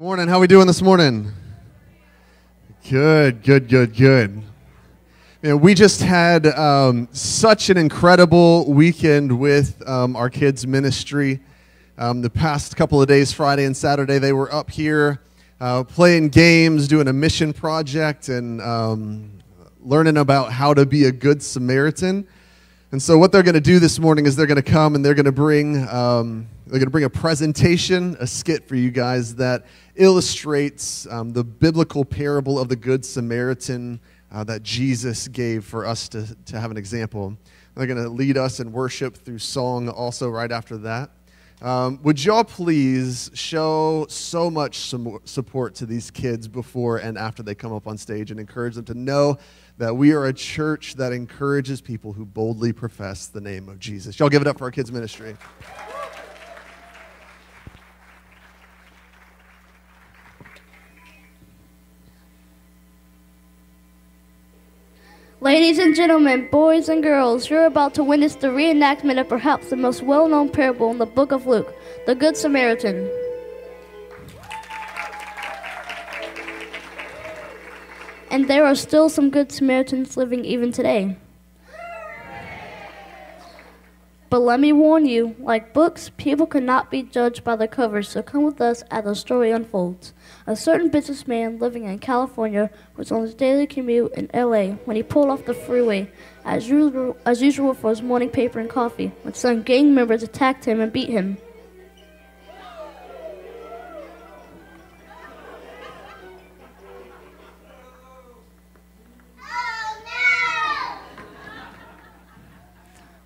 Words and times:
Morning. 0.00 0.28
How 0.28 0.40
we 0.40 0.46
doing 0.46 0.66
this 0.66 0.80
morning? 0.80 1.30
Good, 2.88 3.42
good, 3.42 3.68
good, 3.68 3.94
good. 3.94 4.42
You 5.42 5.48
know, 5.50 5.56
we 5.58 5.74
just 5.74 6.00
had 6.00 6.46
um, 6.46 7.06
such 7.12 7.68
an 7.68 7.76
incredible 7.76 8.64
weekend 8.72 9.38
with 9.38 9.86
um, 9.86 10.16
our 10.16 10.30
kids' 10.30 10.66
ministry. 10.66 11.40
Um, 11.98 12.22
the 12.22 12.30
past 12.30 12.78
couple 12.78 13.02
of 13.02 13.08
days, 13.08 13.30
Friday 13.30 13.66
and 13.66 13.76
Saturday, 13.76 14.18
they 14.18 14.32
were 14.32 14.50
up 14.54 14.70
here 14.70 15.20
uh, 15.60 15.84
playing 15.84 16.30
games, 16.30 16.88
doing 16.88 17.06
a 17.06 17.12
mission 17.12 17.52
project, 17.52 18.30
and 18.30 18.62
um, 18.62 19.30
learning 19.82 20.16
about 20.16 20.50
how 20.50 20.72
to 20.72 20.86
be 20.86 21.04
a 21.04 21.12
good 21.12 21.42
Samaritan. 21.42 22.26
And 22.92 23.00
so, 23.00 23.16
what 23.16 23.30
they're 23.30 23.44
going 23.44 23.54
to 23.54 23.60
do 23.60 23.78
this 23.78 24.00
morning 24.00 24.26
is 24.26 24.34
they're 24.34 24.48
going 24.48 24.56
to 24.56 24.62
come 24.62 24.96
and 24.96 25.04
they're 25.04 25.14
going 25.14 25.24
to 25.24 25.30
bring 25.30 25.88
um, 25.88 26.48
they're 26.66 26.80
going 26.80 26.88
to 26.88 26.90
bring 26.90 27.04
a 27.04 27.10
presentation, 27.10 28.16
a 28.18 28.26
skit 28.26 28.66
for 28.66 28.74
you 28.74 28.90
guys 28.90 29.36
that 29.36 29.64
illustrates 29.94 31.06
um, 31.08 31.30
the 31.32 31.44
biblical 31.44 32.04
parable 32.04 32.58
of 32.58 32.68
the 32.68 32.74
Good 32.74 33.04
Samaritan 33.04 34.00
uh, 34.32 34.42
that 34.42 34.64
Jesus 34.64 35.28
gave 35.28 35.64
for 35.64 35.86
us 35.86 36.08
to, 36.08 36.34
to 36.46 36.58
have 36.58 36.72
an 36.72 36.76
example. 36.76 37.36
They're 37.76 37.86
going 37.86 38.02
to 38.02 38.08
lead 38.08 38.36
us 38.36 38.58
in 38.58 38.72
worship 38.72 39.16
through 39.16 39.38
song 39.38 39.88
also 39.88 40.28
right 40.28 40.50
after 40.50 40.76
that. 40.78 41.10
Um, 41.62 42.00
would 42.02 42.24
y'all 42.24 42.42
please 42.42 43.30
show 43.34 44.06
so 44.08 44.50
much 44.50 44.92
support 45.24 45.74
to 45.74 45.86
these 45.86 46.10
kids 46.10 46.48
before 46.48 46.96
and 46.96 47.18
after 47.18 47.42
they 47.42 47.54
come 47.54 47.72
up 47.72 47.86
on 47.86 47.98
stage 47.98 48.30
and 48.30 48.40
encourage 48.40 48.76
them 48.76 48.86
to 48.86 48.94
know 48.94 49.36
that 49.80 49.96
we 49.96 50.12
are 50.12 50.26
a 50.26 50.32
church 50.34 50.96
that 50.96 51.10
encourages 51.10 51.80
people 51.80 52.12
who 52.12 52.26
boldly 52.26 52.70
profess 52.70 53.28
the 53.28 53.40
name 53.40 53.66
of 53.66 53.78
Jesus. 53.78 54.18
Y'all 54.18 54.28
give 54.28 54.42
it 54.42 54.46
up 54.46 54.58
for 54.58 54.64
our 54.64 54.70
kids' 54.70 54.92
ministry. 54.92 55.34
Ladies 65.40 65.78
and 65.78 65.96
gentlemen, 65.96 66.46
boys 66.50 66.90
and 66.90 67.02
girls, 67.02 67.48
you're 67.48 67.64
about 67.64 67.94
to 67.94 68.04
witness 68.04 68.34
the 68.34 68.48
reenactment 68.48 69.18
of 69.18 69.30
perhaps 69.30 69.70
the 69.70 69.76
most 69.76 70.02
well 70.02 70.28
known 70.28 70.50
parable 70.50 70.90
in 70.90 70.98
the 70.98 71.06
book 71.06 71.32
of 71.32 71.46
Luke, 71.46 71.74
the 72.04 72.14
Good 72.14 72.36
Samaritan. 72.36 73.10
And 78.30 78.48
there 78.48 78.64
are 78.64 78.76
still 78.76 79.08
some 79.08 79.30
Good 79.30 79.50
Samaritans 79.50 80.16
living 80.16 80.44
even 80.44 80.70
today. 80.70 81.16
But 84.30 84.42
let 84.42 84.60
me 84.60 84.72
warn 84.72 85.06
you, 85.06 85.34
like 85.40 85.74
books, 85.74 86.12
people 86.16 86.46
cannot 86.46 86.88
be 86.88 87.02
judged 87.02 87.42
by 87.42 87.56
the 87.56 87.66
cover, 87.66 88.00
so 88.00 88.22
come 88.22 88.44
with 88.44 88.60
us 88.60 88.84
as 88.88 89.02
the 89.02 89.16
story 89.16 89.50
unfolds. 89.50 90.14
A 90.46 90.54
certain 90.54 90.88
businessman 90.88 91.58
living 91.58 91.82
in 91.82 91.98
California 91.98 92.70
was 92.96 93.10
on 93.10 93.22
his 93.22 93.34
daily 93.34 93.66
commute 93.66 94.12
in 94.12 94.30
LA 94.32 94.76
when 94.84 94.94
he 94.94 95.02
pulled 95.02 95.30
off 95.30 95.46
the 95.46 95.52
freeway, 95.52 96.08
as 96.44 96.68
usual, 96.68 97.16
as 97.26 97.42
usual 97.42 97.74
for 97.74 97.90
his 97.90 98.02
morning 98.02 98.28
paper 98.28 98.60
and 98.60 98.70
coffee, 98.70 99.10
when 99.22 99.34
some 99.34 99.62
gang 99.62 99.92
members 99.92 100.22
attacked 100.22 100.64
him 100.64 100.80
and 100.80 100.92
beat 100.92 101.08
him. 101.08 101.36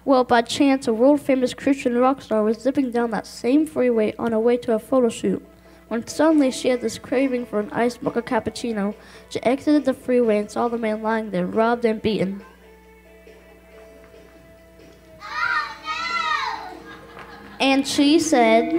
Well, 0.06 0.24
by 0.24 0.42
chance, 0.42 0.86
a 0.86 0.92
world 0.92 1.22
famous 1.22 1.54
Christian 1.54 1.96
rock 1.96 2.20
star 2.20 2.42
was 2.42 2.58
zipping 2.58 2.90
down 2.90 3.10
that 3.12 3.26
same 3.26 3.66
freeway 3.66 4.14
on 4.18 4.32
her 4.32 4.38
way 4.38 4.58
to 4.58 4.74
a 4.74 4.78
photo 4.78 5.08
shoot. 5.08 5.44
When 5.88 6.06
suddenly 6.06 6.50
she 6.50 6.68
had 6.68 6.82
this 6.82 6.98
craving 6.98 7.46
for 7.46 7.58
an 7.60 7.70
iced 7.72 8.02
mocha 8.02 8.20
cappuccino, 8.20 8.94
she 9.30 9.42
exited 9.42 9.86
the 9.86 9.94
freeway 9.94 10.38
and 10.38 10.50
saw 10.50 10.68
the 10.68 10.76
man 10.76 11.02
lying 11.02 11.30
there, 11.30 11.46
robbed 11.46 11.84
and 11.86 12.02
beaten. 12.02 12.42
And 17.60 17.86
she 17.86 18.18
said, 18.18 18.72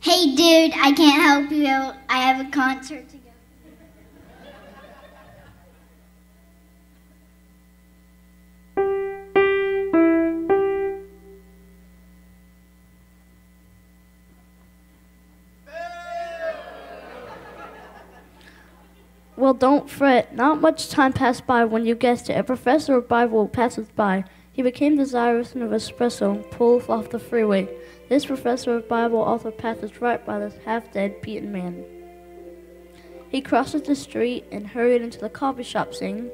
Hey 0.00 0.34
dude, 0.34 0.72
I 0.78 0.92
can't 0.92 1.22
help 1.22 1.50
you 1.50 1.66
out. 1.66 1.96
I 2.08 2.18
have 2.18 2.46
a 2.46 2.50
concert 2.50 3.13
Well, 19.44 19.52
don't 19.52 19.90
fret. 19.90 20.34
Not 20.34 20.62
much 20.62 20.88
time 20.88 21.12
passed 21.12 21.46
by 21.46 21.66
when 21.66 21.84
you 21.84 21.94
guessed 21.94 22.30
it. 22.30 22.38
A 22.38 22.42
professor 22.42 22.96
of 22.96 23.06
Bible 23.06 23.46
passes 23.46 23.88
by. 23.90 24.24
He 24.50 24.62
became 24.62 24.96
desirous 24.96 25.54
of 25.54 25.70
espresso, 25.70 26.50
pulled 26.50 26.88
off 26.88 27.10
the 27.10 27.18
freeway. 27.18 27.68
This 28.08 28.24
professor 28.24 28.74
of 28.74 28.88
Bible 28.88 29.18
also 29.18 29.50
passes 29.50 30.00
right 30.00 30.24
by 30.24 30.38
this 30.38 30.54
half-dead, 30.64 31.20
beaten 31.20 31.52
man. 31.52 31.84
He 33.28 33.42
crosses 33.42 33.82
the 33.82 33.94
street 33.94 34.46
and 34.50 34.66
hurried 34.66 35.02
into 35.02 35.18
the 35.18 35.28
coffee 35.28 35.62
shop, 35.62 35.92
saying, 35.92 36.30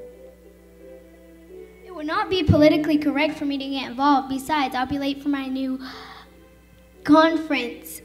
It 1.85 1.93
would 1.93 2.07
not 2.07 2.31
be 2.31 2.45
politically 2.45 2.99
correct 2.99 3.37
for 3.37 3.45
me 3.45 3.59
to 3.59 3.69
get 3.69 3.91
involved. 3.91 4.29
Besides, 4.29 4.77
I'll 4.77 4.87
be 4.87 5.01
late 5.01 5.21
for 5.21 5.31
my 5.31 5.47
new 5.47 5.81
conference, 7.03 8.03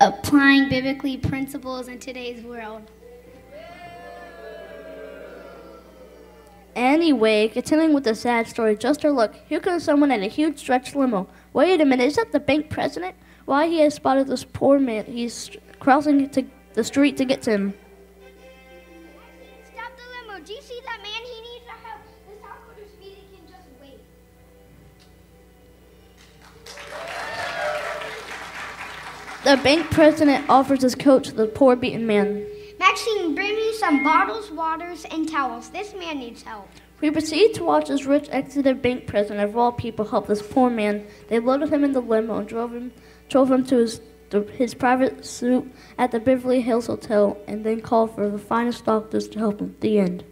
Applying 0.00 0.68
Biblically 0.68 1.16
Principles 1.16 1.88
in 1.88 1.98
Today's 1.98 2.44
World. 2.44 2.88
Anyway, 6.76 7.48
continuing 7.48 7.92
with 7.92 8.04
the 8.04 8.14
sad 8.14 8.46
story, 8.46 8.76
just 8.76 9.04
a 9.04 9.10
look. 9.10 9.34
Here 9.48 9.60
comes 9.60 9.82
someone 9.84 10.10
in 10.10 10.22
a 10.22 10.28
huge 10.28 10.58
stretch 10.58 10.94
limo. 10.94 11.28
Wait 11.52 11.80
a 11.80 11.84
minute, 11.84 12.04
is 12.04 12.16
that 12.16 12.32
the 12.32 12.40
bank 12.40 12.70
president? 12.70 13.14
Why, 13.44 13.66
he 13.66 13.80
has 13.80 13.94
spotted 13.94 14.28
this 14.28 14.44
poor 14.44 14.78
man. 14.78 15.04
He's 15.06 15.50
crossing 15.80 16.28
to 16.30 16.44
the 16.74 16.84
street 16.84 17.16
to 17.16 17.24
get 17.24 17.42
to 17.42 17.50
him. 17.50 17.74
Stop 19.64 19.92
the 19.96 20.32
limo. 20.32 20.44
Do 20.44 20.52
you 20.52 20.62
see 20.62 20.80
that 20.84 21.00
man? 21.02 21.22
He 21.24 21.40
needs 21.40 21.66
our 21.68 21.78
help. 21.88 22.00
This 22.28 22.38
awkward 22.44 22.88
speedy 22.96 23.24
can 23.34 23.46
just 23.48 23.66
wait. 23.80 23.98
The 29.44 29.56
bank 29.62 29.90
president 29.90 30.48
offers 30.48 30.82
his 30.82 30.94
coat 30.94 31.24
to 31.24 31.32
the 31.32 31.46
poor 31.46 31.74
beaten 31.74 32.06
man. 32.06 32.46
Maxine, 32.80 33.34
bring 33.34 33.56
me 33.56 33.74
some 33.74 34.02
bottles, 34.02 34.50
waters, 34.50 35.04
and 35.10 35.28
towels. 35.28 35.68
This 35.68 35.92
man 35.92 36.18
needs 36.18 36.42
help. 36.42 36.66
We 37.02 37.10
proceeded 37.10 37.52
to 37.56 37.64
watch 37.64 37.88
this 37.88 38.06
rich 38.06 38.26
exited 38.30 38.80
bank 38.80 39.06
president 39.06 39.46
of 39.46 39.54
all 39.54 39.70
people 39.70 40.06
help 40.06 40.26
this 40.26 40.40
poor 40.40 40.70
man. 40.70 41.06
They 41.28 41.40
loaded 41.40 41.70
him 41.70 41.84
in 41.84 41.92
the 41.92 42.00
limo 42.00 42.38
and 42.38 42.48
drove 42.48 42.72
him, 42.72 42.92
drove 43.28 43.50
him 43.50 43.66
to 43.66 43.76
his, 43.76 44.00
his 44.54 44.72
private 44.72 45.26
suite 45.26 45.64
at 45.98 46.10
the 46.10 46.20
Beverly 46.20 46.62
Hills 46.62 46.86
Hotel, 46.86 47.36
and 47.46 47.66
then 47.66 47.82
called 47.82 48.14
for 48.14 48.30
the 48.30 48.38
finest 48.38 48.86
doctors 48.86 49.28
to 49.28 49.38
help 49.38 49.60
him. 49.60 49.76
The 49.80 49.98
end. 49.98 50.24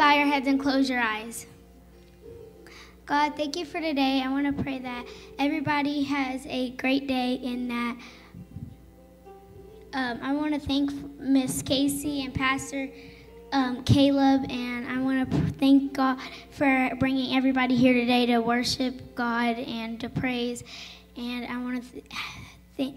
Bow 0.00 0.14
your 0.14 0.24
heads 0.24 0.46
and 0.46 0.58
close 0.58 0.88
your 0.88 0.98
eyes. 0.98 1.44
God, 3.04 3.36
thank 3.36 3.54
you 3.54 3.66
for 3.66 3.82
today. 3.82 4.22
I 4.24 4.30
want 4.30 4.46
to 4.46 4.62
pray 4.62 4.78
that 4.78 5.04
everybody 5.38 6.04
has 6.04 6.46
a 6.46 6.70
great 6.70 7.06
day 7.06 7.34
in 7.34 7.68
that. 7.68 7.96
Um, 9.92 10.18
I 10.22 10.32
want 10.32 10.54
to 10.54 10.60
thank 10.60 10.90
Miss 11.20 11.60
Casey 11.60 12.24
and 12.24 12.32
Pastor 12.32 12.88
um, 13.52 13.84
Caleb, 13.84 14.50
and 14.50 14.88
I 14.88 15.02
want 15.02 15.30
to 15.30 15.36
thank 15.58 15.92
God 15.92 16.18
for 16.50 16.92
bringing 16.98 17.36
everybody 17.36 17.76
here 17.76 17.92
today 17.92 18.24
to 18.24 18.38
worship 18.38 19.14
God 19.14 19.58
and 19.58 20.00
to 20.00 20.08
praise. 20.08 20.64
And 21.14 21.44
I 21.44 21.58
want 21.62 21.84
to 21.84 21.92
th- 21.92 22.04
think. 22.74 22.96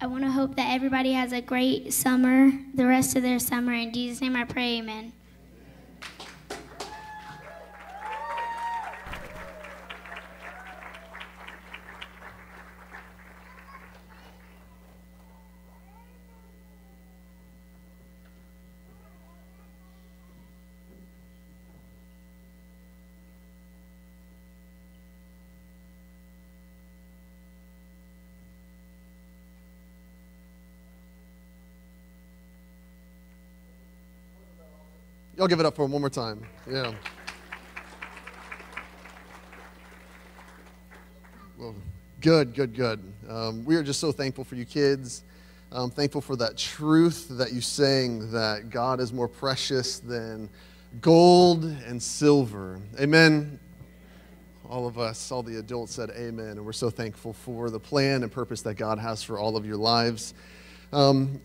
I 0.00 0.06
want 0.06 0.24
to 0.24 0.30
hope 0.30 0.56
that 0.56 0.72
everybody 0.72 1.12
has 1.12 1.32
a 1.32 1.42
great 1.42 1.92
summer, 1.92 2.50
the 2.72 2.86
rest 2.86 3.14
of 3.14 3.22
their 3.22 3.38
summer. 3.38 3.74
In 3.74 3.92
Jesus' 3.92 4.22
name 4.22 4.36
I 4.36 4.44
pray, 4.44 4.78
amen. 4.78 5.12
Y'all 35.40 35.48
give 35.48 35.58
it 35.58 35.64
up 35.64 35.74
for 35.74 35.86
him 35.86 35.92
one 35.92 36.02
more 36.02 36.10
time. 36.10 36.46
Yeah. 36.70 36.92
Well, 41.56 41.74
good, 42.20 42.54
good, 42.54 42.74
good. 42.74 43.02
Um, 43.26 43.64
we 43.64 43.74
are 43.76 43.82
just 43.82 44.00
so 44.00 44.12
thankful 44.12 44.44
for 44.44 44.56
you 44.56 44.66
kids. 44.66 45.24
Thankful 45.92 46.20
for 46.20 46.36
that 46.36 46.58
truth 46.58 47.28
that 47.30 47.54
you 47.54 47.62
sang 47.62 48.30
that 48.32 48.68
God 48.68 49.00
is 49.00 49.14
more 49.14 49.28
precious 49.28 49.98
than 49.98 50.50
gold 51.00 51.64
and 51.64 52.02
silver. 52.02 52.78
Amen. 53.00 53.58
All 54.68 54.86
of 54.86 54.98
us, 54.98 55.32
all 55.32 55.42
the 55.42 55.58
adults 55.58 55.94
said 55.94 56.10
amen, 56.10 56.58
and 56.58 56.66
we're 56.66 56.74
so 56.74 56.90
thankful 56.90 57.32
for 57.32 57.70
the 57.70 57.80
plan 57.80 58.24
and 58.24 58.30
purpose 58.30 58.60
that 58.60 58.74
God 58.74 58.98
has 58.98 59.22
for 59.22 59.38
all 59.38 59.56
of 59.56 59.64
your 59.64 59.78
lives. 59.78 60.34
Um, 60.92 61.40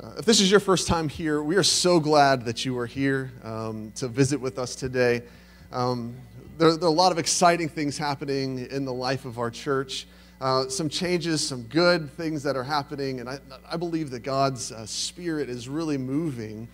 uh, 0.00 0.14
if 0.18 0.24
this 0.24 0.40
is 0.40 0.50
your 0.50 0.60
first 0.60 0.88
time 0.88 1.08
here, 1.08 1.40
we 1.40 1.54
are 1.54 1.62
so 1.62 2.00
glad 2.00 2.44
that 2.46 2.64
you 2.64 2.76
are 2.78 2.86
here 2.86 3.30
um, 3.44 3.92
to 3.94 4.08
visit 4.08 4.40
with 4.40 4.58
us 4.58 4.74
today. 4.74 5.22
Um, 5.70 6.16
there, 6.58 6.76
there, 6.76 6.88
are 6.88 6.92
a 6.92 6.94
lot 6.94 7.12
of 7.12 7.18
exciting 7.18 7.68
things 7.68 7.96
happening 7.96 8.66
in 8.70 8.84
the 8.84 8.92
life 8.92 9.24
of 9.24 9.38
our 9.38 9.52
church. 9.52 10.08
Uh, 10.40 10.68
some 10.68 10.88
changes, 10.88 11.46
some 11.46 11.62
good 11.64 12.10
things 12.10 12.42
that 12.42 12.56
are 12.56 12.64
happening, 12.64 13.20
and 13.20 13.28
I, 13.28 13.38
I 13.70 13.76
believe 13.76 14.10
that 14.10 14.24
God's 14.24 14.72
uh, 14.72 14.84
Spirit 14.84 15.48
is 15.48 15.68
really 15.68 15.96
moving. 15.96 16.66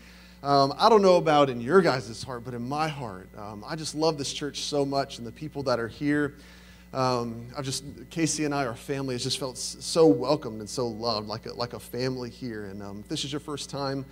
Um, 0.42 0.72
I 0.78 0.88
don't 0.88 1.02
know 1.02 1.16
about 1.16 1.50
in 1.50 1.60
your 1.60 1.82
guys' 1.82 2.22
heart, 2.22 2.42
but 2.42 2.54
in 2.54 2.66
my 2.66 2.88
heart, 2.88 3.28
um, 3.36 3.62
I 3.66 3.76
just 3.76 3.94
love 3.94 4.16
this 4.16 4.32
church 4.32 4.62
so 4.62 4.86
much 4.86 5.18
and 5.18 5.26
the 5.26 5.32
people 5.32 5.62
that 5.64 5.78
are 5.78 5.88
here. 5.88 6.36
Um, 6.92 7.46
I've 7.56 7.64
just 7.64 7.84
Casey 8.10 8.44
and 8.44 8.54
I, 8.54 8.66
our 8.66 8.74
family, 8.74 9.14
has 9.14 9.22
just 9.22 9.38
felt 9.38 9.56
so 9.56 10.06
welcomed 10.06 10.60
and 10.60 10.68
so 10.68 10.88
loved, 10.88 11.28
like 11.28 11.46
a, 11.46 11.52
like 11.52 11.72
a 11.72 11.80
family 11.80 12.30
here. 12.30 12.66
And 12.66 12.82
um, 12.82 13.00
if 13.00 13.08
this 13.08 13.24
is 13.24 13.32
your 13.32 13.40
first 13.40 13.70
time 13.70 14.04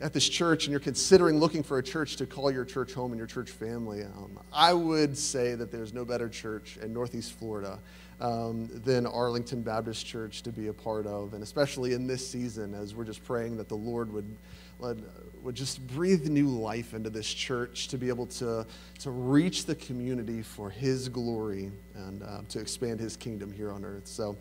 at 0.00 0.12
this 0.12 0.28
church 0.28 0.64
and 0.64 0.70
you're 0.70 0.80
considering 0.80 1.40
looking 1.40 1.62
for 1.62 1.78
a 1.78 1.82
church 1.82 2.16
to 2.16 2.26
call 2.26 2.50
your 2.50 2.66
church 2.66 2.92
home 2.92 3.12
and 3.12 3.18
your 3.18 3.26
church 3.26 3.50
family, 3.50 4.02
um, 4.02 4.38
I 4.52 4.74
would 4.74 5.16
say 5.16 5.54
that 5.54 5.72
there's 5.72 5.94
no 5.94 6.04
better 6.04 6.28
church 6.28 6.78
in 6.82 6.92
Northeast 6.92 7.32
Florida 7.32 7.78
um, 8.20 8.68
than 8.84 9.06
Arlington 9.06 9.62
Baptist 9.62 10.04
Church 10.04 10.42
to 10.42 10.52
be 10.52 10.66
a 10.66 10.72
part 10.72 11.06
of, 11.06 11.32
and 11.32 11.42
especially 11.42 11.94
in 11.94 12.06
this 12.06 12.26
season 12.28 12.74
as 12.74 12.94
we're 12.94 13.04
just 13.04 13.24
praying 13.24 13.56
that 13.56 13.68
the 13.68 13.76
Lord 13.76 14.12
would 14.12 14.36
would, 14.78 15.04
would 15.42 15.54
just 15.54 15.86
breathe 15.86 16.26
new 16.26 16.48
life 16.48 16.94
into 16.94 17.10
this 17.10 17.32
church 17.32 17.88
to 17.88 17.98
be 17.98 18.08
able 18.08 18.26
to, 18.26 18.66
to 19.00 19.10
reach 19.10 19.64
the 19.64 19.74
community 19.74 20.42
for 20.42 20.70
His 20.70 21.08
glory 21.08 21.70
and 21.94 22.22
uh, 22.22 22.40
to 22.48 22.58
expand 22.58 23.00
His 23.00 23.16
kingdom 23.16 23.52
here 23.52 23.72
on 23.72 23.84
earth. 23.84 24.06
So, 24.06 24.36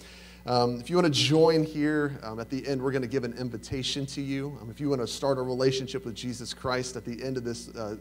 um, 0.47 0.79
if 0.79 0.91
you 0.91 0.95
want 0.95 1.11
to 1.11 1.19
join 1.19 1.63
here 1.63 2.19
um, 2.21 2.39
at 2.39 2.51
the 2.51 2.67
end, 2.67 2.81
we're 2.81 2.91
going 2.91 3.01
to 3.01 3.07
give 3.07 3.23
an 3.23 3.33
invitation 3.33 4.05
to 4.07 4.21
you. 4.21 4.57
Um, 4.61 4.69
if 4.69 4.79
you 4.79 4.89
want 4.89 5.01
to 5.01 5.07
start 5.07 5.39
a 5.39 5.41
relationship 5.41 6.05
with 6.05 6.13
Jesus 6.13 6.53
Christ 6.53 6.95
at 6.95 7.03
the 7.03 7.23
end 7.23 7.37
of 7.37 7.43
this. 7.43 7.69
Uh, 7.69 7.95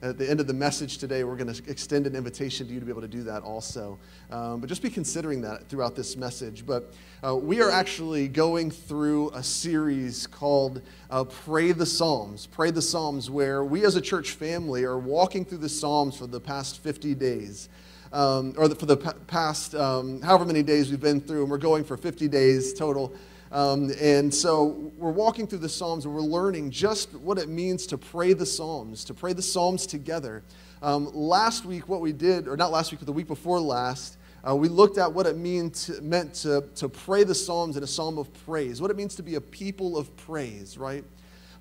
at 0.00 0.16
the 0.16 0.28
end 0.28 0.38
of 0.38 0.46
the 0.46 0.54
message 0.54 0.98
today, 0.98 1.24
we're 1.24 1.36
going 1.36 1.52
to 1.52 1.70
extend 1.70 2.06
an 2.06 2.14
invitation 2.14 2.68
to 2.68 2.72
you 2.72 2.78
to 2.78 2.86
be 2.86 2.92
able 2.92 3.00
to 3.00 3.08
do 3.08 3.24
that 3.24 3.42
also. 3.42 3.98
Um, 4.30 4.60
but 4.60 4.68
just 4.68 4.82
be 4.82 4.90
considering 4.90 5.40
that 5.42 5.68
throughout 5.68 5.96
this 5.96 6.16
message. 6.16 6.64
But 6.64 6.92
uh, 7.24 7.34
we 7.34 7.60
are 7.60 7.70
actually 7.70 8.28
going 8.28 8.70
through 8.70 9.30
a 9.30 9.42
series 9.42 10.26
called 10.26 10.82
uh, 11.10 11.24
Pray 11.24 11.72
the 11.72 11.86
Psalms. 11.86 12.46
Pray 12.46 12.70
the 12.70 12.82
Psalms, 12.82 13.28
where 13.28 13.64
we 13.64 13.84
as 13.84 13.96
a 13.96 14.00
church 14.00 14.32
family 14.32 14.84
are 14.84 14.98
walking 14.98 15.44
through 15.44 15.58
the 15.58 15.68
Psalms 15.68 16.16
for 16.16 16.28
the 16.28 16.40
past 16.40 16.80
50 16.80 17.14
days. 17.16 17.68
Um, 18.12 18.54
or 18.56 18.68
the, 18.68 18.74
for 18.74 18.86
the 18.86 18.96
past 18.96 19.74
um, 19.74 20.22
however 20.22 20.46
many 20.46 20.62
days 20.62 20.90
we've 20.90 21.00
been 21.00 21.20
through, 21.20 21.42
and 21.42 21.50
we're 21.50 21.58
going 21.58 21.84
for 21.84 21.96
50 21.96 22.28
days 22.28 22.72
total. 22.72 23.12
Um, 23.50 23.90
and 23.98 24.32
so 24.32 24.92
we're 24.98 25.10
walking 25.10 25.46
through 25.46 25.60
the 25.60 25.68
Psalms 25.68 26.04
and 26.04 26.14
we're 26.14 26.20
learning 26.20 26.70
just 26.70 27.14
what 27.14 27.38
it 27.38 27.48
means 27.48 27.86
to 27.86 27.98
pray 27.98 28.34
the 28.34 28.44
Psalms, 28.44 29.04
to 29.04 29.14
pray 29.14 29.32
the 29.32 29.42
Psalms 29.42 29.86
together. 29.86 30.42
Um, 30.82 31.10
last 31.14 31.64
week, 31.64 31.88
what 31.88 32.00
we 32.00 32.12
did, 32.12 32.46
or 32.46 32.56
not 32.56 32.70
last 32.70 32.92
week, 32.92 33.00
but 33.00 33.06
the 33.06 33.12
week 33.12 33.26
before 33.26 33.58
last, 33.58 34.18
uh, 34.48 34.54
we 34.54 34.68
looked 34.68 34.98
at 34.98 35.12
what 35.12 35.26
it 35.26 35.32
to, 35.34 36.00
meant 36.02 36.34
to, 36.34 36.64
to 36.76 36.88
pray 36.88 37.24
the 37.24 37.34
Psalms 37.34 37.76
in 37.76 37.82
a 37.82 37.86
psalm 37.86 38.18
of 38.18 38.32
praise, 38.44 38.80
what 38.80 38.90
it 38.90 38.96
means 38.96 39.14
to 39.16 39.22
be 39.22 39.34
a 39.34 39.40
people 39.40 39.96
of 39.96 40.14
praise, 40.16 40.78
right? 40.78 41.04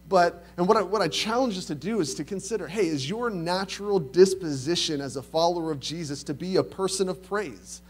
But, 0.09 0.45
and 0.57 0.67
what 0.67 0.77
I, 0.77 0.81
what 0.81 1.01
I 1.01 1.07
challenge 1.07 1.57
us 1.57 1.65
to 1.65 1.75
do 1.75 1.99
is 1.99 2.13
to 2.15 2.23
consider 2.23 2.67
hey, 2.67 2.87
is 2.87 3.09
your 3.09 3.29
natural 3.29 3.99
disposition 3.99 5.01
as 5.01 5.15
a 5.15 5.21
follower 5.21 5.71
of 5.71 5.79
Jesus 5.79 6.23
to 6.23 6.33
be 6.33 6.57
a 6.57 6.63
person 6.63 7.09
of 7.09 7.23
praise? 7.23 7.81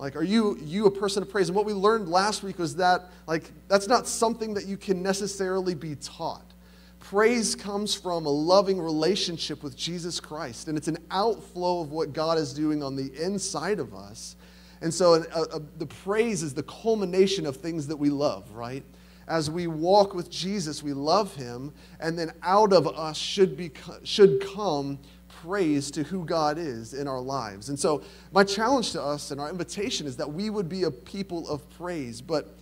Like, 0.00 0.16
are 0.16 0.22
you, 0.22 0.56
you 0.62 0.86
a 0.86 0.90
person 0.90 1.22
of 1.22 1.28
praise? 1.28 1.50
And 1.50 1.56
what 1.56 1.66
we 1.66 1.74
learned 1.74 2.08
last 2.08 2.42
week 2.42 2.58
was 2.58 2.74
that, 2.76 3.10
like, 3.26 3.52
that's 3.68 3.86
not 3.86 4.06
something 4.06 4.54
that 4.54 4.64
you 4.64 4.78
can 4.78 5.02
necessarily 5.02 5.74
be 5.74 5.94
taught. 5.96 6.54
Praise 7.00 7.54
comes 7.54 7.94
from 7.94 8.24
a 8.24 8.30
loving 8.30 8.80
relationship 8.80 9.62
with 9.62 9.76
Jesus 9.76 10.18
Christ, 10.18 10.68
and 10.68 10.78
it's 10.78 10.88
an 10.88 10.96
outflow 11.10 11.82
of 11.82 11.92
what 11.92 12.14
God 12.14 12.38
is 12.38 12.54
doing 12.54 12.82
on 12.82 12.96
the 12.96 13.12
inside 13.22 13.78
of 13.78 13.92
us. 13.92 14.36
And 14.80 14.92
so 14.92 15.18
the 15.18 15.86
praise 15.86 16.42
is 16.42 16.54
the 16.54 16.62
culmination 16.62 17.44
of 17.44 17.56
things 17.56 17.86
that 17.86 17.96
we 17.96 18.08
love, 18.08 18.50
right? 18.52 18.82
As 19.28 19.50
we 19.50 19.66
walk 19.66 20.14
with 20.14 20.30
Jesus, 20.30 20.82
we 20.82 20.94
love 20.94 21.34
him, 21.34 21.74
and 22.00 22.18
then 22.18 22.32
out 22.42 22.72
of 22.72 22.88
us 22.88 23.18
should, 23.18 23.54
be, 23.54 23.70
should 24.02 24.42
come 24.54 24.98
praise 25.42 25.90
to 25.92 26.02
who 26.02 26.24
God 26.24 26.58
is 26.58 26.94
in 26.94 27.08
our 27.08 27.20
lives. 27.20 27.68
And 27.68 27.78
so, 27.78 28.02
my 28.32 28.44
challenge 28.44 28.92
to 28.92 29.02
us 29.02 29.30
and 29.30 29.40
our 29.40 29.50
invitation 29.50 30.06
is 30.06 30.16
that 30.16 30.30
we 30.30 30.50
would 30.50 30.68
be 30.68 30.84
a 30.84 30.90
people 30.90 31.48
of 31.48 31.68
praise. 31.70 32.20
But 32.20 32.54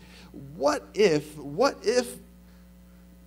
what 0.57 0.85
if, 0.95 1.37
what 1.39 1.77
if 1.83 2.15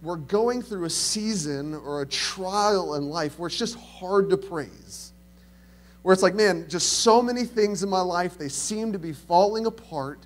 we're 0.02 0.16
going 0.16 0.62
through 0.62 0.86
a 0.86 0.90
season 0.90 1.76
or 1.76 2.02
a 2.02 2.06
trial 2.08 2.96
in 2.96 3.10
life 3.10 3.38
where 3.38 3.48
it's 3.48 3.58
just 3.58 3.78
hard 3.78 4.30
to 4.30 4.38
praise? 4.38 5.12
Where 6.02 6.14
it's 6.14 6.24
like, 6.24 6.36
man, 6.36 6.66
just 6.68 7.00
so 7.00 7.22
many 7.22 7.46
things 7.46 7.84
in 7.84 7.90
my 7.90 8.02
life, 8.02 8.38
they 8.38 8.50
seem 8.50 8.92
to 8.94 9.00
be 9.00 9.14
falling 9.14 9.66
apart. 9.68 10.20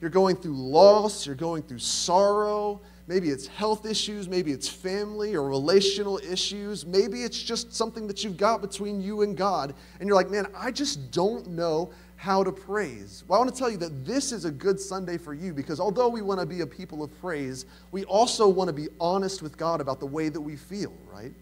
You're 0.00 0.10
going 0.10 0.36
through 0.36 0.56
loss, 0.56 1.26
you're 1.26 1.34
going 1.34 1.62
through 1.62 1.78
sorrow, 1.78 2.80
Maybe 3.06 3.28
it's 3.28 3.46
health 3.46 3.84
issues, 3.84 4.28
maybe 4.28 4.50
it's 4.50 4.68
family 4.68 5.34
or 5.34 5.46
relational 5.46 6.18
issues, 6.18 6.86
maybe 6.86 7.22
it's 7.22 7.42
just 7.42 7.74
something 7.74 8.06
that 8.06 8.24
you've 8.24 8.38
got 8.38 8.62
between 8.62 9.02
you 9.02 9.20
and 9.20 9.36
God. 9.36 9.74
And 10.00 10.08
you're 10.08 10.16
like, 10.16 10.30
man, 10.30 10.46
I 10.56 10.70
just 10.70 11.10
don't 11.10 11.48
know 11.48 11.92
how 12.16 12.42
to 12.42 12.50
praise. 12.50 13.22
Well, 13.28 13.38
I 13.38 13.44
want 13.44 13.54
to 13.54 13.58
tell 13.58 13.70
you 13.70 13.76
that 13.78 14.06
this 14.06 14.32
is 14.32 14.46
a 14.46 14.50
good 14.50 14.80
Sunday 14.80 15.18
for 15.18 15.34
you 15.34 15.52
because 15.52 15.80
although 15.80 16.08
we 16.08 16.22
want 16.22 16.40
to 16.40 16.46
be 16.46 16.62
a 16.62 16.66
people 16.66 17.02
of 17.02 17.20
praise, 17.20 17.66
we 17.92 18.04
also 18.04 18.48
want 18.48 18.68
to 18.68 18.72
be 18.72 18.88
honest 18.98 19.42
with 19.42 19.58
God 19.58 19.82
about 19.82 20.00
the 20.00 20.06
way 20.06 20.30
that 20.30 20.40
we 20.40 20.56
feel, 20.56 20.94
right? 21.12 21.34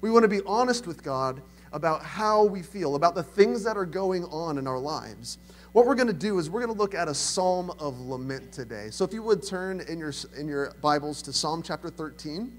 We 0.00 0.10
want 0.10 0.24
to 0.24 0.28
be 0.28 0.40
honest 0.46 0.88
with 0.88 1.04
God 1.04 1.40
about 1.72 2.02
how 2.02 2.44
we 2.44 2.62
feel, 2.62 2.96
about 2.96 3.14
the 3.14 3.22
things 3.22 3.62
that 3.62 3.76
are 3.76 3.86
going 3.86 4.24
on 4.24 4.58
in 4.58 4.66
our 4.66 4.78
lives. 4.78 5.38
What 5.74 5.86
we're 5.86 5.96
going 5.96 6.06
to 6.06 6.12
do 6.12 6.38
is 6.38 6.48
we're 6.48 6.64
going 6.64 6.72
to 6.72 6.80
look 6.80 6.94
at 6.94 7.08
a 7.08 7.14
psalm 7.14 7.72
of 7.80 7.98
lament 7.98 8.52
today. 8.52 8.90
So 8.92 9.04
if 9.04 9.12
you 9.12 9.24
would 9.24 9.44
turn 9.44 9.80
in 9.80 9.98
your, 9.98 10.12
in 10.38 10.46
your 10.46 10.72
Bibles 10.80 11.20
to 11.22 11.32
Psalm 11.32 11.64
chapter 11.64 11.90
13. 11.90 12.52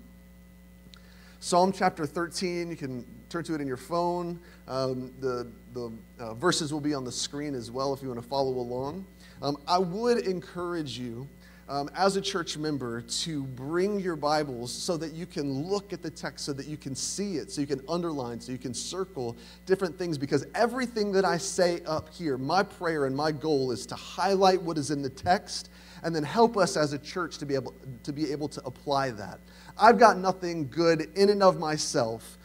Psalm 1.39 1.71
chapter 1.71 2.05
13, 2.05 2.69
you 2.69 2.75
can 2.75 3.05
turn 3.29 3.45
to 3.45 3.55
it 3.55 3.61
in 3.61 3.67
your 3.67 3.77
phone. 3.77 4.37
Um, 4.67 5.13
the 5.21 5.47
the 5.73 5.93
uh, 6.19 6.33
verses 6.33 6.73
will 6.73 6.81
be 6.81 6.93
on 6.93 7.05
the 7.05 7.11
screen 7.11 7.55
as 7.55 7.71
well 7.71 7.93
if 7.93 8.01
you 8.01 8.09
want 8.09 8.21
to 8.21 8.27
follow 8.27 8.51
along. 8.51 9.05
Um, 9.41 9.59
I 9.65 9.77
would 9.77 10.17
encourage 10.27 10.99
you 10.99 11.25
um, 11.67 11.89
as 11.95 12.15
a 12.15 12.21
church 12.21 12.57
member 12.57 13.01
to 13.01 13.43
bring 13.43 13.99
your 13.99 14.15
Bibles 14.15 14.71
so 14.71 14.97
that 14.97 15.13
you 15.13 15.25
can 15.25 15.63
look 15.63 15.93
at 15.93 16.03
the 16.03 16.11
text, 16.11 16.45
so 16.45 16.53
that 16.53 16.67
you 16.67 16.77
can 16.77 16.93
see 16.93 17.37
it, 17.37 17.51
so 17.51 17.61
you 17.61 17.67
can 17.67 17.81
underline, 17.89 18.39
so 18.39 18.51
you 18.51 18.57
can 18.57 18.73
circle 18.73 19.35
different 19.65 19.97
things. 19.97 20.17
Because 20.17 20.45
everything 20.53 21.11
that 21.13 21.25
I 21.25 21.37
say 21.37 21.81
up 21.85 22.13
here, 22.13 22.37
my 22.37 22.61
prayer 22.61 23.05
and 23.05 23.15
my 23.15 23.31
goal 23.31 23.71
is 23.71 23.85
to 23.87 23.95
highlight 23.95 24.61
what 24.61 24.77
is 24.77 24.91
in 24.91 25.01
the 25.01 25.09
text 25.09 25.69
and 26.03 26.15
then 26.15 26.23
help 26.23 26.55
us 26.55 26.77
as 26.77 26.93
a 26.93 26.99
church 26.99 27.39
to 27.39 27.45
be 27.45 27.55
able 27.55 27.73
to, 28.03 28.13
be 28.13 28.31
able 28.31 28.47
to 28.49 28.63
apply 28.63 29.09
that. 29.11 29.39
I've 29.77 29.97
got 29.97 30.17
nothing 30.17 30.69
good 30.69 31.09
in 31.15 31.29
and 31.29 31.41
of 31.41 31.59
myself 31.59 32.37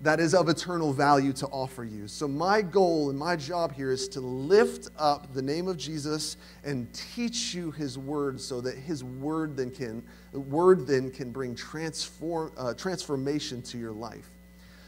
that 0.00 0.20
is 0.20 0.32
of 0.32 0.48
eternal 0.48 0.92
value 0.92 1.32
to 1.32 1.46
offer 1.46 1.84
you. 1.84 2.06
So, 2.06 2.28
my 2.28 2.62
goal 2.62 3.10
and 3.10 3.18
my 3.18 3.34
job 3.34 3.74
here 3.74 3.90
is 3.90 4.08
to 4.10 4.20
lift 4.20 4.88
up 4.96 5.34
the 5.34 5.42
name 5.42 5.66
of 5.66 5.76
Jesus 5.76 6.36
and 6.64 6.92
teach 6.92 7.52
you 7.52 7.72
his 7.72 7.98
word 7.98 8.40
so 8.40 8.60
that 8.60 8.76
his 8.76 9.02
word 9.02 9.56
then 9.56 9.70
can, 9.70 10.04
word 10.32 10.86
then 10.86 11.10
can 11.10 11.32
bring 11.32 11.54
transform, 11.56 12.52
uh, 12.56 12.74
transformation 12.74 13.60
to 13.62 13.78
your 13.78 13.92
life. 13.92 14.30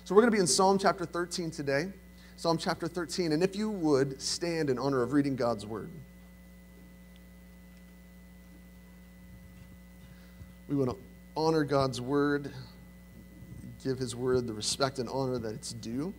So, 0.05 0.15
we're 0.15 0.23
going 0.23 0.31
to 0.31 0.37
be 0.37 0.41
in 0.41 0.47
Psalm 0.47 0.79
chapter 0.79 1.05
13 1.05 1.51
today. 1.51 1.89
Psalm 2.37 2.57
chapter 2.57 2.87
13. 2.87 3.33
And 3.33 3.43
if 3.43 3.57
you 3.57 3.69
would 3.69 4.21
stand 4.23 4.71
in 4.71 4.79
honor 4.79 5.03
of 5.03 5.13
reading 5.13 5.35
God's 5.35 5.67
word. 5.67 5.91
We 10.69 10.77
want 10.77 10.91
to 10.91 10.97
honor 11.37 11.65
God's 11.65 12.01
word 12.01 12.53
give 13.83 13.99
his 13.99 14.15
word 14.15 14.47
the 14.47 14.53
respect 14.53 14.99
and 14.99 15.09
honor 15.09 15.39
that 15.39 15.55
it's 15.55 15.73
due. 15.73 16.13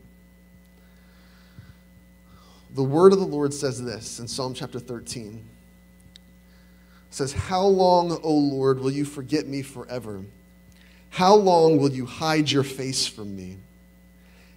The 2.74 2.84
word 2.84 3.14
of 3.14 3.20
the 3.20 3.26
Lord 3.26 3.54
says 3.54 3.84
this 3.84 4.20
in 4.20 4.28
Psalm 4.28 4.54
chapter 4.54 4.80
13. 4.80 5.44
It 7.10 7.14
says, 7.14 7.34
How 7.34 7.64
long, 7.66 8.18
O 8.24 8.34
Lord, 8.34 8.80
will 8.80 8.92
you 8.92 9.06
forget 9.06 9.48
me 9.48 9.62
forever? 9.62 10.22
How 11.10 11.36
long 11.36 11.78
will 11.78 11.92
you 11.92 12.06
hide 12.06 12.50
your 12.50 12.64
face 12.64 13.06
from 13.06 13.36
me? 13.36 13.58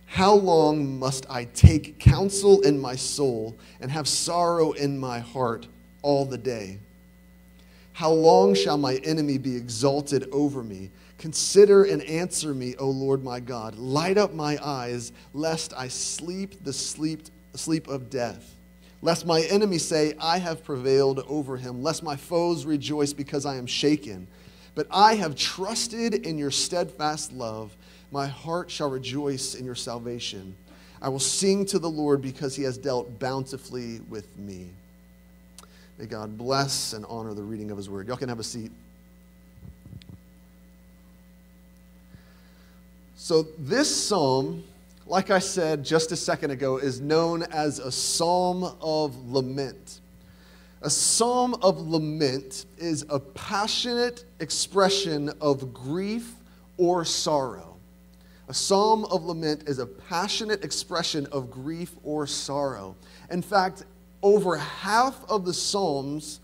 How 0.07 0.35
long 0.35 1.01
must 1.01 1.29
I 1.29 1.47
take 1.47 1.99
counsel 1.99 2.61
in 2.61 2.81
my 2.81 2.95
soul 2.95 3.57
and 3.81 3.91
have 3.91 4.07
sorrow 4.07 4.73
in 4.73 4.97
my 4.97 5.19
heart 5.19 5.67
all 6.03 6.25
the 6.25 6.39
day? 6.39 6.79
How 7.95 8.11
long 8.11 8.55
shall 8.55 8.79
my 8.79 8.97
enemy 8.97 9.39
be 9.39 9.57
exalted 9.57 10.29
over 10.31 10.63
me? 10.63 10.91
Consider 11.19 11.85
and 11.85 12.03
answer 12.03 12.55
me, 12.55 12.75
O 12.77 12.89
Lord 12.91 13.25
my 13.25 13.41
God. 13.41 13.77
Light 13.77 14.19
up 14.19 14.35
my 14.35 14.59
eyes, 14.63 15.13
lest 15.33 15.73
I 15.77 15.89
sleep 15.89 16.65
the 16.65 16.73
sleep, 16.73 17.23
sleep 17.55 17.89
of 17.89 18.11
death. 18.11 18.55
Lest 19.01 19.27
my 19.27 19.43
enemies 19.43 19.85
say, 19.87 20.15
I 20.19 20.39
have 20.39 20.65
prevailed 20.65 21.21
over 21.29 21.57
him. 21.57 21.83
Lest 21.83 22.03
my 22.03 22.17
foes 22.17 22.65
rejoice 22.65 23.13
because 23.13 23.45
I 23.45 23.57
am 23.57 23.67
shaken. 23.67 24.27
But 24.75 24.87
I 24.91 25.15
have 25.15 25.37
trusted 25.37 26.27
in 26.27 26.39
your 26.39 26.51
steadfast 26.51 27.33
love. 27.33 27.77
My 28.11 28.27
heart 28.27 28.71
shall 28.71 28.91
rejoice 28.91 29.55
in 29.55 29.67
your 29.67 29.75
salvation. 29.75 30.57
I 31.03 31.11
will 31.11 31.21
sing 31.21 31.67
to 31.67 31.79
the 31.79 31.91
Lord 31.91 32.23
because 32.23 32.57
he 32.57 32.63
has 32.63 32.79
dealt 32.79 33.19
bountifully 33.19 34.01
with 34.09 34.39
me. 34.39 34.71
May 35.99 36.07
God 36.07 36.39
bless 36.39 36.95
and 36.95 37.05
honor 37.09 37.35
the 37.35 37.43
reading 37.43 37.71
of 37.71 37.77
his 37.77 37.91
word. 37.91 38.09
Y'all 38.09 38.17
can 38.17 38.31
have 38.31 38.41
a 38.41 38.45
seat. 38.45 38.73
So, 43.25 43.47
this 43.59 43.89
psalm, 43.89 44.65
like 45.07 45.31
I 45.31 45.39
said 45.39 45.83
just 45.83 46.13
a 46.13 46.17
second 46.17 46.51
ago, 46.51 46.77
is 46.77 47.01
known 47.01 47.43
as 47.45 47.79
a 47.79 47.91
psalm 47.91 48.65
of 48.83 49.17
lament. 49.33 50.01
A 50.83 50.91
psalm 50.91 51.55
of 51.63 51.81
lament 51.81 52.67
is 52.77 53.07
a 53.09 53.19
passionate 53.19 54.27
expression 54.41 55.31
of 55.41 55.73
grief 55.73 56.35
or 56.77 57.07
sorrow. 57.07 57.77
A 58.49 58.53
psalm 58.53 59.07
of 59.07 59.25
lament 59.25 59.71
is 59.71 59.79
a 59.79 59.87
passionate 59.87 60.63
expression 60.63 61.27
of 61.33 61.51
grief 61.51 61.93
or 62.03 62.27
sorrow. 62.27 62.95
In 63.31 63.41
fact, 63.41 63.85
over 64.23 64.59
half 64.59 65.19
of 65.31 65.47
the 65.47 65.55
psalms 65.55 66.41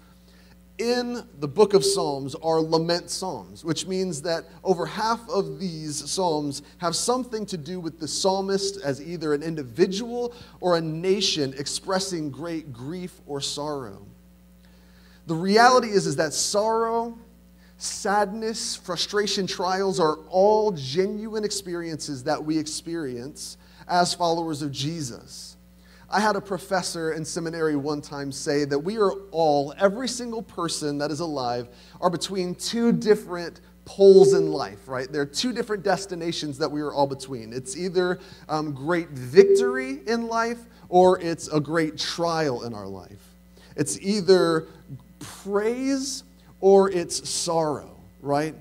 in 0.80 1.22
the 1.38 1.46
book 1.46 1.75
of 1.75 1.84
Psalms 1.84 2.34
are 2.37 2.58
lament 2.60 3.10
psalms, 3.10 3.64
which 3.64 3.87
means 3.87 4.22
that 4.22 4.46
over 4.64 4.87
half 4.87 5.20
of 5.28 5.60
these 5.60 6.10
psalms 6.10 6.62
have 6.78 6.96
something 6.96 7.44
to 7.46 7.58
do 7.58 7.78
with 7.78 8.00
the 8.00 8.08
psalmist 8.08 8.80
as 8.82 9.02
either 9.02 9.34
an 9.34 9.42
individual 9.42 10.34
or 10.60 10.78
a 10.78 10.80
nation 10.80 11.54
expressing 11.58 12.30
great 12.30 12.72
grief 12.72 13.20
or 13.26 13.42
sorrow. 13.42 14.06
The 15.26 15.34
reality 15.34 15.88
is, 15.88 16.06
is 16.06 16.16
that 16.16 16.32
sorrow, 16.32 17.18
sadness, 17.76 18.75
frustration, 18.75 19.46
trials 19.46 20.00
are 20.00 20.16
all 20.30 20.72
genuine 20.72 21.44
experiences 21.44 22.25
that 22.25 22.42
we 22.42 22.56
experience 22.58 23.58
as 23.87 24.14
followers 24.14 24.62
of 24.62 24.72
Jesus. 24.72 25.50
I 26.12 26.19
had 26.19 26.35
a 26.35 26.40
professor 26.40 27.12
in 27.12 27.25
seminary 27.25 27.76
one 27.76 28.00
time 28.00 28.33
say 28.33 28.64
that 28.64 28.79
we 28.79 28.99
are 28.99 29.12
all, 29.31 29.73
every 29.79 30.09
single 30.09 30.43
person 30.43 30.99
that 30.99 31.11
is 31.12 31.21
alive, 31.21 31.69
are 32.00 32.11
between 32.11 32.57
two 32.57 32.90
different 32.90 33.61
poles 33.85 34.35
in 34.35 34.50
life, 34.50 34.88
right? 34.88 35.11
There 35.11 35.23
are 35.23 35.26
two 35.26 35.52
different 35.52 35.85
destinations 35.85 36.59
that 36.59 36.71
we 36.71 36.81
are 36.81 36.93
all 36.93 37.07
between. 37.07 37.52
It's 37.52 37.76
either 37.76 38.19
um, 38.49 38.73
great 38.73 39.11
victory 39.11 40.00
in 40.07 40.26
life 40.26 40.59
or 40.88 41.21
it's 41.21 41.47
a 41.49 41.61
great 41.61 41.97
trial 41.97 42.64
in 42.64 42.75
our 42.75 42.88
life. 42.88 43.37
It's 43.76 43.99
either 44.00 44.67
praise 45.21 46.25
or 46.61 46.90
it's 46.90 47.29
sorrow, 47.29 47.97
right? 48.21 48.57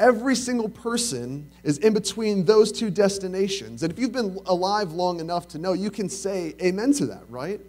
Every 0.00 0.34
single 0.34 0.70
person 0.70 1.50
is 1.62 1.76
in 1.76 1.92
between 1.92 2.46
those 2.46 2.72
two 2.72 2.88
destinations. 2.88 3.82
And 3.82 3.92
if 3.92 3.98
you've 3.98 4.12
been 4.12 4.40
alive 4.46 4.92
long 4.92 5.20
enough 5.20 5.46
to 5.48 5.58
know, 5.58 5.74
you 5.74 5.90
can 5.90 6.08
say 6.08 6.54
amen 6.62 6.94
to 6.94 7.06
that, 7.06 7.22
right? 7.28 7.60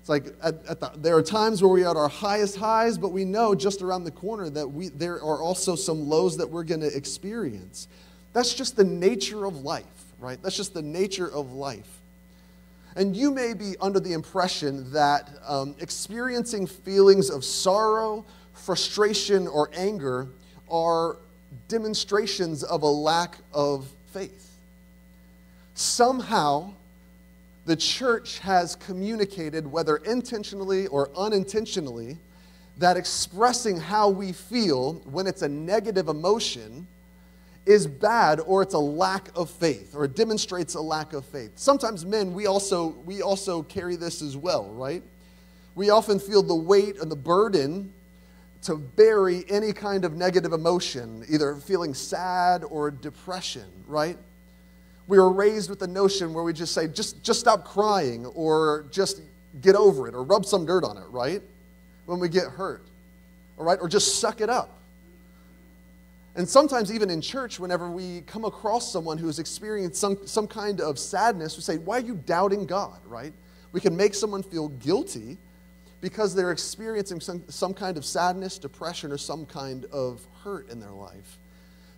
It's 0.00 0.08
like 0.08 0.34
at, 0.42 0.56
at 0.66 0.80
the, 0.80 0.90
there 0.96 1.16
are 1.16 1.22
times 1.22 1.62
where 1.62 1.70
we 1.70 1.84
are 1.84 1.90
at 1.90 1.96
our 1.96 2.08
highest 2.08 2.56
highs, 2.56 2.98
but 2.98 3.10
we 3.10 3.24
know 3.24 3.54
just 3.54 3.80
around 3.80 4.02
the 4.02 4.10
corner 4.10 4.50
that 4.50 4.66
we, 4.66 4.88
there 4.88 5.22
are 5.22 5.40
also 5.40 5.76
some 5.76 6.08
lows 6.08 6.36
that 6.38 6.50
we're 6.50 6.64
going 6.64 6.80
to 6.80 6.96
experience. 6.96 7.86
That's 8.32 8.54
just 8.54 8.74
the 8.74 8.82
nature 8.82 9.44
of 9.44 9.62
life, 9.62 9.84
right? 10.18 10.42
That's 10.42 10.56
just 10.56 10.74
the 10.74 10.82
nature 10.82 11.30
of 11.30 11.52
life. 11.52 12.00
And 12.96 13.14
you 13.14 13.30
may 13.30 13.54
be 13.54 13.76
under 13.80 14.00
the 14.00 14.14
impression 14.14 14.90
that 14.90 15.30
um, 15.46 15.76
experiencing 15.78 16.66
feelings 16.66 17.30
of 17.30 17.44
sorrow, 17.44 18.24
frustration, 18.52 19.46
or 19.46 19.70
anger 19.72 20.26
are 20.68 21.18
demonstrations 21.68 22.62
of 22.62 22.82
a 22.82 22.86
lack 22.86 23.38
of 23.52 23.88
faith. 24.12 24.56
Somehow, 25.74 26.72
the 27.66 27.76
church 27.76 28.38
has 28.40 28.74
communicated, 28.76 29.70
whether 29.70 29.96
intentionally 29.98 30.86
or 30.86 31.10
unintentionally, 31.16 32.16
that 32.78 32.96
expressing 32.96 33.78
how 33.78 34.08
we 34.08 34.32
feel 34.32 34.94
when 35.04 35.26
it's 35.26 35.42
a 35.42 35.48
negative 35.48 36.08
emotion 36.08 36.86
is 37.66 37.86
bad 37.86 38.40
or 38.40 38.62
it's 38.62 38.74
a 38.74 38.78
lack 38.78 39.28
of 39.36 39.50
faith 39.50 39.94
or 39.94 40.06
it 40.06 40.16
demonstrates 40.16 40.74
a 40.74 40.80
lack 40.80 41.12
of 41.12 41.24
faith. 41.26 41.52
Sometimes 41.56 42.06
men 42.06 42.32
we 42.32 42.46
also 42.46 42.88
we 43.04 43.20
also 43.20 43.62
carry 43.62 43.96
this 43.96 44.22
as 44.22 44.36
well, 44.36 44.70
right? 44.70 45.02
We 45.74 45.90
often 45.90 46.18
feel 46.18 46.42
the 46.42 46.54
weight 46.54 46.98
and 47.00 47.10
the 47.10 47.16
burden 47.16 47.92
to 48.62 48.76
bury 48.76 49.44
any 49.48 49.72
kind 49.72 50.04
of 50.04 50.14
negative 50.14 50.52
emotion, 50.52 51.24
either 51.28 51.56
feeling 51.56 51.94
sad 51.94 52.64
or 52.64 52.90
depression, 52.90 53.66
right? 53.86 54.18
We 55.06 55.18
were 55.18 55.32
raised 55.32 55.70
with 55.70 55.78
the 55.78 55.86
notion 55.86 56.34
where 56.34 56.44
we 56.44 56.52
just 56.52 56.74
say, 56.74 56.88
just, 56.88 57.22
just 57.22 57.40
stop 57.40 57.64
crying 57.64 58.26
or 58.26 58.86
just 58.90 59.22
get 59.60 59.74
over 59.74 60.08
it 60.08 60.14
or 60.14 60.22
rub 60.22 60.44
some 60.44 60.66
dirt 60.66 60.84
on 60.84 60.96
it, 60.96 61.06
right? 61.08 61.40
When 62.06 62.20
we 62.20 62.28
get 62.28 62.44
hurt, 62.44 62.82
all 63.58 63.64
right? 63.64 63.78
Or 63.80 63.88
just 63.88 64.20
suck 64.20 64.40
it 64.40 64.50
up. 64.50 64.78
And 66.34 66.48
sometimes, 66.48 66.92
even 66.92 67.10
in 67.10 67.20
church, 67.20 67.58
whenever 67.58 67.90
we 67.90 68.20
come 68.22 68.44
across 68.44 68.92
someone 68.92 69.18
who 69.18 69.26
has 69.26 69.40
experienced 69.40 70.00
some, 70.00 70.24
some 70.24 70.46
kind 70.46 70.80
of 70.80 70.96
sadness, 70.96 71.56
we 71.56 71.62
say, 71.62 71.78
Why 71.78 71.96
are 71.96 72.00
you 72.00 72.14
doubting 72.14 72.64
God, 72.64 73.00
right? 73.06 73.32
We 73.72 73.80
can 73.80 73.96
make 73.96 74.14
someone 74.14 74.44
feel 74.44 74.68
guilty 74.68 75.36
because 76.00 76.34
they're 76.34 76.52
experiencing 76.52 77.20
some, 77.20 77.42
some 77.48 77.74
kind 77.74 77.96
of 77.96 78.04
sadness, 78.04 78.58
depression, 78.58 79.10
or 79.10 79.18
some 79.18 79.46
kind 79.46 79.84
of 79.86 80.26
hurt 80.44 80.70
in 80.70 80.80
their 80.80 80.92
life. 80.92 81.38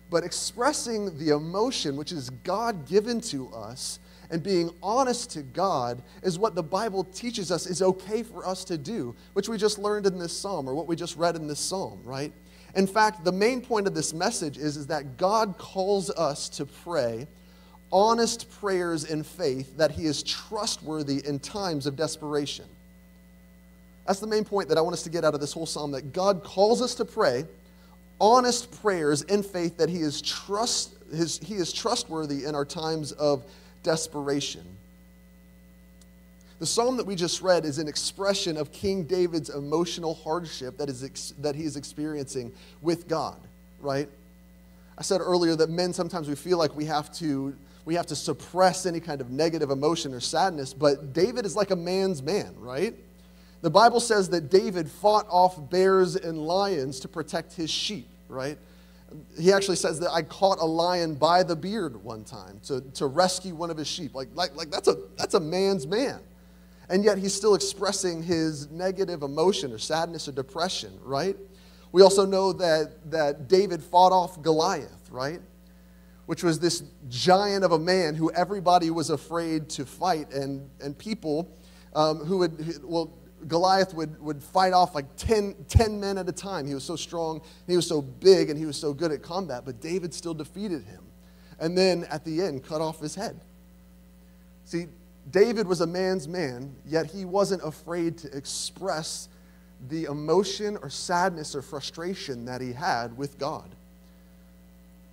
But 0.09 0.23
expressing 0.23 1.17
the 1.17 1.29
emotion, 1.29 1.95
which 1.95 2.11
is 2.11 2.29
God 2.29 2.87
given 2.87 3.21
to 3.21 3.49
us, 3.53 3.99
and 4.29 4.41
being 4.41 4.71
honest 4.81 5.31
to 5.31 5.43
God 5.43 6.01
is 6.23 6.39
what 6.39 6.55
the 6.55 6.63
Bible 6.63 7.03
teaches 7.03 7.51
us 7.51 7.67
is 7.67 7.81
okay 7.81 8.23
for 8.23 8.47
us 8.47 8.63
to 8.65 8.77
do, 8.77 9.15
which 9.33 9.49
we 9.49 9.57
just 9.57 9.77
learned 9.77 10.05
in 10.05 10.17
this 10.17 10.35
psalm, 10.35 10.67
or 10.67 10.73
what 10.73 10.87
we 10.87 10.95
just 10.95 11.17
read 11.17 11.35
in 11.35 11.47
this 11.47 11.59
psalm, 11.59 12.01
right? 12.03 12.31
In 12.75 12.87
fact, 12.87 13.25
the 13.25 13.31
main 13.31 13.61
point 13.61 13.87
of 13.87 13.93
this 13.93 14.13
message 14.13 14.57
is, 14.57 14.77
is 14.77 14.87
that 14.87 15.17
God 15.17 15.57
calls 15.57 16.09
us 16.11 16.47
to 16.49 16.65
pray 16.65 17.27
honest 17.91 18.49
prayers 18.49 19.03
in 19.03 19.23
faith 19.23 19.77
that 19.77 19.91
He 19.91 20.05
is 20.05 20.23
trustworthy 20.23 21.25
in 21.25 21.39
times 21.39 21.85
of 21.85 21.95
desperation. 21.97 22.65
That's 24.07 24.19
the 24.19 24.27
main 24.27 24.43
point 24.43 24.69
that 24.69 24.77
I 24.77 24.81
want 24.81 24.93
us 24.93 25.03
to 25.03 25.09
get 25.09 25.23
out 25.23 25.33
of 25.33 25.41
this 25.41 25.53
whole 25.53 25.65
psalm 25.65 25.91
that 25.91 26.13
God 26.13 26.43
calls 26.43 26.81
us 26.81 26.95
to 26.95 27.05
pray 27.05 27.45
honest 28.21 28.71
prayers 28.81 29.23
in 29.23 29.41
faith 29.41 29.77
that 29.77 29.89
he 29.89 29.97
is, 29.97 30.21
trust, 30.21 30.93
his, 31.11 31.39
he 31.39 31.55
is 31.55 31.73
trustworthy 31.73 32.45
in 32.45 32.53
our 32.53 32.63
times 32.63 33.11
of 33.13 33.43
desperation. 33.81 34.63
The 36.59 36.67
psalm 36.67 36.97
that 36.97 37.07
we 37.07 37.15
just 37.15 37.41
read 37.41 37.65
is 37.65 37.79
an 37.79 37.87
expression 37.87 38.55
of 38.55 38.71
King 38.71 39.03
David's 39.03 39.49
emotional 39.49 40.13
hardship 40.13 40.77
that, 40.77 40.87
is 40.87 41.03
ex- 41.03 41.33
that 41.39 41.55
he 41.55 41.63
is 41.63 41.75
experiencing 41.75 42.51
with 42.83 43.07
God, 43.07 43.39
right? 43.79 44.07
I 44.95 45.01
said 45.01 45.21
earlier 45.21 45.55
that 45.55 45.71
men 45.71 45.91
sometimes 45.91 46.29
we 46.29 46.35
feel 46.35 46.59
like 46.59 46.75
we 46.75 46.85
have 46.85 47.11
to 47.15 47.55
we 47.83 47.95
have 47.95 48.05
to 48.05 48.15
suppress 48.15 48.85
any 48.85 48.99
kind 48.99 49.21
of 49.21 49.31
negative 49.31 49.71
emotion 49.71 50.13
or 50.13 50.19
sadness, 50.19 50.71
but 50.71 51.13
David 51.13 51.47
is 51.47 51.55
like 51.55 51.71
a 51.71 51.75
man's 51.75 52.21
man, 52.21 52.53
right? 52.59 52.93
The 53.61 53.69
Bible 53.69 53.99
says 53.99 54.29
that 54.29 54.49
David 54.49 54.89
fought 54.89 55.27
off 55.29 55.69
bears 55.69 56.15
and 56.15 56.37
lions 56.37 56.99
to 57.01 57.07
protect 57.07 57.53
his 57.53 57.69
sheep, 57.69 58.07
right? 58.27 58.57
He 59.39 59.51
actually 59.51 59.75
says 59.75 59.99
that 59.99 60.11
I 60.11 60.23
caught 60.23 60.59
a 60.59 60.65
lion 60.65 61.15
by 61.15 61.43
the 61.43 61.55
beard 61.55 62.01
one 62.03 62.23
time 62.23 62.59
to, 62.65 62.81
to 62.81 63.05
rescue 63.05 63.53
one 63.53 63.69
of 63.69 63.77
his 63.77 63.87
sheep. 63.87 64.15
Like, 64.15 64.29
like, 64.33 64.55
like 64.55 64.71
that's, 64.71 64.87
a, 64.87 64.95
that's 65.17 65.35
a 65.35 65.39
man's 65.39 65.85
man. 65.85 66.19
And 66.89 67.03
yet 67.03 67.17
he's 67.17 67.33
still 67.33 67.53
expressing 67.53 68.23
his 68.23 68.69
negative 68.71 69.21
emotion 69.21 69.71
or 69.71 69.77
sadness 69.77 70.27
or 70.27 70.31
depression, 70.31 70.97
right? 71.03 71.37
We 71.91 72.01
also 72.01 72.25
know 72.25 72.53
that, 72.53 73.11
that 73.11 73.47
David 73.47 73.83
fought 73.83 74.11
off 74.11 74.41
Goliath, 74.41 75.09
right? 75.11 75.41
Which 76.25 76.43
was 76.43 76.59
this 76.59 76.83
giant 77.09 77.63
of 77.63 77.73
a 77.73 77.79
man 77.79 78.15
who 78.15 78.31
everybody 78.31 78.89
was 78.89 79.09
afraid 79.09 79.69
to 79.71 79.85
fight, 79.85 80.31
and, 80.31 80.69
and 80.81 80.97
people 80.97 81.49
um, 81.93 82.19
who 82.19 82.39
would, 82.39 82.81
well, 82.83 83.11
Goliath 83.47 83.93
would, 83.93 84.21
would 84.21 84.41
fight 84.41 84.73
off 84.73 84.95
like 84.95 85.05
10, 85.17 85.55
10 85.67 85.99
men 85.99 86.17
at 86.17 86.27
a 86.27 86.31
time. 86.31 86.67
He 86.67 86.73
was 86.73 86.83
so 86.83 86.95
strong, 86.95 87.41
he 87.67 87.75
was 87.75 87.87
so 87.87 88.01
big, 88.01 88.49
and 88.49 88.59
he 88.59 88.65
was 88.65 88.77
so 88.77 88.93
good 88.93 89.11
at 89.11 89.21
combat, 89.21 89.63
but 89.65 89.79
David 89.81 90.13
still 90.13 90.33
defeated 90.33 90.83
him. 90.83 91.03
And 91.59 91.77
then 91.77 92.05
at 92.05 92.25
the 92.25 92.41
end, 92.41 92.63
cut 92.63 92.81
off 92.81 92.99
his 92.99 93.15
head. 93.15 93.39
See, 94.65 94.87
David 95.29 95.67
was 95.67 95.81
a 95.81 95.87
man's 95.87 96.27
man, 96.27 96.75
yet 96.85 97.05
he 97.05 97.25
wasn't 97.25 97.63
afraid 97.63 98.17
to 98.19 98.35
express 98.35 99.29
the 99.89 100.05
emotion 100.05 100.77
or 100.81 100.89
sadness 100.89 101.55
or 101.55 101.61
frustration 101.61 102.45
that 102.45 102.61
he 102.61 102.71
had 102.71 103.17
with 103.17 103.37
God. 103.37 103.69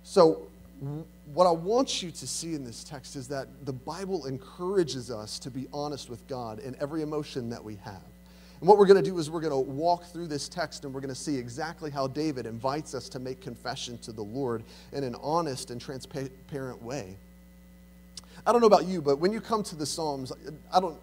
So, 0.03 0.47
what 1.33 1.45
I 1.45 1.51
want 1.51 2.01
you 2.01 2.09
to 2.09 2.27
see 2.27 2.55
in 2.55 2.63
this 2.63 2.83
text 2.83 3.15
is 3.15 3.27
that 3.27 3.47
the 3.65 3.73
Bible 3.73 4.25
encourages 4.25 5.11
us 5.11 5.37
to 5.39 5.51
be 5.51 5.67
honest 5.73 6.09
with 6.09 6.25
God 6.27 6.59
in 6.59 6.75
every 6.79 7.01
emotion 7.01 7.49
that 7.49 7.63
we 7.63 7.75
have. 7.83 8.01
And 8.59 8.67
what 8.67 8.77
we're 8.77 8.87
going 8.87 9.01
to 9.01 9.09
do 9.09 9.17
is 9.19 9.29
we're 9.29 9.39
going 9.39 9.53
to 9.53 9.71
walk 9.71 10.05
through 10.05 10.27
this 10.27 10.49
text 10.49 10.83
and 10.83 10.93
we're 10.93 10.99
going 10.99 11.13
to 11.13 11.19
see 11.19 11.37
exactly 11.37 11.89
how 11.89 12.07
David 12.07 12.45
invites 12.45 12.93
us 12.93 13.07
to 13.09 13.19
make 13.19 13.39
confession 13.39 13.97
to 13.99 14.11
the 14.11 14.23
Lord 14.23 14.63
in 14.91 15.03
an 15.03 15.15
honest 15.21 15.71
and 15.71 15.79
transparent 15.79 16.83
way. 16.83 17.15
I 18.45 18.51
don't 18.51 18.59
know 18.61 18.67
about 18.67 18.85
you, 18.85 19.01
but 19.01 19.17
when 19.19 19.31
you 19.31 19.39
come 19.39 19.63
to 19.63 19.75
the 19.75 19.85
Psalms, 19.85 20.33
I 20.73 20.79
don't, 20.79 20.99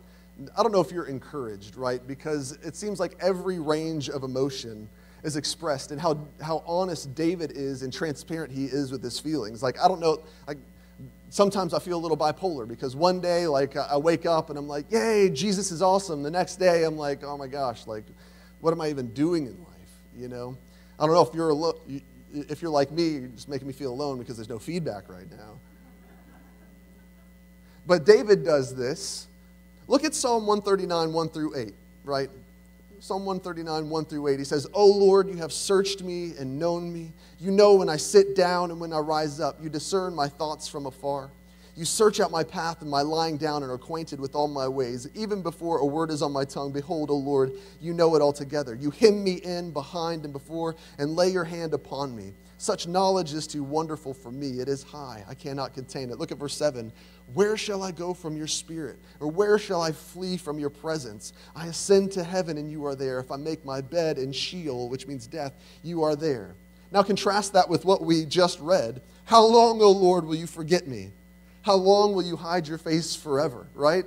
I 0.57 0.63
don't 0.63 0.73
know 0.73 0.81
if 0.81 0.91
you're 0.91 1.07
encouraged, 1.07 1.77
right? 1.77 2.07
Because 2.07 2.53
it 2.63 2.77
seems 2.77 3.01
like 3.01 3.17
every 3.21 3.59
range 3.59 4.11
of 4.11 4.23
emotion 4.23 4.89
is 5.23 5.37
expressed 5.37 5.93
and 5.93 6.01
how, 6.01 6.19
how 6.43 6.63
honest 6.67 7.15
David 7.15 7.53
is 7.53 7.83
and 7.83 7.93
transparent 7.93 8.53
he 8.53 8.67
is 8.67 8.93
with 8.93 9.03
his 9.03 9.19
feelings. 9.19 9.63
Like, 9.63 9.81
I 9.83 9.89
don't 9.89 10.01
know, 10.01 10.21
like, 10.47 10.59
sometimes 11.31 11.75
I 11.75 11.79
feel 11.79 11.97
a 11.97 12.03
little 12.03 12.17
bipolar 12.17 12.67
because 12.67 12.97
one 12.97 13.21
day, 13.21 13.47
like, 13.47 13.77
I 13.77 13.97
wake 13.97 14.27
up 14.27 14.51
and 14.51 14.59
I'm 14.59 14.69
like, 14.69 14.91
yay, 14.91 15.31
Jesus 15.31 15.71
is 15.71 15.83
awesome. 15.83 16.23
The 16.23 16.31
next 16.31 16.57
day, 16.57 16.85
I'm 16.85 16.97
like, 16.97 17.25
oh 17.25 17.37
my 17.37 17.47
gosh, 17.47 17.87
like, 17.87 18.05
what 18.61 18.73
am 18.73 18.81
I 18.81 18.89
even 18.89 19.09
doing 19.09 19.47
in 19.47 19.59
life? 19.59 19.93
You 20.17 20.29
know? 20.29 20.57
I 20.99 21.07
don't 21.07 21.15
know 21.15 21.23
if 21.23 21.35
you're, 21.35 21.51
alo- 21.51 21.81
if 22.33 22.63
you're 22.63 22.71
like 22.71 22.91
me, 22.91 23.09
you're 23.09 23.29
just 23.29 23.49
making 23.49 23.67
me 23.67 23.73
feel 23.73 23.93
alone 23.93 24.19
because 24.19 24.37
there's 24.37 24.49
no 24.49 24.59
feedback 24.59 25.09
right 25.09 25.31
now. 25.31 25.59
But 27.87 28.05
David 28.05 28.45
does 28.45 28.75
this. 28.75 29.29
Look 29.89 30.05
at 30.05 30.15
Psalm 30.15 30.47
139, 30.47 31.13
1 31.13 31.29
through 31.29 31.57
8, 31.57 31.75
right? 32.05 32.31
Psalm 32.99 33.25
139, 33.27 33.91
1 33.91 34.05
through 34.07 34.29
8. 34.29 34.39
He 34.39 34.45
says, 34.45 34.67
O 34.73 34.87
Lord, 34.87 35.29
you 35.29 35.37
have 35.37 35.53
searched 35.53 36.03
me 36.03 36.33
and 36.39 36.59
known 36.59 36.93
me. 36.93 37.13
You 37.39 37.51
know 37.51 37.75
when 37.75 37.89
I 37.89 37.97
sit 37.97 38.35
down 38.35 38.71
and 38.71 38.81
when 38.81 38.93
I 38.93 38.99
rise 38.99 39.39
up. 39.39 39.63
You 39.63 39.69
discern 39.69 40.15
my 40.15 40.29
thoughts 40.29 40.67
from 40.67 40.87
afar. 40.87 41.31
You 41.77 41.85
search 41.85 42.21
out 42.21 42.31
my 42.31 42.43
path 42.43 42.81
and 42.81 42.91
my 42.91 43.03
lying 43.03 43.37
down 43.37 43.63
and 43.63 43.71
are 43.71 43.75
acquainted 43.75 44.19
with 44.19 44.35
all 44.35 44.49
my 44.49 44.67
ways. 44.67 45.09
Even 45.15 45.43
before 45.43 45.79
a 45.79 45.85
word 45.85 46.11
is 46.11 46.23
on 46.23 46.33
my 46.33 46.45
tongue, 46.45 46.73
behold, 46.73 47.11
O 47.11 47.17
Lord, 47.17 47.53
you 47.83 47.93
know 47.93 48.15
it 48.17 48.23
altogether. 48.23 48.75
You 48.75 48.91
hem 48.93 49.23
me 49.23 49.35
in 49.35 49.73
behind 49.73 50.25
and 50.25 50.33
before 50.33 50.75
and 50.99 51.15
lay 51.15 51.29
your 51.29 51.45
hand 51.45 51.75
upon 51.75 52.17
me. 52.17 52.33
Such 52.59 52.87
knowledge 52.87 53.35
is 53.35 53.47
too 53.47 53.63
wonderful 53.63 54.15
for 54.15 54.31
me. 54.31 54.61
It 54.61 54.69
is 54.69 54.83
high. 54.83 55.25
I 55.29 55.35
cannot 55.35 55.75
contain 55.75 56.11
it. 56.11 56.19
Look 56.19 56.33
at 56.33 56.39
verse 56.39 56.57
7. 56.57 56.91
Where 57.35 57.57
shall 57.57 57.83
I 57.83 57.93
go 57.93 58.15
from 58.15 58.37
your 58.37 58.47
spirit? 58.47 58.99
Or 59.21 59.29
where 59.29 59.59
shall 59.59 59.83
I 59.83 59.93
flee 59.93 60.39
from 60.39 60.59
your 60.59 60.71
presence? 60.71 61.35
I 61.55 61.67
ascend 61.67 62.13
to 62.13 62.25
heaven 62.25 62.57
and 62.57 62.71
you 62.71 62.87
are 62.87 62.95
there. 62.95 63.19
If 63.19 63.31
I 63.31 63.37
make 63.37 63.65
my 63.65 63.83
bed 63.83 64.17
in 64.17 64.33
Sheol, 64.33 64.89
which 64.89 65.07
means 65.07 65.27
death, 65.27 65.53
you 65.83 66.03
are 66.03 66.17
there. 66.17 66.55
Now 66.93 67.03
contrast 67.03 67.53
that 67.53 67.69
with 67.69 67.85
what 67.85 68.03
we 68.03 68.25
just 68.25 68.59
read. 68.61 69.03
How 69.25 69.45
long, 69.45 69.83
O 69.83 69.91
Lord, 69.91 70.25
will 70.25 70.37
you 70.37 70.47
forget 70.47 70.87
me? 70.87 71.11
How 71.63 71.75
long 71.75 72.15
will 72.15 72.23
you 72.23 72.37
hide 72.37 72.69
your 72.69 72.79
face 72.79 73.15
forever? 73.15 73.67
Right? 73.75 74.05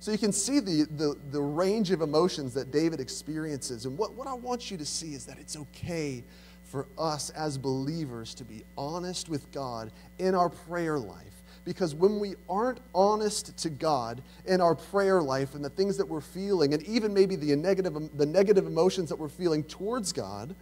So 0.00 0.12
you 0.12 0.18
can 0.18 0.32
see 0.32 0.60
the, 0.60 0.86
the, 0.96 1.16
the 1.30 1.40
range 1.40 1.90
of 1.90 2.02
emotions 2.02 2.54
that 2.54 2.70
David 2.70 3.00
experiences. 3.00 3.84
And 3.84 3.98
what, 3.98 4.14
what 4.14 4.26
I 4.26 4.34
want 4.34 4.70
you 4.70 4.76
to 4.76 4.86
see 4.86 5.14
is 5.14 5.26
that 5.26 5.38
it's 5.38 5.56
okay 5.56 6.22
for 6.70 6.86
us 6.96 7.30
as 7.30 7.58
believers 7.58 8.32
to 8.34 8.44
be 8.44 8.62
honest 8.78 9.28
with 9.28 9.50
God 9.50 9.90
in 10.18 10.36
our 10.36 10.48
prayer 10.48 10.98
life. 10.98 11.42
Because 11.64 11.94
when 11.94 12.20
we 12.20 12.36
aren't 12.48 12.78
honest 12.94 13.56
to 13.58 13.70
God 13.70 14.22
in 14.46 14.60
our 14.60 14.76
prayer 14.76 15.20
life 15.20 15.54
and 15.54 15.64
the 15.64 15.70
things 15.70 15.96
that 15.96 16.08
we're 16.08 16.20
feeling, 16.20 16.72
and 16.72 16.82
even 16.84 17.12
maybe 17.12 17.36
the 17.36 17.54
negative, 17.56 18.16
the 18.16 18.24
negative 18.24 18.66
emotions 18.66 19.08
that 19.08 19.16
we're 19.16 19.28
feeling 19.28 19.64
towards 19.64 20.12
God, 20.12 20.54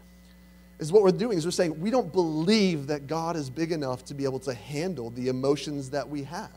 is 0.78 0.90
what 0.90 1.02
we're 1.02 1.10
doing 1.10 1.36
is 1.36 1.44
we're 1.44 1.50
saying 1.50 1.78
we 1.78 1.90
don't 1.90 2.12
believe 2.12 2.86
that 2.86 3.06
God 3.06 3.36
is 3.36 3.50
big 3.50 3.70
enough 3.70 4.04
to 4.06 4.14
be 4.14 4.24
able 4.24 4.38
to 4.40 4.54
handle 4.54 5.10
the 5.10 5.28
emotions 5.28 5.90
that 5.90 6.08
we 6.08 6.24
have. 6.24 6.50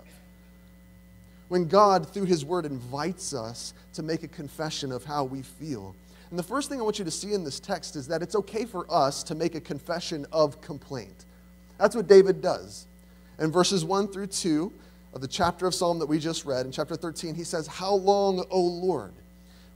When 1.50 1.68
God, 1.68 2.08
through 2.10 2.26
His 2.26 2.46
Word, 2.46 2.66
invites 2.66 3.34
us 3.34 3.74
to 3.96 4.04
make 4.04 4.24
a 4.24 4.28
confession 4.30 4.92
of 4.92 5.04
how 5.04 5.26
we 5.26 5.42
feel. 5.42 5.94
And 6.32 6.39
the 6.39 6.44
first 6.44 6.70
thing 6.70 6.80
I 6.80 6.84
want 6.84 6.98
you 6.98 7.06
to 7.06 7.12
see 7.12 7.34
in 7.34 7.44
this 7.44 7.60
text 7.60 7.98
is 7.98 8.08
that 8.08 8.22
it's 8.24 8.36
okay 8.36 8.65
for 8.65 8.91
us 8.91 9.22
to 9.24 9.36
make 9.36 9.54
a 9.54 9.62
confession 9.62 10.26
of 10.32 10.62
complaint. 10.62 11.26
That's 11.78 11.96
what 11.96 12.08
David 12.08 12.41
does. 12.41 12.88
In 13.38 13.52
verses 13.52 13.84
1 13.84 14.08
through 14.08 14.28
2 14.28 14.72
of 15.13 15.20
the 15.20 15.28
chapter 15.28 15.67
of 15.67 15.76
Psalm 15.76 16.00
that 16.00 16.06
we 16.06 16.20
just 16.20 16.46
read, 16.46 16.65
in 16.65 16.72
chapter 16.72 16.96
13, 16.96 17.36
he 17.36 17.44
says, 17.44 17.67
How 17.67 17.94
long, 17.94 18.46
O 18.50 18.62
Lord, 18.62 19.12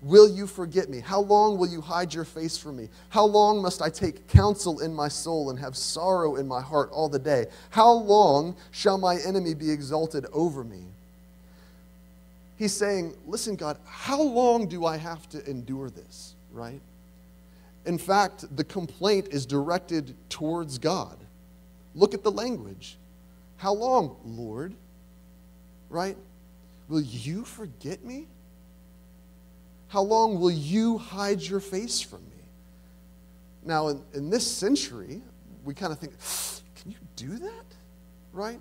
will 0.01 0.29
you 0.29 0.47
forget 0.47 0.89
me? 0.89 1.01
How 1.01 1.19
long 1.19 1.57
will 1.57 1.67
you 1.67 1.81
hide 1.81 2.13
your 2.13 2.23
face 2.23 2.57
from 2.57 2.77
me? 2.77 2.87
How 3.09 3.25
long 3.25 3.61
must 3.61 3.81
I 3.81 3.89
take 3.89 4.27
counsel 4.29 4.79
in 4.79 4.93
my 4.93 5.09
soul 5.09 5.49
and 5.49 5.59
have 5.59 5.75
sorrow 5.75 6.37
in 6.37 6.47
my 6.47 6.61
heart 6.61 6.89
all 6.91 7.09
the 7.09 7.19
day? 7.19 7.47
How 7.71 7.91
long 7.91 8.55
shall 8.71 8.97
my 8.97 9.17
enemy 9.17 9.55
be 9.55 9.69
exalted 9.69 10.25
over 10.31 10.63
me? 10.63 10.85
He's 12.57 12.73
saying, 12.73 13.13
Listen, 13.27 13.57
God, 13.57 13.77
how 13.85 14.21
long 14.21 14.67
do 14.67 14.85
I 14.85 14.95
have 14.95 15.27
to 15.29 15.45
endure 15.49 15.89
this? 15.89 16.34
Right? 16.55 16.81
In 17.85 17.97
fact, 17.97 18.45
the 18.55 18.63
complaint 18.63 19.27
is 19.29 19.45
directed 19.45 20.15
towards 20.29 20.79
God. 20.79 21.17
Look 21.93 22.13
at 22.13 22.23
the 22.23 22.31
language. 22.31 22.97
How 23.57 23.73
long, 23.73 24.17
Lord? 24.25 24.73
Right? 25.89 26.17
Will 26.87 27.01
you 27.01 27.43
forget 27.43 28.03
me? 28.03 28.27
How 29.89 30.01
long 30.01 30.39
will 30.39 30.51
you 30.51 30.97
hide 30.97 31.41
your 31.41 31.59
face 31.59 32.01
from 32.01 32.21
me? 32.21 32.43
Now, 33.63 33.89
in, 33.89 34.01
in 34.13 34.29
this 34.29 34.45
century, 34.45 35.21
we 35.63 35.73
kind 35.73 35.91
of 35.91 35.99
think, 35.99 36.13
can 36.75 36.91
you 36.91 36.97
do 37.15 37.37
that? 37.37 37.65
Right? 38.33 38.59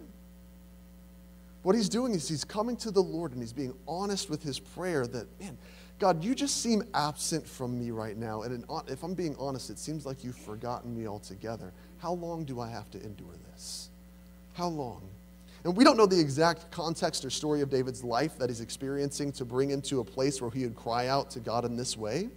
What 1.63 1.75
he's 1.75 1.89
doing 1.89 2.13
is 2.13 2.29
he's 2.29 2.45
coming 2.45 2.77
to 2.77 2.91
the 2.91 3.03
Lord 3.03 3.33
and 3.33 3.41
he's 3.41 3.53
being 3.53 3.75
honest 3.89 4.29
with 4.29 4.43
his 4.43 4.59
prayer 4.59 5.07
that, 5.07 5.27
man, 5.41 5.57
God, 5.99 6.25
you 6.25 6.35
just 6.35 6.61
seem 6.61 6.83
absent 6.93 7.47
from 7.47 7.79
me 7.79 7.91
right 7.91 8.17
now. 8.17 8.43
And 8.43 8.65
if 8.89 9.03
I'm 9.03 9.15
being 9.15 9.37
honest, 9.39 9.71
it 9.71 9.79
seems 9.79 10.05
like 10.05 10.25
you've 10.25 10.37
forgotten 10.37 10.95
me 10.95 11.07
altogether. 11.07 11.73
How 11.99 12.13
long 12.13 12.45
do 12.45 12.61
I 12.61 12.69
have 12.69 12.91
to 12.91 13.03
endure 13.03 13.35
this? 13.53 13.89
How 14.55 14.69
long? 14.69 15.03
And 15.65 15.75
we 15.75 15.83
don't 15.83 15.97
know 15.97 16.07
the 16.07 16.21
exact 16.21 16.71
context 16.71 17.25
or 17.25 17.31
story 17.31 17.63
of 17.63 17.71
David's 17.71 18.05
life 18.05 18.37
that 18.39 18.51
he's 18.51 18.61
experiencing 18.61 19.33
to 19.33 19.45
bring 19.45 19.71
him 19.71 19.81
to 19.83 20.01
a 20.01 20.05
place 20.05 20.43
where 20.43 20.51
he 20.51 20.65
would 20.65 20.77
cry 20.77 21.07
out 21.07 21.31
to 21.31 21.41
God 21.41 21.65
in 21.65 21.77
this 21.77 21.97
way. 21.97 22.29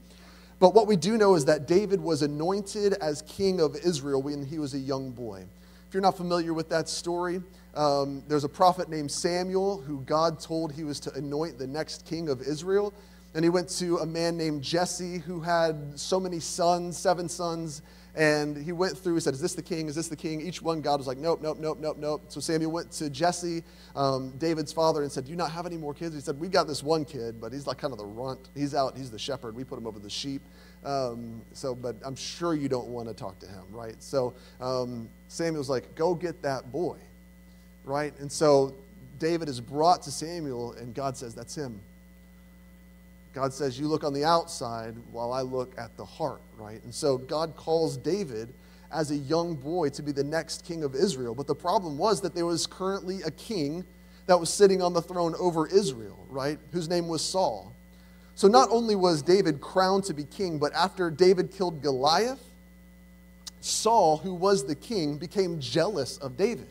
But 0.60 0.74
what 0.74 0.88
we 0.88 0.96
do 0.96 1.18
know 1.18 1.36
is 1.36 1.46
that 1.46 1.68
David 1.68 2.02
was 2.02 2.22
anointed 2.22 2.94
as 2.94 3.22
king 3.24 3.60
of 3.60 3.76
Israel 3.76 4.22
when 4.22 4.46
he 4.46 4.60
was 4.60 4.74
a 4.74 4.80
young 4.80 5.12
boy. 5.12 5.46
If 5.88 5.94
you're 5.94 6.02
not 6.02 6.18
familiar 6.18 6.54
with 6.54 6.70
that 6.70 6.90
story, 6.90 7.42
um, 7.76 8.24
there's 8.28 8.44
a 8.44 8.50
prophet 8.50 8.90
named 8.90 9.12
Samuel 9.12 9.82
who 9.82 10.02
God 10.02 10.40
told 10.40 10.72
he 10.72 10.84
was 10.84 11.00
to 11.02 11.14
anoint 11.14 11.60
the 11.60 11.68
next 11.68 12.06
king 12.06 12.30
of 12.30 12.42
Israel. 12.42 12.94
And 13.38 13.44
he 13.44 13.52
went 13.52 13.70
to 13.78 14.00
a 14.00 14.06
man 14.08 14.36
named 14.36 14.64
Jesse 14.64 15.20
who 15.20 15.40
had 15.42 15.92
so 15.94 16.20
many 16.20 16.40
sons, 16.40 16.98
seven 16.98 17.30
sons. 17.30 17.84
And 18.16 18.58
he 18.58 18.72
went 18.72 18.98
through, 18.98 19.14
he 19.14 19.20
said, 19.20 19.36
Is 19.36 19.40
this 19.40 19.54
the 19.54 19.62
king? 19.62 19.88
Is 19.90 19.94
this 19.94 20.08
the 20.08 20.16
king? 20.16 20.42
Each 20.42 20.60
one, 20.60 20.82
God 20.82 21.00
was 21.00 21.06
like, 21.06 21.20
Nope, 21.20 21.44
nope, 21.44 21.60
nope, 21.60 21.78
nope, 21.80 21.98
nope. 22.00 22.24
So 22.30 22.40
Samuel 22.40 22.72
went 22.72 22.92
to 22.94 23.12
Jesse, 23.12 23.62
um, 23.96 24.32
David's 24.40 24.74
father, 24.74 25.04
and 25.04 25.12
said, 25.12 25.26
Do 25.26 25.30
you 25.30 25.38
not 25.38 25.52
have 25.52 25.68
any 25.68 25.78
more 25.78 25.94
kids? 25.94 26.16
He 26.16 26.22
said, 26.22 26.40
We've 26.40 26.50
got 26.50 26.66
this 26.66 26.82
one 26.82 27.06
kid, 27.06 27.40
but 27.40 27.54
he's 27.54 27.68
like 27.68 27.78
kind 27.78 27.94
of 27.94 28.00
the 28.00 28.08
runt. 28.08 28.40
He's 28.56 28.74
out, 28.74 28.98
he's 28.98 29.12
the 29.12 29.20
shepherd. 29.20 29.54
We 29.56 29.64
put 29.64 29.78
him 29.78 29.86
over 29.86 30.00
the 30.00 30.10
sheep. 30.10 30.42
Um, 30.84 31.44
so, 31.54 31.76
but 31.76 31.96
I'm 32.04 32.16
sure 32.16 32.56
you 32.56 32.70
don't 32.70 32.88
want 32.88 33.08
to 33.08 33.14
talk 33.14 33.38
to 33.42 33.46
him, 33.46 33.66
right? 33.70 34.02
So 34.02 34.34
um, 34.60 35.08
Samuel's 35.28 35.70
like, 35.70 35.94
Go 35.94 36.16
get 36.16 36.42
that 36.42 36.72
boy, 36.72 36.98
right? 37.86 38.20
And 38.20 38.32
so 38.32 38.74
David 39.20 39.48
is 39.48 39.62
brought 39.62 40.02
to 40.04 40.12
Samuel, 40.12 40.72
and 40.72 40.96
God 40.96 41.16
says, 41.16 41.36
That's 41.36 41.54
him. 41.54 41.80
God 43.38 43.54
says, 43.54 43.80
You 43.80 43.88
look 43.88 44.04
on 44.04 44.14
the 44.14 44.26
outside 44.26 44.96
while 45.12 45.32
I 45.32 45.42
look 45.42 45.78
at 45.78 45.96
the 45.96 46.04
heart, 46.04 46.42
right? 46.58 46.84
And 46.84 46.92
so 46.94 47.20
God 47.20 47.56
calls 47.56 47.96
David 47.96 48.52
as 48.92 49.12
a 49.12 49.16
young 49.16 49.54
boy 49.54 49.90
to 49.90 50.02
be 50.02 50.12
the 50.12 50.24
next 50.24 50.66
king 50.66 50.84
of 50.84 50.96
Israel. 50.96 51.36
But 51.36 51.46
the 51.46 51.54
problem 51.54 52.00
was 52.00 52.20
that 52.22 52.34
there 52.34 52.48
was 52.48 52.66
currently 52.66 53.22
a 53.22 53.30
king 53.30 53.86
that 54.26 54.40
was 54.40 54.52
sitting 54.52 54.82
on 54.82 54.94
the 54.94 55.04
throne 55.04 55.36
over 55.38 55.68
Israel, 55.68 56.18
right? 56.32 56.58
Whose 56.72 56.90
name 56.90 57.08
was 57.08 57.24
Saul. 57.24 57.72
So 58.34 58.48
not 58.48 58.70
only 58.72 58.96
was 58.96 59.22
David 59.22 59.62
crowned 59.62 60.06
to 60.06 60.16
be 60.16 60.24
king, 60.24 60.58
but 60.58 60.74
after 60.74 61.12
David 61.12 61.52
killed 61.52 61.84
Goliath, 61.84 62.44
Saul, 63.62 64.18
who 64.18 64.34
was 64.34 64.66
the 64.66 64.74
king, 64.74 65.20
became 65.20 65.60
jealous 65.60 66.18
of 66.18 66.38
David 66.38 66.70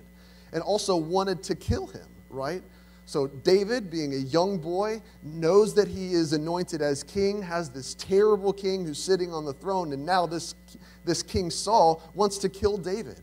and 0.53 0.65
also 0.65 0.97
wanted 0.97 1.45
to 1.45 1.55
kill 1.55 1.87
him, 1.87 2.09
right? 2.29 2.63
So, 3.09 3.29
David, 3.29 3.89
being 3.89 4.15
a 4.15 4.19
young 4.19 4.59
boy, 4.59 5.01
knows 5.23 5.75
that 5.75 5.87
he 5.87 6.13
is 6.13 6.33
anointed 6.33 6.83
as 6.83 7.05
king, 7.05 7.41
has 7.41 7.71
this 7.71 7.95
terrible 7.95 8.53
king 8.53 8.85
who's 8.85 8.99
sitting 8.99 9.33
on 9.33 9.45
the 9.45 9.53
throne, 9.53 9.93
and 9.93 10.05
now 10.05 10.27
this, 10.27 10.57
this 11.05 11.23
King 11.23 11.49
Saul 11.49 12.03
wants 12.17 12.37
to 12.39 12.49
kill 12.49 12.77
David. 12.77 13.21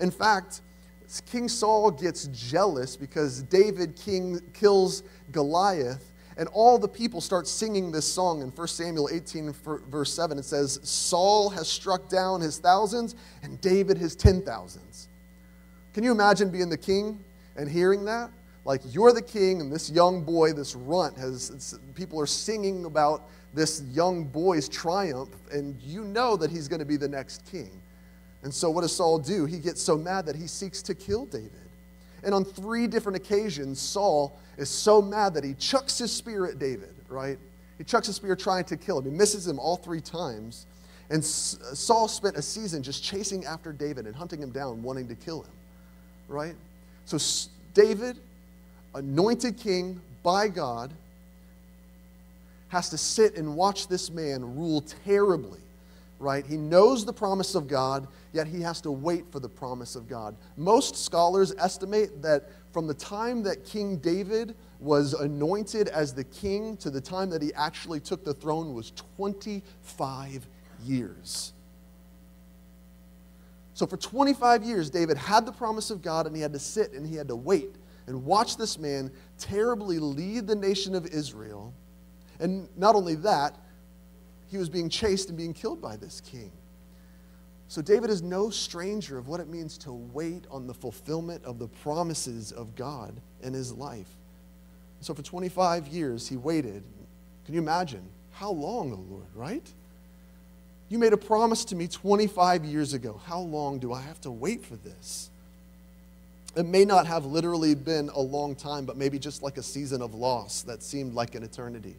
In 0.00 0.10
fact, 0.10 0.60
King 1.30 1.48
Saul 1.48 1.90
gets 1.90 2.26
jealous 2.26 2.94
because 2.94 3.42
David 3.44 3.96
king 3.96 4.38
kills 4.52 5.02
Goliath, 5.30 6.12
and 6.36 6.46
all 6.48 6.78
the 6.78 6.88
people 6.88 7.22
start 7.22 7.48
singing 7.48 7.90
this 7.90 8.06
song 8.06 8.42
in 8.42 8.48
1 8.48 8.68
Samuel 8.68 9.08
18, 9.10 9.54
verse 9.88 10.12
7. 10.12 10.38
It 10.38 10.44
says, 10.44 10.78
Saul 10.82 11.48
has 11.50 11.68
struck 11.68 12.06
down 12.10 12.42
his 12.42 12.58
thousands, 12.58 13.14
and 13.42 13.58
David 13.62 13.96
his 13.96 14.14
ten 14.14 14.42
thousands. 14.42 15.08
Can 15.94 16.04
you 16.04 16.12
imagine 16.12 16.50
being 16.50 16.68
the 16.68 16.76
king 16.76 17.18
and 17.56 17.66
hearing 17.66 18.04
that? 18.04 18.30
Like 18.64 18.80
you're 18.84 19.12
the 19.12 19.22
king 19.22 19.60
and 19.60 19.72
this 19.72 19.90
young 19.90 20.22
boy 20.22 20.52
this 20.52 20.74
runt 20.74 21.16
has 21.16 21.78
people 21.94 22.20
are 22.20 22.26
singing 22.26 22.84
about 22.84 23.28
this 23.54 23.82
young 23.92 24.24
boy's 24.24 24.68
triumph 24.68 25.30
and 25.52 25.80
you 25.82 26.04
know 26.04 26.36
that 26.36 26.50
he's 26.50 26.68
going 26.68 26.80
to 26.80 26.86
be 26.86 26.96
the 26.96 27.08
next 27.08 27.44
king. 27.50 27.70
And 28.42 28.52
so 28.52 28.70
what 28.70 28.80
does 28.80 28.94
saul 28.94 29.18
do? 29.18 29.44
He 29.44 29.58
gets 29.58 29.82
so 29.82 29.96
mad 29.96 30.26
that 30.26 30.36
he 30.36 30.46
seeks 30.46 30.82
to 30.82 30.94
kill 30.94 31.26
david. 31.26 31.50
And 32.24 32.34
on 32.34 32.44
three 32.44 32.86
different 32.86 33.16
occasions 33.16 33.80
saul 33.80 34.38
is 34.56 34.70
so 34.70 35.02
mad 35.02 35.34
that 35.34 35.44
he 35.44 35.54
chucks 35.54 35.98
his 35.98 36.12
spear 36.12 36.46
at 36.46 36.58
david 36.58 36.94
right? 37.08 37.38
He 37.78 37.84
chucks 37.84 38.06
his 38.06 38.16
spear 38.16 38.36
trying 38.36 38.64
to 38.64 38.76
kill 38.76 38.98
him. 38.98 39.04
He 39.04 39.10
misses 39.10 39.46
him 39.46 39.58
all 39.58 39.76
three 39.76 40.00
times. 40.00 40.66
And 41.10 41.22
saul 41.22 42.08
spent 42.08 42.36
a 42.36 42.42
season 42.42 42.82
just 42.82 43.02
chasing 43.02 43.44
after 43.44 43.72
david 43.72 44.06
and 44.06 44.14
hunting 44.14 44.40
him 44.40 44.50
down 44.50 44.82
wanting 44.82 45.08
to 45.08 45.14
kill 45.14 45.42
him 45.42 45.52
right? 46.32 46.54
So 47.04 47.18
david 47.74 48.18
anointed 48.94 49.56
king 49.58 50.00
by 50.22 50.48
God, 50.48 50.92
has 52.68 52.88
to 52.88 52.96
sit 52.96 53.36
and 53.36 53.54
watch 53.54 53.86
this 53.86 54.10
man 54.10 54.56
rule 54.56 54.82
terribly, 55.04 55.60
right? 56.18 56.46
He 56.46 56.56
knows 56.56 57.04
the 57.04 57.12
promise 57.12 57.54
of 57.54 57.68
God, 57.68 58.08
yet 58.32 58.46
he 58.46 58.62
has 58.62 58.80
to 58.80 58.90
wait 58.90 59.30
for 59.30 59.40
the 59.40 59.48
promise 59.48 59.94
of 59.94 60.08
God. 60.08 60.34
Most 60.56 60.96
scholars 60.96 61.52
estimate 61.58 62.22
that 62.22 62.48
from 62.72 62.86
the 62.86 62.94
time 62.94 63.42
that 63.42 63.66
King 63.66 63.96
David 63.98 64.54
was 64.80 65.12
anointed 65.12 65.88
as 65.88 66.14
the 66.14 66.24
king 66.24 66.76
to 66.78 66.88
the 66.90 67.00
time 67.00 67.28
that 67.28 67.42
he 67.42 67.52
actually 67.54 68.00
took 68.00 68.24
the 68.24 68.34
throne 68.34 68.72
was 68.72 68.92
25 69.16 70.46
years. 70.84 71.52
So, 73.74 73.86
for 73.86 73.96
25 73.96 74.64
years, 74.64 74.90
David 74.90 75.16
had 75.16 75.46
the 75.46 75.52
promise 75.52 75.90
of 75.90 76.02
God 76.02 76.26
and 76.26 76.34
he 76.34 76.40
had 76.40 76.52
to 76.52 76.58
sit 76.58 76.92
and 76.92 77.06
he 77.06 77.16
had 77.16 77.28
to 77.28 77.36
wait 77.36 77.74
and 78.06 78.24
watch 78.24 78.56
this 78.56 78.78
man 78.78 79.10
terribly 79.38 79.98
lead 79.98 80.46
the 80.46 80.54
nation 80.54 80.94
of 80.94 81.06
Israel. 81.06 81.72
And 82.40 82.68
not 82.76 82.94
only 82.94 83.14
that, 83.16 83.56
he 84.50 84.58
was 84.58 84.68
being 84.68 84.88
chased 84.88 85.28
and 85.28 85.38
being 85.38 85.54
killed 85.54 85.80
by 85.80 85.96
this 85.96 86.20
king. 86.20 86.52
So 87.68 87.80
David 87.80 88.10
is 88.10 88.20
no 88.20 88.50
stranger 88.50 89.16
of 89.16 89.28
what 89.28 89.40
it 89.40 89.48
means 89.48 89.78
to 89.78 89.92
wait 89.92 90.44
on 90.50 90.66
the 90.66 90.74
fulfillment 90.74 91.42
of 91.44 91.58
the 91.58 91.68
promises 91.68 92.52
of 92.52 92.76
God 92.76 93.18
in 93.42 93.54
his 93.54 93.72
life. 93.72 94.08
So 95.00 95.14
for 95.14 95.22
25 95.22 95.88
years, 95.88 96.28
he 96.28 96.36
waited. 96.36 96.82
Can 97.46 97.54
you 97.54 97.60
imagine? 97.60 98.02
How 98.32 98.50
long, 98.50 98.92
O 98.92 98.96
oh 98.96 99.12
Lord, 99.14 99.26
right? 99.34 99.66
You 100.90 100.98
made 100.98 101.14
a 101.14 101.16
promise 101.16 101.64
to 101.66 101.74
me 101.74 101.88
25 101.88 102.66
years 102.66 102.92
ago. 102.92 103.18
How 103.24 103.40
long 103.40 103.78
do 103.78 103.92
I 103.92 104.02
have 104.02 104.20
to 104.20 104.30
wait 104.30 104.62
for 104.62 104.76
this? 104.76 105.30
It 106.54 106.66
may 106.66 106.84
not 106.84 107.06
have 107.06 107.24
literally 107.24 107.74
been 107.74 108.10
a 108.10 108.20
long 108.20 108.54
time, 108.54 108.84
but 108.84 108.96
maybe 108.96 109.18
just 109.18 109.42
like 109.42 109.56
a 109.56 109.62
season 109.62 110.02
of 110.02 110.14
loss 110.14 110.62
that 110.62 110.82
seemed 110.82 111.14
like 111.14 111.34
an 111.34 111.42
eternity. 111.42 111.94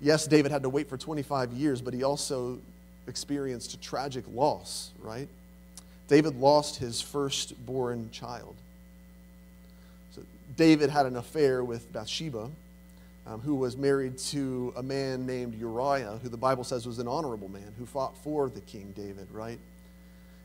Yes, 0.00 0.26
David 0.26 0.50
had 0.50 0.62
to 0.62 0.68
wait 0.68 0.88
for 0.88 0.96
25 0.96 1.52
years, 1.52 1.80
but 1.80 1.94
he 1.94 2.02
also 2.02 2.58
experienced 3.06 3.74
a 3.74 3.80
tragic 3.80 4.24
loss, 4.32 4.90
right? 5.00 5.28
David 6.08 6.40
lost 6.40 6.76
his 6.76 7.00
firstborn 7.00 8.10
child. 8.10 8.54
So 10.14 10.22
David 10.56 10.90
had 10.90 11.06
an 11.06 11.16
affair 11.16 11.62
with 11.62 11.92
Bathsheba, 11.92 12.50
um, 13.26 13.40
who 13.40 13.54
was 13.54 13.76
married 13.76 14.18
to 14.18 14.72
a 14.76 14.82
man 14.82 15.26
named 15.26 15.54
Uriah, 15.54 16.18
who 16.22 16.28
the 16.28 16.36
Bible 16.36 16.64
says 16.64 16.86
was 16.86 16.98
an 16.98 17.08
honorable 17.08 17.48
man, 17.48 17.74
who 17.78 17.86
fought 17.86 18.16
for 18.18 18.48
the 18.48 18.60
king 18.60 18.92
David, 18.96 19.28
right? 19.30 19.58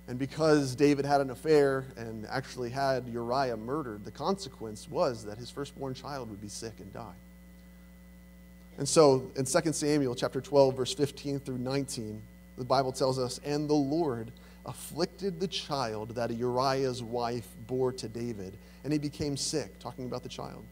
And 0.08 0.20
because 0.20 0.76
David 0.76 1.06
had 1.06 1.22
an 1.22 1.30
affair 1.30 1.86
and 1.96 2.26
actually 2.28 2.70
had 2.70 3.08
Uriah 3.08 3.56
murdered, 3.56 4.04
the 4.04 4.12
consequence 4.12 4.90
was 4.90 5.24
that 5.26 5.38
his 5.38 5.50
firstborn 5.50 5.94
child 5.94 6.30
would 6.30 6.42
be 6.42 6.50
sick 6.50 6.74
and 6.80 6.92
die. 6.94 7.16
And 8.78 8.90
so 8.90 9.32
in 9.36 9.46
2 9.46 9.74
Samuel 9.74 10.16
chapter 10.16 10.42
12 10.42 10.76
verse 10.76 10.94
15 10.94 11.40
through 11.40 11.60
19, 11.60 12.22
the 12.58 12.64
Bible 12.66 12.92
tells 12.92 13.18
us, 13.18 13.40
"And 13.46 13.70
the 13.70 13.74
Lord 13.74 14.32
afflicted 14.66 15.40
the 15.40 15.48
child 15.48 16.10
that 16.16 16.32
Uriah's 16.32 17.02
wife 17.02 17.48
bore 17.68 17.92
to 17.94 18.08
David, 18.08 18.54
and 18.84 18.92
he 18.92 19.00
became 19.00 19.38
sick," 19.38 19.80
talking 19.80 20.06
about 20.06 20.24
the 20.24 20.30
child. 20.30 20.64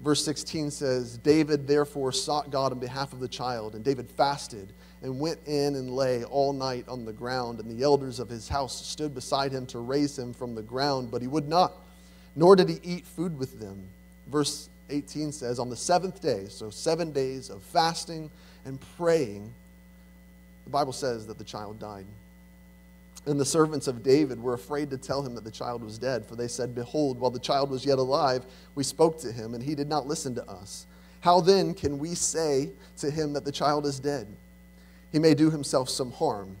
Verse 0.00 0.24
16 0.24 0.70
says, 0.70 1.18
David 1.18 1.66
therefore 1.66 2.12
sought 2.12 2.50
God 2.50 2.72
on 2.72 2.78
behalf 2.78 3.12
of 3.12 3.20
the 3.20 3.28
child, 3.28 3.74
and 3.74 3.82
David 3.82 4.08
fasted 4.08 4.72
and 5.02 5.20
went 5.20 5.38
in 5.46 5.76
and 5.76 5.90
lay 5.90 6.24
all 6.24 6.52
night 6.52 6.88
on 6.88 7.04
the 7.04 7.12
ground. 7.12 7.60
And 7.60 7.70
the 7.70 7.84
elders 7.84 8.18
of 8.18 8.28
his 8.28 8.48
house 8.48 8.86
stood 8.86 9.14
beside 9.14 9.52
him 9.52 9.66
to 9.66 9.78
raise 9.78 10.18
him 10.18 10.32
from 10.32 10.54
the 10.54 10.62
ground, 10.62 11.10
but 11.10 11.22
he 11.22 11.28
would 11.28 11.48
not, 11.48 11.72
nor 12.34 12.56
did 12.56 12.68
he 12.68 12.80
eat 12.82 13.06
food 13.06 13.38
with 13.38 13.60
them. 13.60 13.80
Verse 14.28 14.68
18 14.90 15.32
says, 15.32 15.58
On 15.58 15.70
the 15.70 15.76
seventh 15.76 16.20
day, 16.20 16.46
so 16.48 16.70
seven 16.70 17.12
days 17.12 17.50
of 17.50 17.62
fasting 17.62 18.30
and 18.64 18.78
praying, 18.96 19.52
the 20.64 20.70
Bible 20.70 20.92
says 20.92 21.26
that 21.26 21.38
the 21.38 21.44
child 21.44 21.78
died. 21.78 22.06
And 23.26 23.38
the 23.38 23.44
servants 23.44 23.88
of 23.88 24.02
David 24.02 24.42
were 24.42 24.54
afraid 24.54 24.90
to 24.90 24.96
tell 24.96 25.22
him 25.22 25.34
that 25.34 25.44
the 25.44 25.50
child 25.50 25.82
was 25.82 25.98
dead, 25.98 26.24
for 26.24 26.34
they 26.34 26.48
said, 26.48 26.74
Behold, 26.74 27.20
while 27.20 27.30
the 27.30 27.38
child 27.38 27.70
was 27.70 27.84
yet 27.84 27.98
alive, 27.98 28.44
we 28.74 28.84
spoke 28.84 29.18
to 29.20 29.32
him, 29.32 29.54
and 29.54 29.62
he 29.62 29.74
did 29.74 29.88
not 29.88 30.06
listen 30.06 30.34
to 30.34 30.48
us. 30.48 30.86
How 31.20 31.40
then 31.40 31.74
can 31.74 31.98
we 31.98 32.14
say 32.14 32.70
to 32.98 33.10
him 33.10 33.32
that 33.34 33.44
the 33.44 33.52
child 33.52 33.86
is 33.86 33.98
dead? 33.98 34.26
He 35.12 35.18
may 35.18 35.34
do 35.34 35.50
himself 35.50 35.88
some 35.88 36.12
harm. 36.12 36.56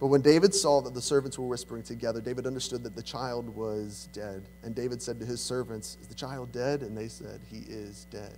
But 0.00 0.08
when 0.08 0.20
David 0.20 0.54
saw 0.54 0.80
that 0.82 0.92
the 0.92 1.00
servants 1.00 1.38
were 1.38 1.46
whispering 1.46 1.82
together, 1.82 2.20
David 2.20 2.46
understood 2.46 2.82
that 2.82 2.96
the 2.96 3.02
child 3.02 3.48
was 3.48 4.08
dead. 4.12 4.42
And 4.62 4.74
David 4.74 5.00
said 5.00 5.18
to 5.20 5.26
his 5.26 5.40
servants, 5.40 5.96
Is 6.00 6.08
the 6.08 6.14
child 6.14 6.52
dead? 6.52 6.82
And 6.82 6.96
they 6.96 7.08
said, 7.08 7.40
He 7.50 7.60
is 7.68 8.06
dead. 8.10 8.36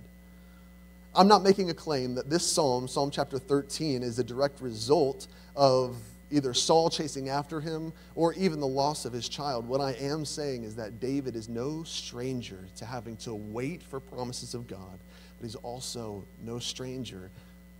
I'm 1.15 1.27
not 1.27 1.43
making 1.43 1.69
a 1.71 1.73
claim 1.73 2.13
that 2.15 2.29
this 2.29 2.49
psalm, 2.49 2.87
Psalm 2.87 3.09
chapter 3.09 3.39
13, 3.39 4.03
is 4.03 4.19
a 4.19 4.23
direct 4.23 4.61
result 4.61 5.27
of 5.55 5.97
either 6.29 6.53
Saul 6.53 6.89
chasing 6.89 7.29
after 7.29 7.59
him 7.59 7.91
or 8.15 8.33
even 8.33 8.59
the 8.59 8.67
loss 8.67 9.05
of 9.05 9.13
his 9.13 9.27
child. 9.27 9.67
What 9.67 9.81
I 9.81 9.93
am 9.93 10.25
saying 10.25 10.63
is 10.63 10.75
that 10.75 10.99
David 10.99 11.35
is 11.35 11.49
no 11.49 11.83
stranger 11.83 12.59
to 12.75 12.85
having 12.85 13.17
to 13.17 13.33
wait 13.33 13.81
for 13.81 13.99
promises 13.99 14.53
of 14.53 14.67
God, 14.67 14.99
but 15.37 15.45
he's 15.45 15.55
also 15.55 16.23
no 16.43 16.59
stranger 16.59 17.31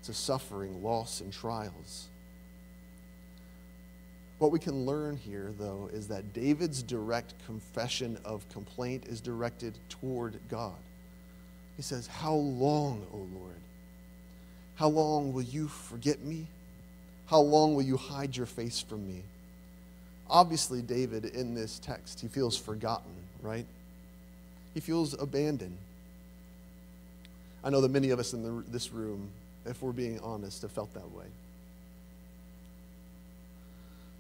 to 0.04 0.14
suffering, 0.14 0.84
loss, 0.84 1.22
and 1.22 1.32
trials. 1.32 2.08
What 4.40 4.52
we 4.52 4.60
can 4.60 4.86
learn 4.86 5.18
here, 5.18 5.52
though, 5.58 5.90
is 5.92 6.08
that 6.10 6.34
David's 6.34 6.84
direct 6.84 7.34
confession 7.46 8.18
of 8.24 8.48
complaint 8.50 9.06
is 9.08 9.20
directed 9.20 9.78
toward 9.90 10.40
God. 10.50 10.76
He 11.76 11.82
says, 11.82 12.08
How 12.08 12.34
long, 12.34 13.06
O 13.14 13.18
Lord? 13.18 13.56
How 14.76 14.90
long 14.90 15.34
will 15.34 15.42
you 15.42 15.68
forget 15.68 16.22
me? 16.22 16.46
How 17.26 17.40
long 17.40 17.74
will 17.74 17.84
you 17.84 17.98
hide 17.98 18.38
your 18.38 18.46
face 18.46 18.80
from 18.80 19.08
me? 19.08 19.24
Obviously, 20.30 20.82
David, 20.82 21.26
in 21.26 21.56
this 21.56 21.80
text, 21.80 22.20
he 22.20 22.28
feels 22.28 22.56
forgotten, 22.56 23.12
right? 23.42 23.66
He 24.74 24.80
feels 24.80 25.20
abandoned. 25.20 25.78
I 27.64 27.70
know 27.70 27.82
that 27.82 27.92
many 27.92 28.12
of 28.12 28.20
us 28.20 28.34
in 28.34 28.44
the, 28.44 28.64
this 28.70 28.94
room, 28.94 29.30
if 29.68 29.82
we're 29.82 29.92
being 29.92 30.20
honest, 30.22 30.62
have 30.62 30.72
felt 30.72 30.94
that 30.94 31.12
way. 31.12 31.26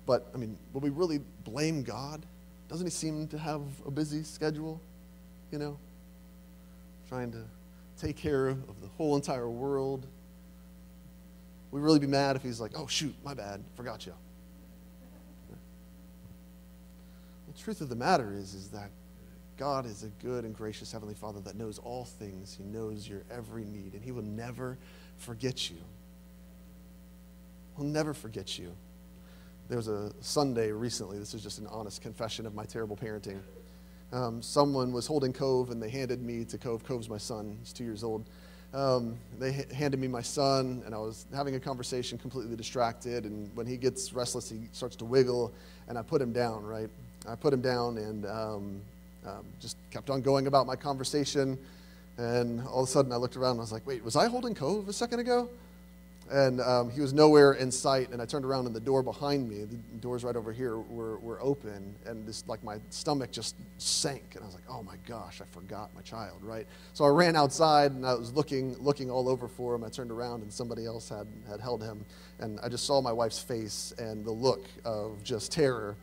But, 0.06 0.28
I 0.34 0.38
mean, 0.38 0.58
will 0.74 0.82
we 0.82 0.90
really 0.90 1.20
blame 1.44 1.84
God? 1.84 2.26
Doesn't 2.70 2.86
he 2.86 2.92
seem 2.92 3.28
to 3.28 3.38
have 3.38 3.62
a 3.86 3.92
busy 3.92 4.24
schedule? 4.24 4.82
You 5.52 5.60
know? 5.60 5.78
Trying 7.10 7.32
to 7.32 7.44
take 8.00 8.16
care 8.16 8.48
of 8.48 8.82
the 8.82 8.88
whole 8.98 9.16
entire 9.16 9.50
world. 9.50 10.06
We'd 11.72 11.82
really 11.82 12.00
be 12.00 12.08
mad 12.08 12.36
if 12.36 12.44
he's 12.44 12.60
like, 12.60 12.72
oh, 12.76 12.88
shoot, 12.88 13.14
my 13.24 13.34
bad, 13.34 13.64
forgot 13.76 14.06
you. 14.06 14.14
The 17.48 17.64
truth 17.64 17.82
of 17.82 17.90
the 17.90 17.96
matter 17.96 18.34
is, 18.34 18.54
is 18.54 18.70
that 18.70 18.92
God 19.58 19.86
is 19.86 20.04
a 20.04 20.10
good 20.24 20.46
and 20.46 20.56
gracious 20.56 20.92
Heavenly 20.92 21.16
Father 21.16 21.40
that 21.42 21.56
knows 21.56 21.80
all 21.80 22.06
things. 22.06 22.56
He 22.58 22.64
knows 22.64 23.08
your 23.10 23.24
every 23.32 23.66
need, 23.66 23.94
and 23.94 24.04
He 24.04 24.12
will 24.12 24.24
never 24.24 24.78
forget 25.18 25.70
you. 25.70 25.78
He'll 27.76 27.86
never 27.86 28.14
forget 28.14 28.58
you. 28.58 28.72
There 29.70 29.78
was 29.78 29.88
a 29.88 30.12
Sunday 30.22 30.72
recently, 30.72 31.20
this 31.20 31.34
is 31.34 31.44
just 31.44 31.60
an 31.60 31.68
honest 31.68 32.02
confession 32.02 32.46
of 32.46 32.56
my 32.56 32.64
terrible 32.64 32.96
parenting. 32.96 33.40
Um, 34.14 34.42
someone 34.42 34.94
was 34.94 35.06
holding 35.06 35.34
Cove, 35.34 35.70
and 35.70 35.84
they 35.84 35.90
handed 35.90 36.22
me 36.22 36.46
to 36.46 36.58
Cove. 36.58 36.84
Cove's 36.86 37.10
my 37.10 37.18
son, 37.18 37.58
he's 37.60 37.74
two 37.74 37.84
years 37.84 38.04
old. 38.04 38.24
Um, 38.74 39.18
they 39.40 39.50
h- 39.50 39.72
handed 39.72 40.00
me 40.00 40.08
my 40.08 40.22
son, 40.22 40.82
and 40.86 40.96
I 40.96 40.98
was 40.98 41.26
having 41.34 41.56
a 41.56 41.60
conversation, 41.60 42.18
completely 42.18 42.56
distracted. 42.56 43.26
And 43.26 43.50
when 43.56 43.66
he 43.66 43.76
gets 43.76 44.14
restless, 44.14 44.50
he 44.50 44.62
starts 44.72 44.96
to 44.98 45.06
wiggle, 45.06 45.52
and 45.90 45.98
I 45.98 46.02
put 46.02 46.22
him 46.22 46.32
down, 46.32 46.66
right? 46.66 46.90
I 47.28 47.36
put 47.36 47.54
him 47.54 47.62
down 47.62 47.98
and 47.98 48.26
um, 48.26 48.82
um, 49.26 49.46
just 49.60 49.76
kept 49.92 50.10
on 50.10 50.22
going 50.22 50.48
about 50.48 50.66
my 50.66 50.76
conversation. 50.76 51.58
And 52.18 52.62
all 52.68 52.84
of 52.84 52.90
a 52.90 52.92
sudden, 52.92 53.12
I 53.12 53.18
looked 53.18 53.38
around 53.38 53.52
and 53.52 53.60
I 53.60 53.64
was 53.64 53.72
like, 53.72 53.86
wait, 53.86 54.04
was 54.04 54.16
I 54.16 54.28
holding 54.28 54.56
Cove 54.56 54.90
a 54.90 54.94
second 54.94 55.20
ago? 55.20 55.50
And 56.30 56.60
um, 56.60 56.90
he 56.90 57.00
was 57.00 57.14
nowhere 57.14 57.54
in 57.54 57.72
sight. 57.72 58.10
And 58.12 58.22
I 58.22 58.26
turned 58.26 58.44
around, 58.44 58.66
and 58.66 58.76
the 58.76 58.82
door 58.82 59.02
behind 59.02 59.48
me, 59.48 59.64
the 59.64 59.78
doors 60.02 60.26
right 60.26 60.36
over 60.36 60.52
here, 60.52 60.78
were, 60.78 61.18
were 61.20 61.42
open. 61.42 61.96
And 62.06 62.28
this, 62.28 62.44
like, 62.48 62.62
my 62.64 62.80
stomach 62.90 63.32
just 63.32 63.56
sank. 63.78 64.24
And 64.34 64.44
I 64.44 64.46
was 64.46 64.54
like, 64.54 64.66
oh 64.70 64.84
my 64.84 64.96
gosh, 65.08 65.42
I 65.42 65.46
forgot 65.52 65.90
my 65.96 66.02
child, 66.02 66.40
right? 66.42 66.68
So 66.94 67.06
I 67.06 67.10
ran 67.10 67.38
outside, 67.38 67.92
and 67.94 68.06
I 68.06 68.14
was 68.14 68.34
looking, 68.34 68.76
looking 68.80 69.10
all 69.10 69.30
over 69.30 69.48
for 69.48 69.74
him. 69.76 69.86
I 69.86 69.90
turned 69.90 70.12
around, 70.12 70.42
and 70.42 70.52
somebody 70.52 70.86
else 70.86 71.08
had, 71.08 71.28
had 71.50 71.62
held 71.62 71.82
him. 71.82 72.04
And 72.40 72.60
I 72.62 72.68
just 72.68 72.86
saw 72.86 73.00
my 73.00 73.14
wife's 73.14 73.40
face 73.40 73.94
and 73.98 74.26
the 74.26 74.32
look 74.32 74.66
of 74.84 75.24
just 75.24 75.52
terror. 75.54 75.96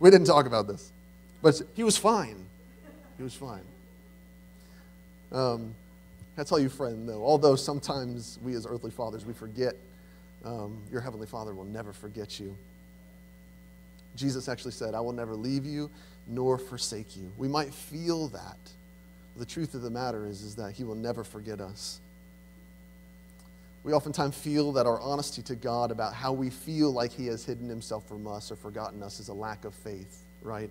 We 0.00 0.10
didn't 0.10 0.26
talk 0.26 0.46
about 0.46 0.66
this, 0.66 0.92
but 1.40 1.60
he 1.74 1.84
was 1.84 1.96
fine. 1.96 2.46
He 3.16 3.22
was 3.22 3.34
fine. 3.34 3.62
Um, 5.32 5.74
I 6.36 6.44
tell 6.44 6.58
you, 6.58 6.68
friend, 6.68 7.08
though, 7.08 7.24
although 7.24 7.56
sometimes 7.56 8.38
we 8.44 8.54
as 8.54 8.64
earthly 8.66 8.90
fathers, 8.90 9.26
we 9.26 9.32
forget, 9.32 9.74
um, 10.44 10.78
your 10.90 11.00
heavenly 11.00 11.26
Father 11.26 11.52
will 11.52 11.64
never 11.64 11.92
forget 11.92 12.38
you. 12.38 12.56
Jesus 14.14 14.48
actually 14.48 14.72
said, 14.72 14.94
I 14.94 15.00
will 15.00 15.12
never 15.12 15.34
leave 15.34 15.66
you 15.66 15.90
nor 16.26 16.58
forsake 16.58 17.16
you. 17.16 17.30
We 17.36 17.48
might 17.48 17.72
feel 17.72 18.28
that. 18.28 18.58
The 19.36 19.46
truth 19.46 19.74
of 19.74 19.82
the 19.82 19.90
matter 19.90 20.26
is, 20.26 20.42
is 20.42 20.56
that 20.56 20.72
he 20.72 20.84
will 20.84 20.96
never 20.96 21.24
forget 21.24 21.60
us. 21.60 22.00
We 23.84 23.92
oftentimes 23.92 24.36
feel 24.36 24.72
that 24.72 24.86
our 24.86 25.00
honesty 25.00 25.42
to 25.42 25.54
God 25.54 25.90
about 25.90 26.12
how 26.12 26.32
we 26.32 26.50
feel 26.50 26.92
like 26.92 27.12
he 27.12 27.26
has 27.28 27.44
hidden 27.44 27.68
himself 27.68 28.06
from 28.06 28.26
us 28.26 28.50
or 28.50 28.56
forgotten 28.56 29.02
us 29.02 29.20
is 29.20 29.28
a 29.28 29.34
lack 29.34 29.64
of 29.64 29.74
faith, 29.74 30.22
right? 30.42 30.70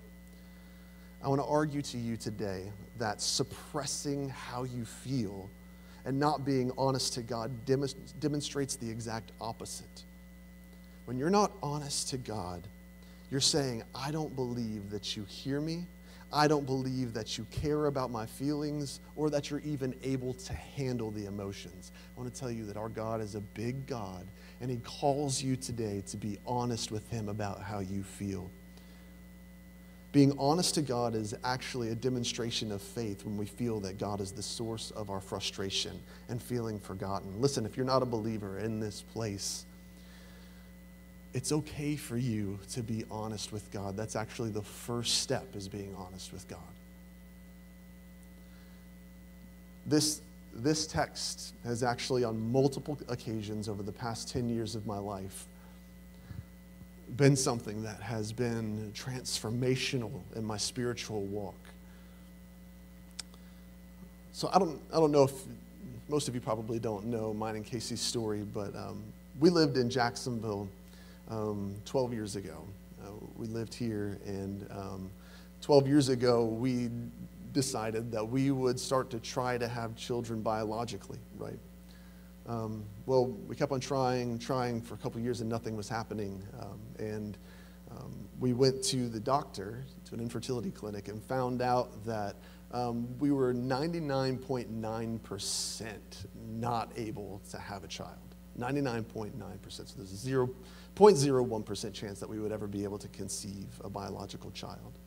I 1.23 1.29
want 1.29 1.41
to 1.41 1.47
argue 1.47 1.81
to 1.81 1.97
you 1.97 2.15
today 2.15 2.63
that 2.99 3.21
suppressing 3.21 4.29
how 4.29 4.63
you 4.63 4.85
feel 4.85 5.49
and 6.05 6.19
not 6.19 6.45
being 6.45 6.71
honest 6.77 7.13
to 7.15 7.21
God 7.21 7.51
demonstrates 7.65 8.75
the 8.75 8.89
exact 8.89 9.31
opposite. 9.41 10.03
When 11.05 11.17
you're 11.17 11.29
not 11.29 11.51
honest 11.61 12.09
to 12.09 12.17
God, 12.17 12.61
you're 13.29 13.41
saying, 13.41 13.83
I 13.93 14.11
don't 14.11 14.33
believe 14.35 14.89
that 14.89 15.17
you 15.17 15.25
hear 15.25 15.59
me. 15.59 15.85
I 16.31 16.47
don't 16.47 16.65
believe 16.65 17.13
that 17.13 17.37
you 17.37 17.45
care 17.51 17.85
about 17.85 18.11
my 18.11 18.25
feelings 18.25 18.99
or 19.15 19.29
that 19.29 19.49
you're 19.49 19.61
even 19.61 19.95
able 20.03 20.33
to 20.33 20.53
handle 20.53 21.11
the 21.11 21.25
emotions. 21.25 21.91
I 22.15 22.19
want 22.19 22.33
to 22.33 22.39
tell 22.39 22.51
you 22.51 22.65
that 22.65 22.77
our 22.77 22.89
God 22.89 23.21
is 23.21 23.35
a 23.35 23.39
big 23.39 23.87
God, 23.87 24.25
and 24.61 24.69
He 24.69 24.77
calls 24.77 25.41
you 25.41 25.55
today 25.55 26.03
to 26.07 26.17
be 26.17 26.37
honest 26.45 26.91
with 26.91 27.09
Him 27.09 27.29
about 27.29 27.61
how 27.61 27.79
you 27.79 28.03
feel. 28.03 28.49
Being 30.13 30.33
honest 30.39 30.75
to 30.75 30.81
God 30.81 31.15
is 31.15 31.35
actually 31.43 31.89
a 31.89 31.95
demonstration 31.95 32.71
of 32.71 32.81
faith 32.81 33.25
when 33.25 33.37
we 33.37 33.45
feel 33.45 33.79
that 33.81 33.97
God 33.97 34.21
is 34.21 34.31
the 34.31 34.41
source 34.41 34.91
of 34.91 35.09
our 35.09 35.19
frustration 35.19 35.99
and 36.29 36.41
feeling 36.41 36.79
forgotten. 36.79 37.41
Listen, 37.41 37.65
if 37.65 37.75
you're 37.75 37.85
not 37.85 38.01
a 38.01 38.05
believer 38.05 38.59
in 38.59 38.79
this 38.79 39.01
place, 39.13 39.65
it's 41.33 41.51
okay 41.51 41.95
for 41.95 42.17
you 42.17 42.57
to 42.71 42.81
be 42.81 43.03
honest 43.11 43.51
with 43.51 43.69
God. 43.71 43.97
That's 43.97 44.15
actually 44.15 44.49
the 44.49 44.61
first 44.61 45.21
step 45.21 45.55
is 45.55 45.67
being 45.67 45.93
honest 45.97 46.31
with 46.31 46.47
God. 46.47 46.59
This, 49.85 50.21
this 50.53 50.87
text 50.87 51.53
has 51.63 51.83
actually 51.83 52.23
on 52.23 52.51
multiple 52.51 52.97
occasions 53.09 53.67
over 53.67 53.83
the 53.83 53.91
past 53.91 54.29
10 54.29 54.49
years 54.49 54.73
of 54.73 54.87
my 54.87 54.97
life 54.97 55.45
been 57.15 57.35
something 57.35 57.83
that 57.83 58.01
has 58.01 58.31
been 58.31 58.91
transformational 58.95 60.11
in 60.35 60.43
my 60.43 60.57
spiritual 60.57 61.21
walk. 61.23 61.55
So 64.33 64.49
I 64.53 64.59
don't, 64.59 64.79
I 64.93 64.97
don't 64.97 65.11
know 65.11 65.23
if 65.23 65.33
most 66.09 66.27
of 66.27 66.35
you 66.35 66.41
probably 66.41 66.79
don't 66.79 67.05
know 67.05 67.33
mine 67.33 67.55
and 67.55 67.65
Casey's 67.65 68.01
story, 68.01 68.41
but 68.53 68.75
um, 68.75 69.01
we 69.39 69.49
lived 69.49 69.77
in 69.77 69.89
Jacksonville 69.89 70.67
um, 71.29 71.73
12 71.85 72.13
years 72.13 72.35
ago. 72.35 72.63
Uh, 73.03 73.11
we 73.37 73.47
lived 73.47 73.73
here, 73.73 74.17
and 74.25 74.67
um, 74.71 75.09
12 75.61 75.87
years 75.87 76.09
ago, 76.09 76.45
we 76.45 76.89
decided 77.53 78.11
that 78.11 78.27
we 78.27 78.51
would 78.51 78.79
start 78.79 79.09
to 79.09 79.19
try 79.19 79.57
to 79.57 79.67
have 79.67 79.95
children 79.95 80.41
biologically, 80.41 81.17
right? 81.37 81.57
Um, 82.47 82.85
well, 83.05 83.27
we 83.27 83.55
kept 83.55 83.71
on 83.71 83.79
trying, 83.79 84.39
trying 84.39 84.81
for 84.81 84.93
a 84.93 84.97
couple 84.97 85.19
years, 85.19 85.41
and 85.41 85.49
nothing 85.49 85.75
was 85.75 85.89
happening. 85.89 86.41
Um, 86.59 86.79
and 86.97 87.37
um, 87.91 88.27
we 88.39 88.53
went 88.53 88.83
to 88.85 89.09
the 89.09 89.19
doctor, 89.19 89.83
to 90.05 90.13
an 90.13 90.21
infertility 90.21 90.71
clinic, 90.71 91.09
and 91.09 91.21
found 91.23 91.61
out 91.61 92.05
that 92.05 92.37
um, 92.71 93.07
we 93.19 93.31
were 93.31 93.53
99.9% 93.53 95.91
not 96.49 96.91
able 96.95 97.41
to 97.51 97.57
have 97.57 97.83
a 97.83 97.87
child. 97.87 98.17
99.9%. 98.59 99.33
So 99.69 99.83
there's 99.95 100.11
a 100.11 100.29
0.01% 100.29 101.93
chance 101.93 102.19
that 102.19 102.29
we 102.29 102.39
would 102.39 102.51
ever 102.51 102.67
be 102.67 102.83
able 102.83 102.97
to 102.97 103.07
conceive 103.09 103.67
a 103.83 103.89
biological 103.89 104.49
child. 104.51 104.97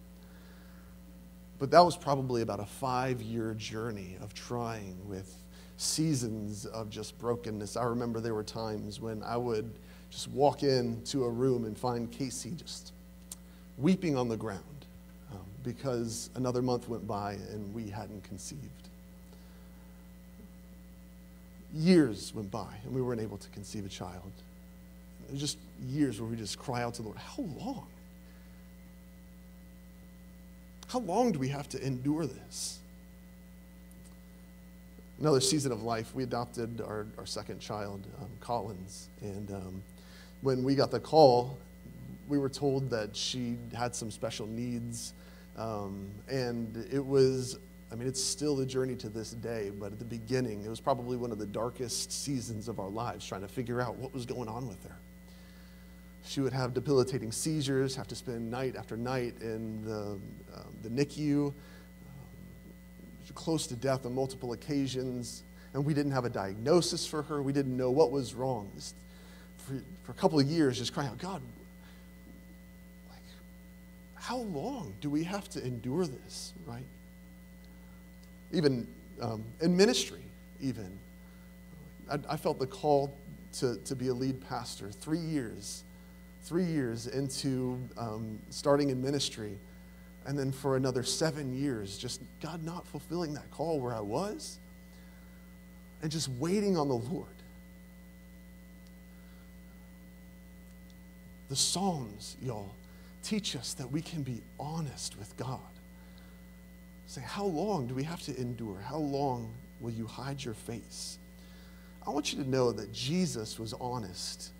But 1.59 1.73
that 1.73 1.81
was 1.81 1.97
probably 1.97 2.43
about 2.43 2.61
a 2.61 2.67
five 2.67 3.21
year 3.21 3.55
journey 3.55 4.17
of 4.23 4.33
trying 4.33 4.97
with 5.07 5.35
seasons 5.81 6.67
of 6.67 6.91
just 6.91 7.19
brokenness. 7.19 7.77
I 7.77 7.85
remember 7.85 8.21
there 8.21 8.35
were 8.35 8.45
times 8.45 9.01
when 9.01 9.23
I 9.23 9.37
would 9.37 9.71
just 10.11 10.29
walk 10.29 10.63
into 10.63 11.25
a 11.25 11.31
room 11.31 11.65
and 11.65 11.77
find 11.77 12.11
Casey 12.11 12.51
just 12.51 12.93
weeping 13.79 14.17
on 14.17 14.29
the 14.29 14.37
ground 14.37 14.87
um, 15.33 15.39
because 15.65 16.29
another 16.35 16.61
month 16.61 16.89
went 16.89 17.07
by 17.07 17.33
and 17.33 17.73
we 17.75 17.89
hadn't 17.89 18.23
conceived. 18.25 18.61
Years 21.73 22.35
went 22.35 22.51
by 22.51 22.69
and 22.85 22.95
we 22.95 23.01
weren't 23.01 23.23
able 23.23 23.39
to 23.39 23.49
conceive 23.49 23.87
a 23.87 23.89
child. 23.89 24.33
Just 25.35 25.57
years 25.87 26.21
where 26.21 26.29
we 26.29 26.37
just 26.37 26.59
cry 26.59 26.83
out 26.83 26.95
to 26.95 27.03
the 27.03 27.09
Lord, 27.09 27.19
How 27.19 27.43
long? 27.59 27.87
How 30.89 30.99
long 30.99 31.33
do 31.33 31.39
we 31.39 31.49
have 31.49 31.69
to 31.71 31.83
endure 31.83 32.27
this? 32.27 32.81
Another 35.21 35.41
season 35.41 35.71
of 35.71 35.83
life, 35.83 36.15
we 36.15 36.23
adopted 36.23 36.81
our, 36.81 37.07
our 37.19 37.27
second 37.27 37.61
child, 37.61 38.07
um, 38.21 38.29
Collins. 38.41 39.09
And 39.21 39.51
um, 39.51 39.83
when 40.41 40.65
we 40.65 40.75
got 40.75 40.91
the 40.91 41.01
call, 41.01 41.59
we 42.27 42.39
were 42.39 42.49
told 42.49 42.89
that 42.91 43.15
she 43.15 43.57
had 43.75 43.95
some 43.95 44.11
special 44.11 44.47
needs. 44.47 45.13
Um, 45.57 46.09
and 46.29 46.87
it 46.91 47.05
was, 47.05 47.59
I 47.93 47.97
mean, 47.97 48.09
it's 48.09 48.23
still 48.23 48.61
a 48.61 48.67
journey 48.67 48.97
to 48.97 49.09
this 49.11 49.33
day, 49.33 49.71
but 49.79 49.93
at 49.93 49.99
the 49.99 50.05
beginning, 50.05 50.65
it 50.65 50.69
was 50.71 50.81
probably 50.81 51.19
one 51.19 51.33
of 51.33 51.39
the 51.39 51.47
darkest 51.47 52.11
seasons 52.11 52.69
of 52.69 52.81
our 52.81 52.89
lives 52.89 53.27
trying 53.27 53.43
to 53.43 53.49
figure 53.49 53.81
out 53.81 53.97
what 53.97 54.15
was 54.15 54.25
going 54.25 54.49
on 54.49 54.67
with 54.67 54.83
her. 54.85 54.97
She 56.25 56.41
would 56.41 56.53
have 56.53 56.73
debilitating 56.73 57.33
seizures, 57.33 57.95
have 57.97 58.07
to 58.09 58.15
spend 58.15 58.51
night 58.51 58.77
after 58.77 58.97
night 58.97 59.35
in 59.41 59.85
the, 59.85 60.19
uh, 60.55 60.63
the 60.83 60.89
NICU 60.89 61.53
close 63.35 63.67
to 63.69 63.75
death 63.75 64.07
on 64.07 64.15
multiple 64.15 64.53
occasions. 64.53 65.43
And 65.73 65.85
we 65.85 65.95
didn't 65.95 66.13
have 66.13 66.25
a 66.25 66.31
diagnosis 66.31 67.07
for 67.07 67.23
her. 67.23 67.43
We 67.43 67.53
didn't 67.53 67.77
know 67.77 67.91
what 67.91 68.11
was 68.11 68.35
wrong. 68.35 68.71
Just 68.75 68.95
for, 69.59 69.75
for 70.05 70.13
a 70.13 70.15
couple 70.15 70.41
of 70.41 70.47
years, 70.47 70.79
just 70.79 70.93
crying 70.93 71.11
out, 71.11 71.19
God, 71.19 71.43
like, 73.09 73.23
how 74.15 74.39
long 74.39 74.93
do 75.01 75.09
we 75.11 75.25
have 75.25 75.49
to 75.51 75.65
endure 75.65 76.07
this, 76.07 76.53
right? 76.67 76.83
Even 78.53 78.87
um, 79.21 79.45
in 79.61 79.77
ministry, 79.77 80.23
even. 80.61 80.99
I, 82.11 82.19
I 82.31 82.37
felt 82.37 82.59
the 82.59 82.67
call 82.67 83.15
to, 83.55 83.77
to 83.77 83.95
be 83.95 84.09
a 84.09 84.15
lead 84.15 84.41
pastor 84.49 84.91
three 84.91 85.19
years, 85.19 85.85
three 86.43 86.65
years 86.65 87.07
into 87.07 87.79
um, 87.97 88.39
starting 88.51 88.91
in 88.91 89.03
ministry. 89.03 89.57
And 90.31 90.39
then 90.39 90.53
for 90.53 90.77
another 90.77 91.03
seven 91.03 91.53
years, 91.61 91.99
just 91.99 92.21
God 92.41 92.63
not 92.63 92.87
fulfilling 92.87 93.35
that 93.35 93.51
call 93.51 93.81
where 93.81 93.93
I 93.93 93.99
was 93.99 94.59
and 96.03 96.13
just 96.13 96.29
waiting 96.29 96.77
on 96.77 96.87
the 96.87 96.95
Lord. 96.95 97.27
The 101.49 101.57
Psalms, 101.57 102.37
y'all, 102.41 102.71
teach 103.25 103.57
us 103.57 103.75
that 103.75 103.91
we 103.91 104.01
can 104.01 104.23
be 104.23 104.41
honest 104.61 105.19
with 105.19 105.37
God. 105.37 105.59
Say, 107.09 107.23
how 107.23 107.47
long 107.47 107.89
do 107.89 107.95
we 107.97 108.05
have 108.05 108.23
to 108.23 108.41
endure? 108.41 108.79
How 108.85 108.99
long 108.99 109.51
will 109.81 109.91
you 109.91 110.07
hide 110.07 110.45
your 110.45 110.55
face? 110.55 111.19
I 112.07 112.11
want 112.11 112.33
you 112.33 112.41
to 112.41 112.49
know 112.49 112.71
that 112.71 112.93
Jesus 112.93 113.59
was 113.59 113.75
honest 113.81 114.51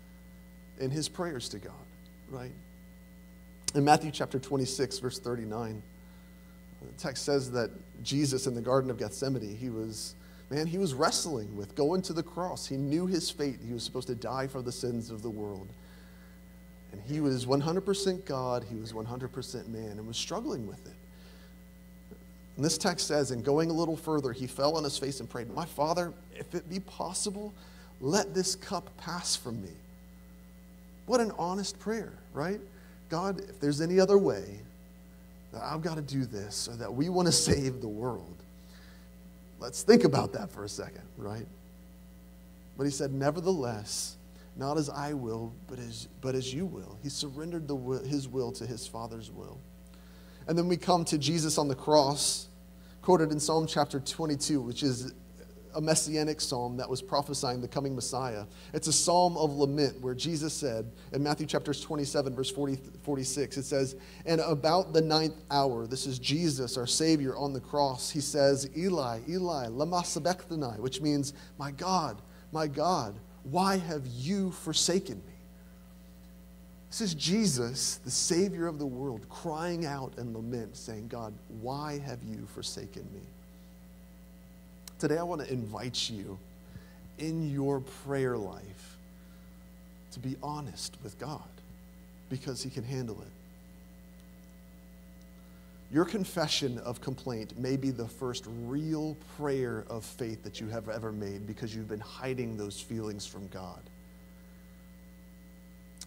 in 0.81 0.91
his 0.91 1.07
prayers 1.07 1.47
to 1.47 1.59
God, 1.59 1.71
right? 2.29 2.51
In 3.73 3.85
Matthew 3.85 4.11
chapter 4.11 4.37
26, 4.37 4.99
verse 4.99 5.17
39, 5.19 5.81
the 6.81 7.01
text 7.01 7.23
says 7.23 7.51
that 7.51 7.71
Jesus 8.03 8.45
in 8.45 8.53
the 8.53 8.61
Garden 8.61 8.89
of 8.89 8.97
Gethsemane, 8.97 9.55
he 9.55 9.69
was, 9.69 10.15
man, 10.49 10.67
he 10.67 10.77
was 10.77 10.93
wrestling 10.93 11.55
with 11.55 11.73
going 11.75 12.01
to 12.03 12.13
the 12.13 12.23
cross. 12.23 12.65
He 12.65 12.75
knew 12.75 13.07
his 13.07 13.29
fate. 13.29 13.59
He 13.65 13.73
was 13.73 13.83
supposed 13.83 14.07
to 14.07 14.15
die 14.15 14.47
for 14.47 14.61
the 14.61 14.73
sins 14.73 15.09
of 15.09 15.21
the 15.21 15.29
world. 15.29 15.69
And 16.91 17.01
he 17.01 17.21
was 17.21 17.45
100% 17.45 18.25
God, 18.25 18.65
he 18.69 18.75
was 18.75 18.91
100% 18.91 19.67
man, 19.69 19.91
and 19.91 20.05
was 20.05 20.17
struggling 20.17 20.67
with 20.67 20.85
it. 20.85 20.95
And 22.57 22.65
this 22.65 22.77
text 22.77 23.07
says, 23.07 23.31
and 23.31 23.45
going 23.45 23.69
a 23.69 23.73
little 23.73 23.95
further, 23.95 24.33
he 24.33 24.47
fell 24.47 24.75
on 24.75 24.83
his 24.83 24.97
face 24.97 25.21
and 25.21 25.29
prayed, 25.29 25.49
My 25.55 25.65
Father, 25.65 26.11
if 26.35 26.53
it 26.53 26.69
be 26.69 26.81
possible, 26.81 27.53
let 28.01 28.33
this 28.33 28.55
cup 28.55 28.89
pass 28.97 29.37
from 29.37 29.61
me. 29.61 29.71
What 31.05 31.21
an 31.21 31.31
honest 31.37 31.79
prayer, 31.79 32.11
right? 32.33 32.59
God, 33.11 33.41
if 33.41 33.59
there's 33.59 33.81
any 33.81 33.99
other 33.99 34.17
way 34.17 34.61
that 35.51 35.61
I've 35.61 35.81
got 35.81 35.95
to 35.95 36.01
do 36.01 36.23
this 36.25 36.69
or 36.69 36.77
that 36.77 36.91
we 36.91 37.09
want 37.09 37.27
to 37.27 37.31
save 37.49 37.81
the 37.81 37.87
world, 37.87 38.37
let's 39.59 39.83
think 39.83 40.05
about 40.05 40.31
that 40.33 40.49
for 40.49 40.63
a 40.63 40.69
second, 40.69 41.03
right? 41.17 41.45
But 42.77 42.85
he 42.85 42.89
said, 42.89 43.11
Nevertheless, 43.11 44.15
not 44.55 44.77
as 44.77 44.89
I 44.89 45.13
will, 45.13 45.51
but 45.67 45.77
as, 45.77 46.07
but 46.21 46.35
as 46.35 46.53
you 46.53 46.65
will. 46.65 46.97
He 47.03 47.09
surrendered 47.09 47.67
the, 47.67 47.75
his 48.07 48.29
will 48.29 48.53
to 48.53 48.65
his 48.65 48.87
Father's 48.87 49.29
will. 49.29 49.59
And 50.47 50.57
then 50.57 50.69
we 50.69 50.77
come 50.77 51.03
to 51.05 51.17
Jesus 51.17 51.57
on 51.57 51.67
the 51.67 51.75
cross, 51.75 52.47
quoted 53.01 53.31
in 53.31 53.41
Psalm 53.41 53.67
chapter 53.67 53.99
22, 53.99 54.61
which 54.61 54.83
is 54.83 55.13
a 55.75 55.81
messianic 55.81 56.41
psalm 56.41 56.77
that 56.77 56.89
was 56.89 57.01
prophesying 57.01 57.61
the 57.61 57.67
coming 57.67 57.95
Messiah. 57.95 58.45
It's 58.73 58.87
a 58.87 58.93
psalm 58.93 59.37
of 59.37 59.55
lament 59.55 59.99
where 60.01 60.13
Jesus 60.13 60.53
said 60.53 60.91
in 61.11 61.23
Matthew 61.23 61.47
chapters 61.47 61.81
27, 61.81 62.35
verse 62.35 62.49
40, 62.49 62.79
46, 63.03 63.57
it 63.57 63.63
says, 63.63 63.95
And 64.25 64.41
about 64.41 64.93
the 64.93 65.01
ninth 65.01 65.41
hour, 65.49 65.87
this 65.87 66.05
is 66.05 66.19
Jesus, 66.19 66.77
our 66.77 66.87
Savior, 66.87 67.35
on 67.35 67.53
the 67.53 67.59
cross, 67.59 68.09
he 68.09 68.21
says, 68.21 68.69
Eli, 68.77 69.19
Eli, 69.29 69.67
lama 69.67 70.03
sabachthani, 70.03 70.79
which 70.79 71.01
means, 71.01 71.33
My 71.57 71.71
God, 71.71 72.21
my 72.51 72.67
God, 72.67 73.19
why 73.43 73.77
have 73.77 74.05
you 74.05 74.51
forsaken 74.51 75.17
me? 75.25 75.33
This 76.89 77.01
is 77.01 77.13
Jesus, 77.13 78.01
the 78.03 78.11
Savior 78.11 78.67
of 78.67 78.77
the 78.77 78.85
world, 78.85 79.27
crying 79.29 79.85
out 79.85 80.13
in 80.17 80.33
lament, 80.33 80.75
saying, 80.75 81.07
God, 81.07 81.33
why 81.61 81.99
have 81.99 82.21
you 82.21 82.45
forsaken 82.53 83.07
me? 83.13 83.21
Today, 85.01 85.17
I 85.17 85.23
want 85.23 85.41
to 85.41 85.51
invite 85.51 86.11
you 86.11 86.37
in 87.17 87.49
your 87.49 87.79
prayer 87.79 88.37
life 88.37 88.97
to 90.11 90.19
be 90.19 90.35
honest 90.43 90.95
with 91.01 91.17
God 91.17 91.41
because 92.29 92.61
He 92.61 92.69
can 92.69 92.83
handle 92.83 93.19
it. 93.19 93.31
Your 95.91 96.05
confession 96.05 96.77
of 96.77 97.01
complaint 97.01 97.57
may 97.57 97.77
be 97.77 97.89
the 97.89 98.07
first 98.07 98.45
real 98.67 99.17
prayer 99.39 99.85
of 99.89 100.05
faith 100.05 100.43
that 100.43 100.61
you 100.61 100.67
have 100.67 100.87
ever 100.87 101.11
made 101.11 101.47
because 101.47 101.75
you've 101.75 101.89
been 101.89 101.99
hiding 101.99 102.55
those 102.55 102.79
feelings 102.79 103.25
from 103.25 103.47
God. 103.47 103.81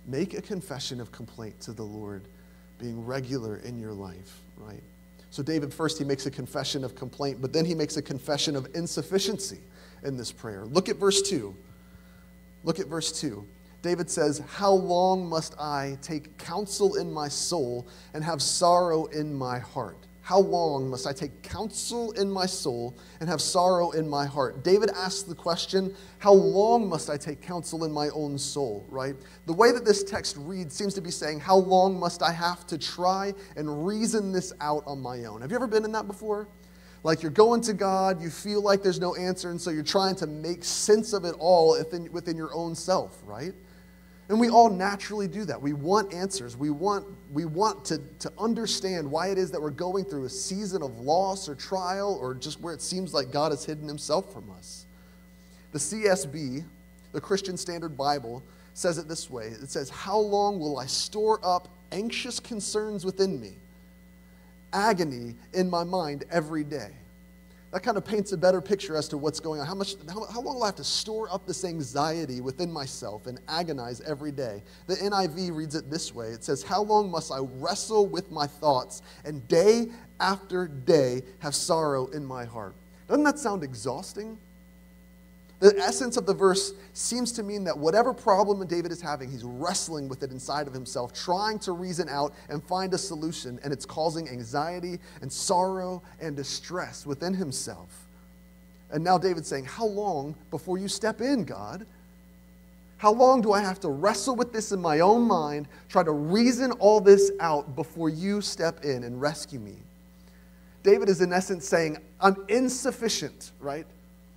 Make 0.06 0.34
a 0.34 0.40
confession 0.40 1.00
of 1.00 1.10
complaint 1.10 1.60
to 1.62 1.72
the 1.72 1.82
Lord, 1.82 2.22
being 2.78 3.04
regular 3.04 3.56
in 3.56 3.80
your 3.80 3.92
life, 3.92 4.38
right? 4.56 4.84
So, 5.34 5.42
David, 5.42 5.74
first, 5.74 5.98
he 5.98 6.04
makes 6.04 6.26
a 6.26 6.30
confession 6.30 6.84
of 6.84 6.94
complaint, 6.94 7.38
but 7.40 7.52
then 7.52 7.64
he 7.64 7.74
makes 7.74 7.96
a 7.96 8.02
confession 8.02 8.54
of 8.54 8.68
insufficiency 8.72 9.58
in 10.04 10.16
this 10.16 10.30
prayer. 10.30 10.64
Look 10.64 10.88
at 10.88 10.94
verse 10.94 11.22
2. 11.22 11.52
Look 12.62 12.78
at 12.78 12.86
verse 12.86 13.20
2. 13.20 13.44
David 13.82 14.08
says, 14.08 14.40
How 14.46 14.70
long 14.70 15.28
must 15.28 15.58
I 15.58 15.98
take 16.02 16.38
counsel 16.38 16.94
in 16.94 17.12
my 17.12 17.26
soul 17.26 17.84
and 18.14 18.22
have 18.22 18.40
sorrow 18.40 19.06
in 19.06 19.34
my 19.34 19.58
heart? 19.58 19.98
How 20.24 20.38
long 20.38 20.88
must 20.88 21.06
I 21.06 21.12
take 21.12 21.42
counsel 21.42 22.12
in 22.12 22.30
my 22.30 22.46
soul 22.46 22.96
and 23.20 23.28
have 23.28 23.42
sorrow 23.42 23.90
in 23.90 24.08
my 24.08 24.24
heart? 24.24 24.64
David 24.64 24.88
asks 24.96 25.22
the 25.22 25.34
question, 25.34 25.94
How 26.16 26.32
long 26.32 26.88
must 26.88 27.10
I 27.10 27.18
take 27.18 27.42
counsel 27.42 27.84
in 27.84 27.92
my 27.92 28.08
own 28.08 28.38
soul, 28.38 28.86
right? 28.88 29.14
The 29.44 29.52
way 29.52 29.70
that 29.70 29.84
this 29.84 30.02
text 30.02 30.38
reads 30.38 30.74
seems 30.74 30.94
to 30.94 31.02
be 31.02 31.10
saying, 31.10 31.40
How 31.40 31.56
long 31.56 32.00
must 32.00 32.22
I 32.22 32.32
have 32.32 32.66
to 32.68 32.78
try 32.78 33.34
and 33.54 33.86
reason 33.86 34.32
this 34.32 34.54
out 34.62 34.82
on 34.86 34.98
my 34.98 35.26
own? 35.26 35.42
Have 35.42 35.50
you 35.50 35.56
ever 35.56 35.66
been 35.66 35.84
in 35.84 35.92
that 35.92 36.06
before? 36.06 36.48
Like 37.02 37.20
you're 37.20 37.30
going 37.30 37.60
to 37.60 37.74
God, 37.74 38.22
you 38.22 38.30
feel 38.30 38.62
like 38.62 38.82
there's 38.82 39.00
no 39.00 39.14
answer, 39.16 39.50
and 39.50 39.60
so 39.60 39.68
you're 39.68 39.82
trying 39.82 40.14
to 40.16 40.26
make 40.26 40.64
sense 40.64 41.12
of 41.12 41.26
it 41.26 41.34
all 41.38 41.72
within, 41.72 42.10
within 42.12 42.34
your 42.34 42.54
own 42.54 42.74
self, 42.74 43.20
right? 43.26 43.52
And 44.28 44.40
we 44.40 44.48
all 44.48 44.70
naturally 44.70 45.28
do 45.28 45.44
that. 45.44 45.60
We 45.60 45.74
want 45.74 46.14
answers. 46.14 46.56
We 46.56 46.70
want, 46.70 47.04
we 47.32 47.44
want 47.44 47.84
to, 47.86 47.98
to 48.20 48.32
understand 48.38 49.10
why 49.10 49.28
it 49.28 49.36
is 49.36 49.50
that 49.50 49.60
we're 49.60 49.70
going 49.70 50.04
through 50.04 50.24
a 50.24 50.30
season 50.30 50.82
of 50.82 50.98
loss 50.98 51.48
or 51.48 51.54
trial 51.54 52.18
or 52.20 52.34
just 52.34 52.60
where 52.60 52.72
it 52.72 52.80
seems 52.80 53.12
like 53.12 53.30
God 53.30 53.52
has 53.52 53.64
hidden 53.64 53.86
himself 53.86 54.32
from 54.32 54.50
us. 54.56 54.86
The 55.72 55.78
CSB, 55.78 56.64
the 57.12 57.20
Christian 57.20 57.56
Standard 57.58 57.98
Bible, 57.98 58.42
says 58.72 58.96
it 58.96 59.08
this 59.08 59.28
way 59.28 59.48
it 59.48 59.70
says, 59.70 59.90
How 59.90 60.18
long 60.18 60.58
will 60.58 60.78
I 60.78 60.86
store 60.86 61.38
up 61.42 61.68
anxious 61.92 62.40
concerns 62.40 63.04
within 63.04 63.40
me, 63.40 63.52
agony 64.72 65.34
in 65.52 65.68
my 65.68 65.84
mind 65.84 66.24
every 66.30 66.64
day? 66.64 66.90
That 67.74 67.82
kind 67.82 67.96
of 67.96 68.04
paints 68.04 68.30
a 68.30 68.36
better 68.36 68.60
picture 68.60 68.94
as 68.94 69.08
to 69.08 69.18
what's 69.18 69.40
going 69.40 69.60
on. 69.60 69.66
How, 69.66 69.74
much, 69.74 69.96
how, 70.08 70.24
how, 70.26 70.40
long 70.40 70.54
will 70.54 70.62
I 70.62 70.66
have 70.66 70.76
to 70.76 70.84
store 70.84 71.28
up 71.34 71.44
this 71.44 71.64
anxiety 71.64 72.40
within 72.40 72.70
myself 72.70 73.26
and 73.26 73.40
agonize 73.48 74.00
every 74.02 74.30
day? 74.30 74.62
The 74.86 74.94
NIV 74.94 75.52
reads 75.52 75.74
it 75.74 75.90
this 75.90 76.14
way 76.14 76.28
it 76.28 76.44
says, 76.44 76.62
How 76.62 76.82
long 76.82 77.10
must 77.10 77.32
I 77.32 77.38
wrestle 77.40 78.06
with 78.06 78.30
my 78.30 78.46
thoughts 78.46 79.02
and 79.24 79.46
day 79.48 79.88
after 80.20 80.68
day 80.68 81.22
have 81.40 81.52
sorrow 81.52 82.06
in 82.06 82.24
my 82.24 82.44
heart? 82.44 82.76
Doesn't 83.08 83.24
that 83.24 83.40
sound 83.40 83.64
exhausting? 83.64 84.38
The 85.60 85.76
essence 85.78 86.16
of 86.16 86.26
the 86.26 86.34
verse 86.34 86.72
seems 86.92 87.32
to 87.32 87.42
mean 87.42 87.64
that 87.64 87.78
whatever 87.78 88.12
problem 88.12 88.66
David 88.66 88.90
is 88.90 89.00
having, 89.00 89.30
he's 89.30 89.44
wrestling 89.44 90.08
with 90.08 90.22
it 90.22 90.30
inside 90.30 90.66
of 90.66 90.74
himself, 90.74 91.12
trying 91.12 91.58
to 91.60 91.72
reason 91.72 92.08
out 92.08 92.34
and 92.48 92.62
find 92.62 92.92
a 92.92 92.98
solution, 92.98 93.58
and 93.62 93.72
it's 93.72 93.86
causing 93.86 94.28
anxiety 94.28 94.98
and 95.22 95.32
sorrow 95.32 96.02
and 96.20 96.36
distress 96.36 97.06
within 97.06 97.32
himself. 97.32 98.06
And 98.90 99.02
now 99.02 99.16
David's 99.16 99.48
saying, 99.48 99.64
How 99.64 99.86
long 99.86 100.34
before 100.50 100.76
you 100.76 100.88
step 100.88 101.20
in, 101.20 101.44
God? 101.44 101.86
How 102.96 103.12
long 103.12 103.40
do 103.40 103.52
I 103.52 103.60
have 103.60 103.80
to 103.80 103.88
wrestle 103.88 104.36
with 104.36 104.52
this 104.52 104.72
in 104.72 104.80
my 104.80 105.00
own 105.00 105.22
mind, 105.22 105.68
try 105.88 106.02
to 106.02 106.12
reason 106.12 106.72
all 106.72 107.00
this 107.00 107.30
out 107.40 107.76
before 107.76 108.08
you 108.08 108.40
step 108.40 108.84
in 108.84 109.04
and 109.04 109.20
rescue 109.20 109.60
me? 109.60 109.74
David 110.82 111.08
is, 111.08 111.20
in 111.20 111.32
essence, 111.32 111.66
saying, 111.66 111.98
I'm 112.20 112.44
insufficient, 112.48 113.52
right? 113.60 113.86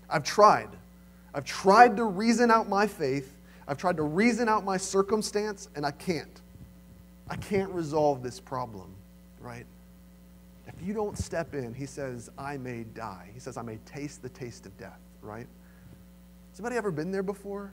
I've 0.10 0.24
tried. 0.24 0.70
I've 1.38 1.46
tried 1.46 1.98
to 1.98 2.04
reason 2.04 2.50
out 2.50 2.68
my 2.68 2.88
faith, 2.88 3.32
I've 3.68 3.78
tried 3.78 3.98
to 3.98 4.02
reason 4.02 4.50
out 4.50 4.66
my 4.66 4.76
circumstance, 4.76 5.70
and 5.76 5.86
I 5.86 5.92
can't. 5.92 6.42
I 7.30 7.36
can't 7.36 7.72
resolve 7.72 8.24
this 8.24 8.40
problem, 8.40 8.96
right? 9.40 9.68
If 10.66 10.74
you 10.82 10.96
don't 10.96 11.16
step 11.16 11.54
in, 11.54 11.76
he 11.76 11.86
says, 11.86 12.32
I 12.40 12.58
may 12.58 12.86
die. 12.86 13.30
He 13.36 13.40
says, 13.40 13.56
I 13.56 13.62
may 13.62 13.78
taste 13.86 14.24
the 14.24 14.30
taste 14.30 14.66
of 14.66 14.76
death, 14.80 15.00
right? 15.22 15.46
Has 16.50 16.60
anybody 16.60 16.76
ever 16.76 16.90
been 16.90 17.12
there 17.12 17.22
before? 17.22 17.72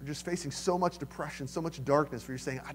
You're 0.00 0.08
just 0.08 0.24
facing 0.24 0.50
so 0.50 0.78
much 0.78 0.96
depression, 0.96 1.46
so 1.46 1.60
much 1.60 1.84
darkness, 1.84 2.26
where 2.26 2.32
you're 2.32 2.38
saying, 2.38 2.62
I, 2.66 2.72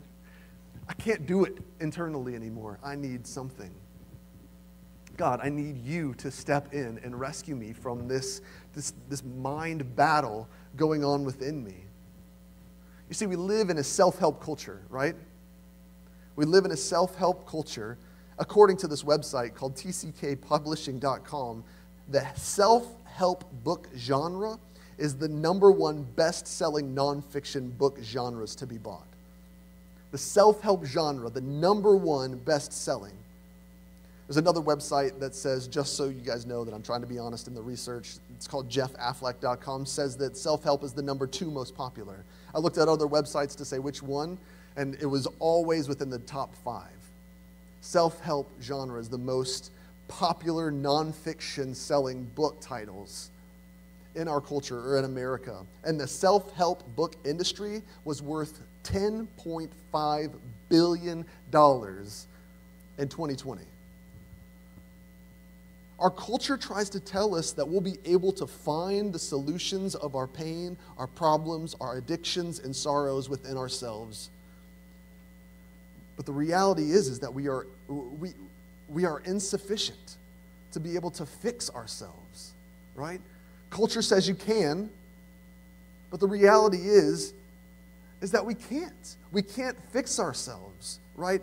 I 0.88 0.94
can't 0.94 1.26
do 1.26 1.46
it 1.46 1.58
internally 1.80 2.36
anymore. 2.36 2.78
I 2.84 2.94
need 2.94 3.26
something. 3.26 3.74
God, 5.16 5.40
I 5.44 5.50
need 5.50 5.78
you 5.78 6.16
to 6.16 6.32
step 6.32 6.74
in 6.74 7.00
and 7.04 7.20
rescue 7.20 7.56
me 7.56 7.72
from 7.74 8.08
this, 8.08 8.42
this, 8.74 8.94
this 9.10 9.24
mind 9.24 9.96
battle 9.96 10.48
going 10.76 11.04
on 11.04 11.24
within 11.24 11.64
me. 11.64 11.76
You 13.10 13.14
see, 13.14 13.28
we 13.28 13.36
live 13.36 13.70
in 13.70 13.78
a 13.78 13.84
self 13.84 14.18
help 14.18 14.42
culture, 14.42 14.82
right? 14.90 15.16
We 16.36 16.46
live 16.46 16.66
in 16.66 16.72
a 16.72 16.78
self 16.78 17.16
help 17.16 17.48
culture. 17.48 17.98
According 18.40 18.78
to 18.78 18.88
this 18.88 19.04
website 19.04 19.54
called 19.54 19.76
tckpublishing.com, 19.76 21.64
the 22.10 22.26
self 22.34 22.88
help 23.06 23.46
book 23.64 23.88
genre 23.96 24.58
is 24.98 25.16
the 25.16 25.28
number 25.28 25.72
one 25.72 26.04
best 26.16 26.48
selling 26.48 26.96
nonfiction 26.96 27.78
book 27.78 28.00
genres 28.02 28.56
to 28.56 28.66
be 28.66 28.78
bought. 28.78 29.06
The 30.12 30.18
self 30.18 30.62
help 30.62 30.86
genre, 30.86 31.30
the 31.30 31.42
number 31.42 31.96
one 31.96 32.38
best 32.38 32.74
selling. 32.74 33.14
There's 34.34 34.42
another 34.42 34.62
website 34.62 35.20
that 35.20 35.36
says, 35.36 35.68
just 35.68 35.96
so 35.96 36.06
you 36.06 36.20
guys 36.20 36.48
know 36.48 36.66
that 36.66 36.74
I'm 36.74 36.82
trying 36.82 37.02
to 37.02 37.08
be 37.08 37.20
honest 37.20 37.48
in 37.48 37.54
the 37.54 37.62
research, 37.62 38.16
it's 38.36 38.48
called 38.48 38.68
jeffaffleck.com, 38.68 39.86
says 39.86 40.18
that 40.18 40.36
self 40.36 40.64
help 40.64 40.84
is 40.84 40.92
the 40.92 41.04
number 41.04 41.28
two 41.28 41.52
most 41.52 41.76
popular. 41.76 42.26
I 42.56 42.58
looked 42.58 42.80
at 42.80 42.88
other 42.88 43.06
websites 43.06 43.56
to 43.58 43.64
say 43.64 43.78
which 43.78 44.02
one, 44.02 44.40
and 44.76 44.96
it 44.96 45.06
was 45.06 45.28
always 45.38 45.88
within 45.88 46.10
the 46.10 46.18
top 46.18 46.56
five. 46.66 46.90
Self 47.82 48.22
help 48.22 48.50
genre 48.60 49.00
is 49.00 49.08
the 49.08 49.20
most 49.20 49.70
popular 50.08 50.72
nonfiction 50.72 51.76
selling 51.76 52.24
book 52.34 52.60
titles 52.60 53.30
in 54.16 54.28
our 54.28 54.42
culture 54.42 54.80
or 54.80 54.98
in 54.98 55.06
America. 55.06 55.64
And 55.84 56.00
the 56.00 56.08
self 56.08 56.52
help 56.54 56.84
book 56.96 57.18
industry 57.24 57.84
was 58.04 58.24
worth 58.24 58.62
$10.5 58.84 60.32
billion 60.70 61.18
in 61.20 61.24
2020. 63.10 63.62
Our 66.04 66.12
culture 66.12 66.58
tries 66.58 66.90
to 66.90 67.00
tell 67.00 67.34
us 67.34 67.54
that 67.54 67.66
we'll 67.66 67.80
be 67.80 67.98
able 68.04 68.34
to 68.34 68.46
find 68.46 69.14
the 69.14 69.20
solutions 69.20 69.96
of 69.96 70.18
our 70.18 70.28
pain, 70.28 70.76
our 70.98 71.08
problems, 71.08 71.78
our 71.80 71.96
addictions, 71.96 72.60
and 72.60 72.76
sorrows 72.76 73.30
within 73.30 73.56
ourselves. 73.56 74.30
But 76.18 76.26
the 76.26 76.34
reality 76.34 76.92
is, 76.92 77.08
is 77.08 77.20
that 77.20 77.34
we 77.34 77.48
are, 77.48 77.68
we, 77.88 78.34
we 78.90 79.06
are 79.06 79.22
insufficient 79.22 80.18
to 80.74 80.82
be 80.82 80.96
able 80.96 81.10
to 81.12 81.26
fix 81.26 81.70
ourselves, 81.70 82.52
right? 82.96 83.22
Culture 83.70 84.02
says 84.02 84.28
you 84.28 84.36
can, 84.36 84.90
but 86.12 86.20
the 86.20 86.28
reality 86.28 86.80
is, 86.80 87.34
is 88.20 88.32
that 88.32 88.46
we 88.46 88.56
can't. 88.56 89.16
We 89.32 89.42
can't 89.42 89.78
fix 89.94 90.20
ourselves, 90.20 91.00
right? 91.16 91.42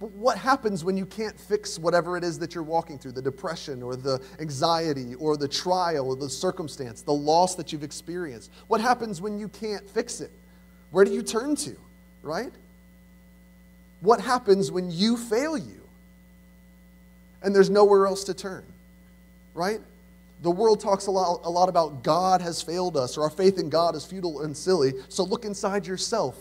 But 0.00 0.12
what 0.12 0.38
happens 0.38 0.84
when 0.84 0.96
you 0.96 1.06
can't 1.06 1.38
fix 1.38 1.78
whatever 1.78 2.16
it 2.16 2.22
is 2.22 2.38
that 2.38 2.54
you're 2.54 2.62
walking 2.62 2.98
through 2.98 3.12
the 3.12 3.22
depression 3.22 3.82
or 3.82 3.96
the 3.96 4.22
anxiety 4.38 5.16
or 5.16 5.36
the 5.36 5.48
trial 5.48 6.06
or 6.08 6.16
the 6.16 6.30
circumstance, 6.30 7.02
the 7.02 7.12
loss 7.12 7.56
that 7.56 7.72
you've 7.72 7.82
experienced? 7.82 8.52
What 8.68 8.80
happens 8.80 9.20
when 9.20 9.38
you 9.38 9.48
can't 9.48 9.88
fix 9.90 10.20
it? 10.20 10.30
Where 10.92 11.04
do 11.04 11.10
you 11.12 11.22
turn 11.22 11.56
to, 11.56 11.76
right? 12.22 12.52
What 14.00 14.20
happens 14.20 14.70
when 14.70 14.90
you 14.92 15.16
fail 15.16 15.58
you 15.58 15.80
and 17.42 17.54
there's 17.54 17.70
nowhere 17.70 18.06
else 18.06 18.24
to 18.24 18.34
turn, 18.34 18.64
right? 19.54 19.80
The 20.42 20.50
world 20.50 20.78
talks 20.78 21.08
a 21.08 21.10
lot, 21.10 21.40
a 21.42 21.50
lot 21.50 21.68
about 21.68 22.04
God 22.04 22.40
has 22.40 22.62
failed 22.62 22.96
us 22.96 23.16
or 23.16 23.22
our 23.22 23.30
faith 23.30 23.58
in 23.58 23.68
God 23.68 23.96
is 23.96 24.04
futile 24.04 24.42
and 24.42 24.56
silly. 24.56 24.92
So 25.08 25.24
look 25.24 25.44
inside 25.44 25.86
yourself. 25.86 26.36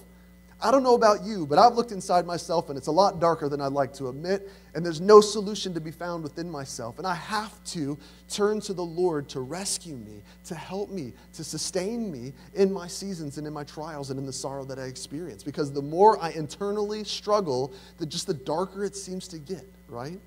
I 0.60 0.72
don't 0.72 0.82
know 0.82 0.96
about 0.96 1.24
you, 1.24 1.46
but 1.46 1.60
I've 1.60 1.76
looked 1.76 1.92
inside 1.92 2.26
myself 2.26 2.70
and 2.70 2.78
it's 2.78 2.88
a 2.88 2.92
lot 2.92 3.20
darker 3.20 3.48
than 3.48 3.62
I'd 3.62 3.74
like 3.74 3.94
to 3.94 4.10
admit, 4.10 4.50
and 4.74 4.84
there's 4.84 5.00
no 5.00 5.22
solution 5.22 5.72
to 5.76 5.80
be 5.80 5.92
found 5.92 6.24
within 6.24 6.50
myself. 6.50 6.98
And 6.98 7.06
I 7.06 7.14
have 7.14 7.64
to 7.66 7.96
turn 8.28 8.60
to 8.62 8.74
the 8.74 8.84
Lord 8.84 9.30
to 9.30 9.42
rescue 9.42 9.96
me, 9.96 10.24
to 10.46 10.56
help 10.56 10.90
me, 10.90 11.14
to 11.34 11.44
sustain 11.44 12.12
me 12.12 12.34
in 12.56 12.74
my 12.74 12.88
seasons 12.88 13.38
and 13.38 13.46
in 13.46 13.54
my 13.54 13.64
trials 13.66 14.10
and 14.10 14.20
in 14.20 14.26
the 14.26 14.34
sorrow 14.34 14.66
that 14.66 14.80
I 14.80 14.86
experience. 14.86 15.44
Because 15.44 15.72
the 15.72 15.82
more 15.82 16.20
I 16.20 16.32
internally 16.32 17.04
struggle, 17.04 17.72
the 18.00 18.08
just 18.08 18.26
the 18.26 18.34
darker 18.34 18.84
it 18.84 18.96
seems 18.96 19.28
to 19.28 19.38
get, 19.38 19.66
right? 19.88 20.20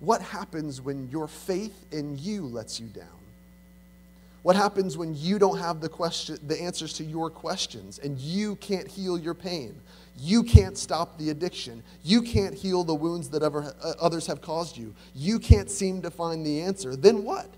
What 0.00 0.22
happens 0.22 0.80
when 0.80 1.10
your 1.10 1.28
faith 1.28 1.84
in 1.92 2.18
you 2.18 2.46
lets 2.46 2.80
you 2.80 2.86
down? 2.86 3.21
What 4.42 4.56
happens 4.56 4.98
when 4.98 5.14
you 5.14 5.38
don't 5.38 5.58
have 5.58 5.80
the, 5.80 5.88
question, 5.88 6.38
the 6.46 6.60
answers 6.60 6.92
to 6.94 7.04
your 7.04 7.30
questions 7.30 7.98
and 8.00 8.18
you 8.18 8.56
can't 8.56 8.88
heal 8.88 9.16
your 9.16 9.34
pain? 9.34 9.74
You 10.18 10.42
can't 10.42 10.76
stop 10.76 11.16
the 11.16 11.30
addiction. 11.30 11.82
You 12.02 12.22
can't 12.22 12.54
heal 12.54 12.82
the 12.84 12.94
wounds 12.94 13.28
that 13.30 13.42
ever, 13.42 13.74
uh, 13.82 13.92
others 14.00 14.26
have 14.26 14.42
caused 14.42 14.76
you. 14.76 14.94
You 15.14 15.38
can't 15.38 15.70
seem 15.70 16.02
to 16.02 16.10
find 16.10 16.44
the 16.44 16.60
answer. 16.60 16.96
Then 16.96 17.24
what? 17.24 17.48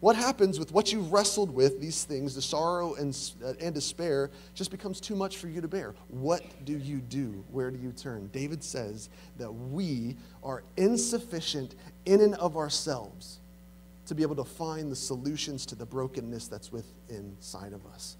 What 0.00 0.16
happens 0.16 0.58
with 0.58 0.72
what 0.72 0.92
you've 0.92 1.12
wrestled 1.12 1.54
with, 1.54 1.80
these 1.80 2.04
things, 2.04 2.34
the 2.34 2.42
sorrow 2.42 2.94
and, 2.94 3.16
uh, 3.44 3.54
and 3.60 3.74
despair, 3.74 4.30
just 4.54 4.70
becomes 4.70 5.00
too 5.00 5.14
much 5.14 5.38
for 5.38 5.48
you 5.48 5.60
to 5.60 5.68
bear? 5.68 5.94
What 6.08 6.42
do 6.64 6.76
you 6.76 6.98
do? 6.98 7.44
Where 7.50 7.70
do 7.70 7.78
you 7.78 7.92
turn? 7.92 8.28
David 8.32 8.62
says 8.62 9.08
that 9.38 9.50
we 9.50 10.16
are 10.42 10.64
insufficient 10.76 11.76
in 12.04 12.20
and 12.20 12.34
of 12.34 12.56
ourselves 12.56 13.38
to 14.06 14.14
be 14.14 14.22
able 14.22 14.36
to 14.36 14.44
find 14.44 14.90
the 14.90 14.96
solutions 14.96 15.64
to 15.66 15.74
the 15.74 15.86
brokenness 15.86 16.48
that's 16.48 16.72
within 16.72 16.92
inside 17.08 17.72
of 17.72 17.84
us. 17.86 18.16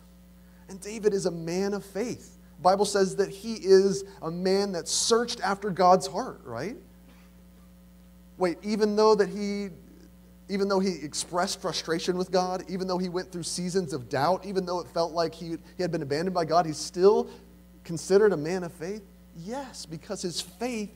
And 0.69 0.81
David 0.81 1.13
is 1.13 1.27
a 1.27 1.31
man 1.31 1.75
of 1.75 1.85
faith. 1.85 2.39
The 2.57 2.63
Bible 2.63 2.85
says 2.85 3.17
that 3.17 3.31
he 3.31 3.55
is 3.55 4.05
a 4.23 4.31
man 4.31 4.73
that 4.73 4.89
searched 4.89 5.41
after 5.41 5.71
God's 5.71 6.07
heart, 6.07 6.41
right? 6.45 6.77
Wait, 8.39 8.59
even 8.63 8.97
though 8.97 9.15
that 9.15 9.29
he 9.29 9.71
even 10.49 10.69
though 10.69 10.81
he 10.81 10.97
expressed 11.03 11.63
frustration 11.63 12.19
with 12.19 12.31
God, 12.31 12.65
even 12.69 12.87
though 12.87 12.99
he 12.99 13.09
went 13.09 13.33
through 13.33 13.45
seasons 13.45 13.95
of 13.95 14.11
doubt, 14.11 14.45
even 14.45 14.67
though 14.67 14.81
it 14.81 14.89
felt 14.89 15.13
like 15.13 15.35
he, 15.35 15.57
he 15.77 15.83
had 15.83 15.91
been 15.91 16.03
abandoned 16.03 16.35
by 16.35 16.45
God, 16.45 16.67
he's 16.67 16.77
still 16.77 17.31
considered 17.85 18.33
a 18.33 18.37
man 18.37 18.63
of 18.63 18.73
faith? 18.73 19.03
Yes, 19.35 19.87
because 19.87 20.21
his 20.21 20.43
faith 20.43 20.91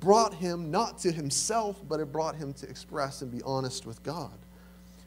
brought 0.00 0.34
him 0.34 0.70
not 0.70 0.98
to 0.98 1.12
himself, 1.12 1.80
but 1.88 2.00
it 2.00 2.12
brought 2.12 2.36
him 2.36 2.52
to 2.54 2.68
express 2.68 3.22
and 3.22 3.30
be 3.30 3.42
honest 3.42 3.86
with 3.86 4.02
God. 4.02 4.32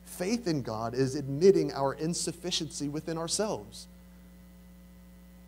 Faith 0.05 0.47
in 0.47 0.61
God 0.61 0.93
is 0.93 1.15
admitting 1.15 1.71
our 1.73 1.93
insufficiency 1.93 2.89
within 2.89 3.17
ourselves. 3.17 3.87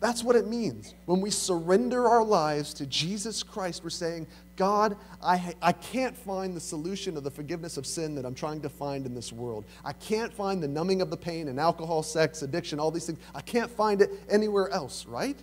That's 0.00 0.24
what 0.24 0.34
it 0.34 0.48
means. 0.48 0.94
When 1.06 1.20
we 1.20 1.30
surrender 1.30 2.08
our 2.08 2.24
lives 2.24 2.74
to 2.74 2.86
Jesus 2.86 3.44
Christ, 3.44 3.84
we're 3.84 3.90
saying, 3.90 4.26
God, 4.56 4.96
I, 5.22 5.54
I 5.62 5.70
can't 5.70 6.16
find 6.16 6.56
the 6.56 6.60
solution 6.60 7.16
of 7.16 7.22
the 7.22 7.30
forgiveness 7.30 7.76
of 7.76 7.86
sin 7.86 8.16
that 8.16 8.24
I'm 8.24 8.34
trying 8.34 8.60
to 8.62 8.68
find 8.68 9.06
in 9.06 9.14
this 9.14 9.32
world. 9.32 9.64
I 9.84 9.92
can't 9.92 10.34
find 10.34 10.60
the 10.60 10.66
numbing 10.66 11.02
of 11.02 11.10
the 11.10 11.16
pain 11.16 11.46
and 11.46 11.60
alcohol, 11.60 12.02
sex, 12.02 12.42
addiction, 12.42 12.80
all 12.80 12.90
these 12.90 13.06
things. 13.06 13.20
I 13.32 13.42
can't 13.42 13.70
find 13.70 14.02
it 14.02 14.10
anywhere 14.28 14.70
else, 14.70 15.06
right? 15.06 15.38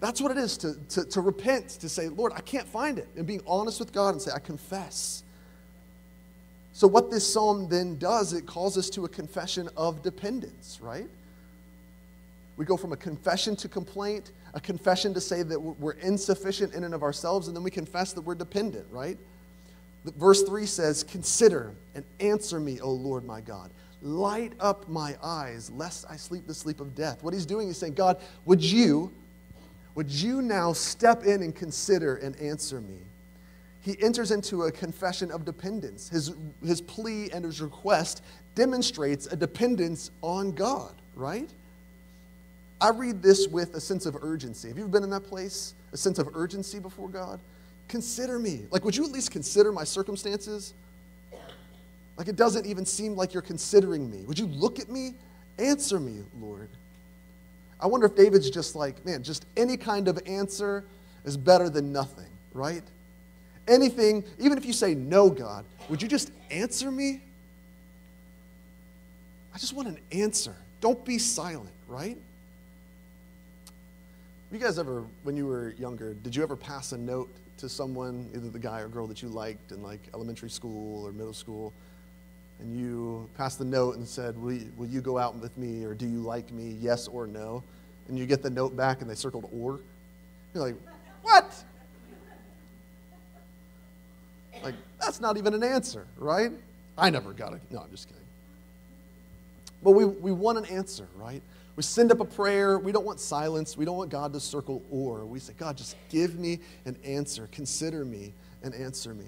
That's 0.00 0.20
what 0.20 0.30
it 0.30 0.38
is 0.38 0.56
to, 0.58 0.74
to, 0.90 1.04
to 1.06 1.20
repent, 1.20 1.68
to 1.70 1.88
say, 1.88 2.08
Lord, 2.08 2.32
I 2.34 2.40
can't 2.40 2.68
find 2.68 2.98
it, 2.98 3.08
and 3.16 3.26
being 3.26 3.42
honest 3.46 3.80
with 3.80 3.92
God 3.92 4.10
and 4.10 4.20
say, 4.20 4.30
I 4.34 4.38
confess. 4.38 5.22
So, 6.72 6.86
what 6.86 7.10
this 7.10 7.30
psalm 7.32 7.68
then 7.68 7.96
does, 7.98 8.34
it 8.34 8.44
calls 8.44 8.76
us 8.76 8.90
to 8.90 9.06
a 9.06 9.08
confession 9.08 9.70
of 9.76 10.02
dependence, 10.02 10.78
right? 10.82 11.08
We 12.58 12.66
go 12.66 12.76
from 12.76 12.92
a 12.92 12.96
confession 12.96 13.56
to 13.56 13.68
complaint, 13.68 14.32
a 14.52 14.60
confession 14.60 15.14
to 15.14 15.20
say 15.20 15.42
that 15.42 15.58
we're 15.58 15.92
insufficient 15.92 16.74
in 16.74 16.84
and 16.84 16.94
of 16.94 17.02
ourselves, 17.02 17.48
and 17.48 17.56
then 17.56 17.62
we 17.62 17.70
confess 17.70 18.12
that 18.12 18.20
we're 18.20 18.34
dependent, 18.34 18.86
right? 18.90 19.16
Verse 20.04 20.42
3 20.42 20.66
says, 20.66 21.02
Consider 21.02 21.72
and 21.94 22.04
answer 22.20 22.60
me, 22.60 22.80
O 22.80 22.90
Lord 22.90 23.24
my 23.24 23.40
God. 23.40 23.70
Light 24.02 24.52
up 24.60 24.88
my 24.88 25.16
eyes, 25.22 25.70
lest 25.70 26.04
I 26.08 26.16
sleep 26.16 26.46
the 26.46 26.54
sleep 26.54 26.80
of 26.80 26.94
death. 26.94 27.22
What 27.22 27.34
he's 27.34 27.46
doing 27.46 27.68
is 27.68 27.78
saying, 27.78 27.94
God, 27.94 28.18
would 28.44 28.62
you 28.62 29.10
would 29.96 30.10
you 30.10 30.42
now 30.42 30.72
step 30.72 31.24
in 31.24 31.42
and 31.42 31.56
consider 31.56 32.16
and 32.16 32.36
answer 32.36 32.80
me? 32.80 32.98
He 33.80 33.96
enters 34.02 34.30
into 34.30 34.64
a 34.64 34.72
confession 34.72 35.30
of 35.30 35.44
dependence. 35.44 36.08
His, 36.08 36.34
his 36.64 36.80
plea 36.80 37.30
and 37.32 37.44
his 37.44 37.60
request 37.60 38.22
demonstrates 38.54 39.26
a 39.26 39.36
dependence 39.36 40.10
on 40.22 40.52
God, 40.52 40.92
right? 41.14 41.48
I 42.80 42.90
read 42.90 43.22
this 43.22 43.48
with 43.48 43.74
a 43.74 43.80
sense 43.80 44.04
of 44.04 44.16
urgency. 44.22 44.68
Have 44.68 44.76
you 44.76 44.84
ever 44.84 44.92
been 44.92 45.02
in 45.02 45.10
that 45.10 45.24
place? 45.24 45.74
A 45.92 45.96
sense 45.96 46.18
of 46.18 46.28
urgency 46.36 46.78
before 46.78 47.08
God? 47.08 47.40
Consider 47.88 48.38
me. 48.38 48.66
Like, 48.70 48.84
would 48.84 48.96
you 48.96 49.04
at 49.04 49.12
least 49.12 49.30
consider 49.30 49.72
my 49.72 49.84
circumstances? 49.84 50.74
Like, 52.18 52.28
it 52.28 52.36
doesn't 52.36 52.66
even 52.66 52.84
seem 52.84 53.14
like 53.14 53.32
you're 53.32 53.42
considering 53.42 54.10
me. 54.10 54.24
Would 54.26 54.38
you 54.38 54.46
look 54.46 54.78
at 54.78 54.90
me? 54.90 55.14
Answer 55.58 55.98
me, 56.00 56.22
Lord. 56.38 56.68
I 57.80 57.86
wonder 57.86 58.06
if 58.06 58.14
David's 58.14 58.50
just 58.50 58.74
like, 58.74 59.04
man, 59.04 59.22
just 59.22 59.46
any 59.56 59.76
kind 59.76 60.08
of 60.08 60.18
answer 60.26 60.84
is 61.24 61.36
better 61.36 61.68
than 61.68 61.92
nothing, 61.92 62.28
right? 62.54 62.82
Anything, 63.68 64.24
even 64.38 64.56
if 64.56 64.64
you 64.64 64.72
say 64.72 64.94
no, 64.94 65.28
God, 65.28 65.64
would 65.88 66.00
you 66.00 66.08
just 66.08 66.30
answer 66.50 66.90
me? 66.90 67.20
I 69.54 69.58
just 69.58 69.74
want 69.74 69.88
an 69.88 69.98
answer. 70.12 70.54
Don't 70.80 71.04
be 71.04 71.18
silent, 71.18 71.72
right? 71.88 72.16
You 74.52 74.58
guys 74.58 74.78
ever, 74.78 75.02
when 75.24 75.36
you 75.36 75.46
were 75.46 75.70
younger, 75.78 76.14
did 76.14 76.36
you 76.36 76.42
ever 76.42 76.56
pass 76.56 76.92
a 76.92 76.98
note 76.98 77.28
to 77.58 77.68
someone, 77.68 78.28
either 78.34 78.48
the 78.48 78.58
guy 78.58 78.80
or 78.80 78.88
girl 78.88 79.06
that 79.06 79.22
you 79.22 79.28
liked 79.28 79.72
in 79.72 79.82
like 79.82 80.00
elementary 80.14 80.50
school 80.50 81.04
or 81.04 81.12
middle 81.12 81.32
school, 81.32 81.72
and 82.60 82.78
you 82.78 83.28
passed 83.36 83.58
the 83.58 83.64
note 83.64 83.96
and 83.96 84.06
said, 84.06 84.40
will 84.40 84.52
you, 84.52 84.72
will 84.76 84.86
you 84.86 85.00
go 85.00 85.18
out 85.18 85.36
with 85.36 85.56
me 85.58 85.84
or 85.84 85.94
do 85.94 86.06
you 86.06 86.20
like 86.20 86.50
me, 86.52 86.76
yes 86.80 87.06
or 87.08 87.26
no? 87.26 87.62
And 88.08 88.18
you 88.18 88.26
get 88.26 88.42
the 88.42 88.50
note 88.50 88.76
back 88.76 89.00
and 89.00 89.10
they 89.10 89.14
circled 89.14 89.48
or? 89.52 89.80
You're 90.54 90.64
like, 90.64 90.76
what? 91.22 91.64
Like, 94.62 94.74
that's 95.00 95.20
not 95.20 95.36
even 95.36 95.54
an 95.54 95.62
answer, 95.62 96.06
right? 96.16 96.50
I 96.96 97.10
never 97.10 97.32
got 97.32 97.52
it. 97.52 97.60
No, 97.70 97.80
I'm 97.80 97.90
just 97.90 98.08
kidding. 98.08 98.22
But 99.82 99.90
we, 99.90 100.06
we 100.06 100.32
want 100.32 100.56
an 100.56 100.64
answer, 100.66 101.06
right? 101.16 101.42
We 101.76 101.82
send 101.82 102.10
up 102.10 102.20
a 102.20 102.24
prayer. 102.24 102.78
We 102.78 102.90
don't 102.90 103.04
want 103.04 103.20
silence. 103.20 103.76
We 103.76 103.84
don't 103.84 103.98
want 103.98 104.10
God 104.10 104.32
to 104.32 104.40
circle 104.40 104.82
or. 104.90 105.26
We 105.26 105.38
say, 105.38 105.52
God, 105.58 105.76
just 105.76 105.94
give 106.08 106.38
me 106.38 106.60
an 106.86 106.96
answer. 107.04 107.48
Consider 107.52 108.04
me 108.04 108.32
and 108.62 108.74
answer 108.74 109.12
me. 109.12 109.26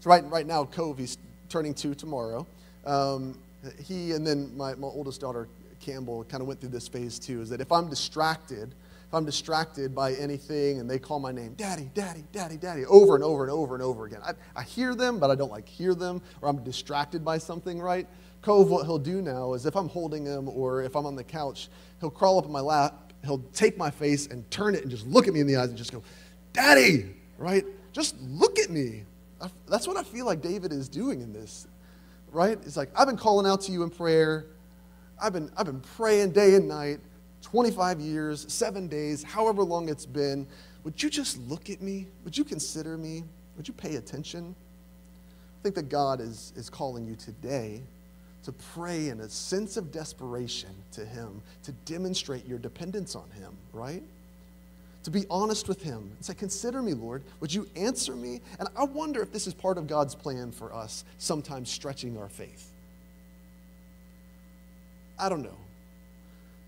So 0.00 0.08
right, 0.08 0.24
right 0.30 0.46
now, 0.46 0.64
Cove, 0.64 0.96
he's 0.96 1.18
turning 1.54 1.72
two 1.72 1.94
tomorrow. 1.94 2.44
Um, 2.84 3.38
he 3.80 4.10
and 4.10 4.26
then 4.26 4.50
my, 4.56 4.74
my 4.74 4.88
oldest 4.88 5.20
daughter, 5.20 5.46
Campbell, 5.78 6.24
kind 6.24 6.40
of 6.40 6.48
went 6.48 6.60
through 6.60 6.70
this 6.70 6.88
phase 6.88 7.16
too, 7.16 7.42
is 7.42 7.48
that 7.50 7.60
if 7.60 7.70
I'm 7.70 7.88
distracted, 7.88 8.74
if 9.06 9.14
I'm 9.14 9.24
distracted 9.24 9.94
by 9.94 10.14
anything 10.14 10.80
and 10.80 10.90
they 10.90 10.98
call 10.98 11.20
my 11.20 11.30
name, 11.30 11.54
Daddy, 11.54 11.88
Daddy, 11.94 12.24
Daddy, 12.32 12.56
Daddy, 12.56 12.84
over 12.86 13.14
and 13.14 13.22
over 13.22 13.44
and 13.44 13.52
over 13.52 13.74
and 13.74 13.84
over 13.84 14.04
again, 14.06 14.18
I, 14.24 14.32
I 14.56 14.64
hear 14.64 14.96
them, 14.96 15.20
but 15.20 15.30
I 15.30 15.36
don't 15.36 15.52
like 15.52 15.68
hear 15.68 15.94
them, 15.94 16.20
or 16.42 16.48
I'm 16.48 16.64
distracted 16.64 17.24
by 17.24 17.38
something, 17.38 17.80
right? 17.80 18.08
Cove, 18.42 18.68
what 18.68 18.84
he'll 18.84 18.98
do 18.98 19.22
now 19.22 19.52
is 19.52 19.64
if 19.64 19.76
I'm 19.76 19.88
holding 19.88 20.26
him 20.26 20.48
or 20.48 20.82
if 20.82 20.96
I'm 20.96 21.06
on 21.06 21.14
the 21.14 21.22
couch, 21.22 21.68
he'll 22.00 22.10
crawl 22.10 22.36
up 22.36 22.46
in 22.46 22.50
my 22.50 22.62
lap, 22.62 23.12
he'll 23.22 23.44
take 23.52 23.78
my 23.78 23.92
face 23.92 24.26
and 24.26 24.50
turn 24.50 24.74
it 24.74 24.82
and 24.82 24.90
just 24.90 25.06
look 25.06 25.28
at 25.28 25.32
me 25.32 25.38
in 25.38 25.46
the 25.46 25.54
eyes 25.54 25.68
and 25.68 25.78
just 25.78 25.92
go, 25.92 26.02
Daddy, 26.52 27.14
right? 27.38 27.64
Just 27.92 28.20
look 28.22 28.58
at 28.58 28.70
me. 28.70 29.04
That's 29.68 29.86
what 29.86 29.96
I 29.96 30.02
feel 30.02 30.26
like 30.26 30.40
David 30.40 30.72
is 30.72 30.88
doing 30.88 31.20
in 31.20 31.32
this, 31.32 31.66
right? 32.32 32.58
It's 32.64 32.76
like, 32.76 32.90
I've 32.96 33.06
been 33.06 33.16
calling 33.16 33.46
out 33.46 33.60
to 33.62 33.72
you 33.72 33.82
in 33.82 33.90
prayer. 33.90 34.46
I've 35.20 35.32
been, 35.32 35.50
I've 35.56 35.66
been 35.66 35.80
praying 35.96 36.32
day 36.32 36.54
and 36.54 36.68
night, 36.68 37.00
25 37.42 38.00
years, 38.00 38.52
seven 38.52 38.88
days, 38.88 39.22
however 39.22 39.62
long 39.62 39.88
it's 39.88 40.06
been. 40.06 40.46
Would 40.84 41.02
you 41.02 41.10
just 41.10 41.38
look 41.48 41.70
at 41.70 41.80
me? 41.80 42.06
Would 42.24 42.36
you 42.36 42.44
consider 42.44 42.96
me? 42.96 43.24
Would 43.56 43.68
you 43.68 43.74
pay 43.74 43.96
attention? 43.96 44.54
I 45.60 45.62
think 45.62 45.74
that 45.76 45.88
God 45.88 46.20
is, 46.20 46.52
is 46.56 46.68
calling 46.68 47.06
you 47.06 47.16
today 47.16 47.80
to 48.44 48.52
pray 48.52 49.08
in 49.08 49.20
a 49.20 49.28
sense 49.28 49.76
of 49.76 49.90
desperation 49.90 50.70
to 50.92 51.04
Him, 51.04 51.40
to 51.62 51.72
demonstrate 51.86 52.46
your 52.46 52.58
dependence 52.58 53.14
on 53.14 53.30
Him, 53.30 53.56
right? 53.72 54.02
To 55.04 55.10
be 55.10 55.26
honest 55.30 55.68
with 55.68 55.82
Him 55.82 56.10
and 56.16 56.24
say, 56.24 56.34
Consider 56.34 56.82
me, 56.82 56.94
Lord. 56.94 57.22
Would 57.40 57.52
you 57.52 57.68
answer 57.76 58.16
me? 58.16 58.40
And 58.58 58.68
I 58.76 58.84
wonder 58.84 59.22
if 59.22 59.32
this 59.32 59.46
is 59.46 59.54
part 59.54 59.78
of 59.78 59.86
God's 59.86 60.14
plan 60.14 60.50
for 60.50 60.74
us, 60.74 61.04
sometimes 61.18 61.70
stretching 61.70 62.18
our 62.18 62.28
faith. 62.28 62.70
I 65.18 65.28
don't 65.28 65.42
know. 65.42 65.56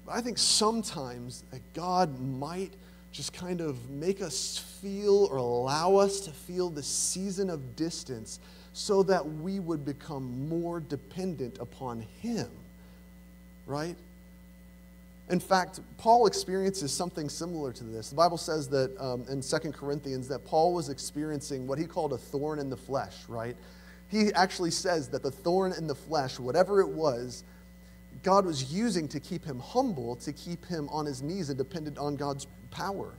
But 0.04 0.14
I 0.14 0.20
think 0.20 0.38
sometimes 0.38 1.42
that 1.50 1.60
God 1.74 2.20
might 2.20 2.72
just 3.10 3.32
kind 3.32 3.62
of 3.62 3.88
make 3.88 4.20
us 4.20 4.58
feel 4.82 5.24
or 5.30 5.38
allow 5.38 5.96
us 5.96 6.20
to 6.20 6.30
feel 6.30 6.68
the 6.68 6.82
season 6.82 7.48
of 7.48 7.74
distance 7.74 8.38
so 8.74 9.02
that 9.04 9.26
we 9.26 9.58
would 9.58 9.86
become 9.86 10.48
more 10.48 10.80
dependent 10.80 11.56
upon 11.58 12.04
Him, 12.20 12.48
right? 13.66 13.96
In 15.28 15.40
fact, 15.40 15.80
Paul 15.98 16.26
experiences 16.26 16.92
something 16.92 17.28
similar 17.28 17.72
to 17.72 17.84
this. 17.84 18.10
The 18.10 18.16
Bible 18.16 18.38
says 18.38 18.68
that 18.68 18.96
um, 19.00 19.24
in 19.28 19.40
2 19.40 19.72
Corinthians 19.72 20.28
that 20.28 20.44
Paul 20.44 20.72
was 20.72 20.88
experiencing 20.88 21.66
what 21.66 21.78
he 21.78 21.84
called 21.84 22.12
a 22.12 22.18
thorn 22.18 22.60
in 22.60 22.70
the 22.70 22.76
flesh, 22.76 23.14
right? 23.28 23.56
He 24.08 24.32
actually 24.34 24.70
says 24.70 25.08
that 25.08 25.24
the 25.24 25.30
thorn 25.30 25.72
in 25.72 25.88
the 25.88 25.96
flesh, 25.96 26.38
whatever 26.38 26.80
it 26.80 26.88
was, 26.88 27.42
God 28.22 28.46
was 28.46 28.72
using 28.72 29.08
to 29.08 29.20
keep 29.20 29.44
him 29.44 29.58
humble, 29.58 30.16
to 30.16 30.32
keep 30.32 30.64
him 30.64 30.88
on 30.90 31.06
his 31.06 31.22
knees 31.22 31.48
and 31.48 31.58
dependent 31.58 31.98
on 31.98 32.14
God's 32.14 32.46
power. 32.70 33.12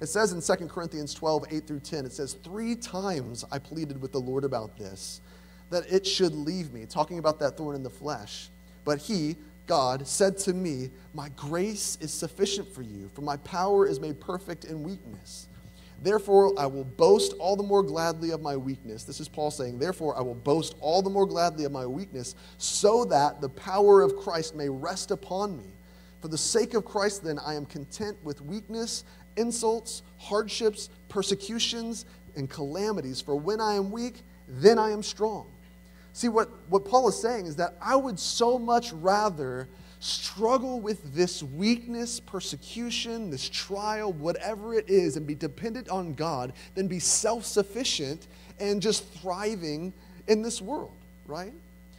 It 0.00 0.06
says 0.06 0.32
in 0.32 0.42
2 0.42 0.66
Corinthians 0.66 1.14
12, 1.14 1.46
8 1.50 1.66
through 1.66 1.80
10, 1.80 2.04
it 2.04 2.12
says, 2.12 2.34
Three 2.44 2.76
times 2.76 3.44
I 3.50 3.58
pleaded 3.58 4.02
with 4.02 4.12
the 4.12 4.20
Lord 4.20 4.44
about 4.44 4.76
this, 4.76 5.22
that 5.70 5.90
it 5.90 6.06
should 6.06 6.34
leave 6.34 6.72
me, 6.74 6.84
talking 6.84 7.18
about 7.18 7.38
that 7.40 7.56
thorn 7.56 7.74
in 7.74 7.82
the 7.82 7.90
flesh. 7.90 8.48
But 8.84 8.98
he, 8.98 9.36
God, 9.66 10.06
said 10.06 10.36
to 10.38 10.52
me, 10.52 10.90
My 11.14 11.30
grace 11.30 11.96
is 12.00 12.12
sufficient 12.12 12.72
for 12.72 12.82
you, 12.82 13.10
for 13.14 13.22
my 13.22 13.36
power 13.38 13.86
is 13.86 14.00
made 14.00 14.20
perfect 14.20 14.64
in 14.64 14.82
weakness. 14.82 15.48
Therefore, 16.02 16.52
I 16.58 16.66
will 16.66 16.84
boast 16.84 17.32
all 17.38 17.56
the 17.56 17.62
more 17.62 17.82
gladly 17.82 18.30
of 18.30 18.42
my 18.42 18.56
weakness. 18.56 19.04
This 19.04 19.20
is 19.20 19.28
Paul 19.28 19.50
saying, 19.50 19.78
Therefore, 19.78 20.16
I 20.18 20.20
will 20.20 20.34
boast 20.34 20.74
all 20.80 21.00
the 21.00 21.08
more 21.08 21.26
gladly 21.26 21.64
of 21.64 21.72
my 21.72 21.86
weakness, 21.86 22.34
so 22.58 23.06
that 23.06 23.40
the 23.40 23.48
power 23.48 24.02
of 24.02 24.16
Christ 24.16 24.54
may 24.54 24.68
rest 24.68 25.10
upon 25.10 25.56
me. 25.56 25.64
For 26.20 26.28
the 26.28 26.38
sake 26.38 26.74
of 26.74 26.84
Christ, 26.84 27.24
then, 27.24 27.38
I 27.38 27.54
am 27.54 27.64
content 27.64 28.16
with 28.22 28.40
weakness 28.42 29.04
insults, 29.36 30.02
hardships, 30.18 30.88
persecutions, 31.08 32.04
and 32.36 32.48
calamities. 32.48 33.20
For 33.20 33.36
when 33.36 33.60
I 33.60 33.74
am 33.74 33.90
weak, 33.90 34.22
then 34.48 34.78
I 34.78 34.90
am 34.90 35.02
strong. 35.02 35.53
See, 36.14 36.28
what, 36.28 36.48
what 36.68 36.84
Paul 36.84 37.08
is 37.08 37.20
saying 37.20 37.46
is 37.46 37.56
that 37.56 37.76
I 37.82 37.96
would 37.96 38.20
so 38.20 38.56
much 38.56 38.92
rather 38.92 39.68
struggle 39.98 40.78
with 40.78 41.12
this 41.12 41.42
weakness, 41.42 42.20
persecution, 42.20 43.30
this 43.30 43.48
trial, 43.48 44.12
whatever 44.12 44.74
it 44.74 44.88
is, 44.88 45.16
and 45.16 45.26
be 45.26 45.34
dependent 45.34 45.88
on 45.88 46.14
God 46.14 46.52
than 46.76 46.86
be 46.86 47.00
self 47.00 47.44
sufficient 47.44 48.28
and 48.60 48.80
just 48.80 49.08
thriving 49.14 49.92
in 50.28 50.40
this 50.40 50.62
world, 50.62 50.94
right? 51.26 51.52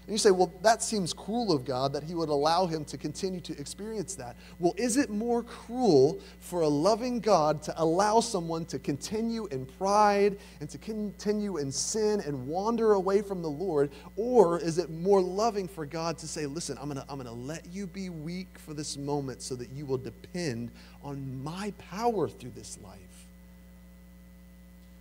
And 0.08 0.14
you 0.14 0.20
say, 0.20 0.30
well, 0.30 0.54
that 0.62 0.84
seems 0.84 1.14
cruel 1.14 1.52
of 1.52 1.66
God 1.66 1.92
that 1.94 2.04
He 2.04 2.14
would 2.14 2.30
allow 2.30 2.68
him 2.68 2.86
to 2.86 2.98
continue 2.98 3.40
to 3.42 3.60
experience 3.60 4.14
that. 4.16 4.36
Well, 4.60 4.76
is 4.78 4.98
it 4.98 5.10
more 5.10 5.42
cruel 5.42 6.22
for 6.40 6.62
a 6.62 6.68
loving 6.68 7.20
God 7.20 7.64
to 7.64 7.74
allow 7.82 8.20
someone 8.20 8.66
to 8.66 8.78
continue 8.78 9.48
in 9.48 9.66
pride 9.66 10.38
and 10.60 10.70
to 10.70 10.78
continue 10.78 11.58
in 11.58 11.72
sin 11.72 12.22
and 12.22 12.48
wander 12.48 12.94
away 12.94 13.24
from 13.24 13.42
the 13.42 13.50
Lord? 13.50 13.90
Or 14.16 14.60
is 14.60 14.78
it 14.78 14.92
more 14.92 15.22
loving 15.22 15.68
for 15.68 15.88
God 15.88 16.20
to 16.20 16.28
say, 16.28 16.46
listen, 16.46 16.78
I'm 16.80 16.90
going 16.90 17.04
to 17.04 17.06
I'm 17.10 17.20
going 17.20 17.26
to 17.26 17.34
let 17.34 17.66
you 17.72 17.88
be 17.88 18.10
weak 18.10 18.60
for 18.60 18.76
this 18.76 18.98
moment 18.98 19.42
so 19.42 19.56
that 19.56 19.72
you 19.72 19.88
will 19.88 19.98
depend 19.98 20.70
on 21.04 21.44
my 21.44 21.74
power 21.80 22.30
through 22.30 22.52
this 22.52 22.78
life? 22.84 23.00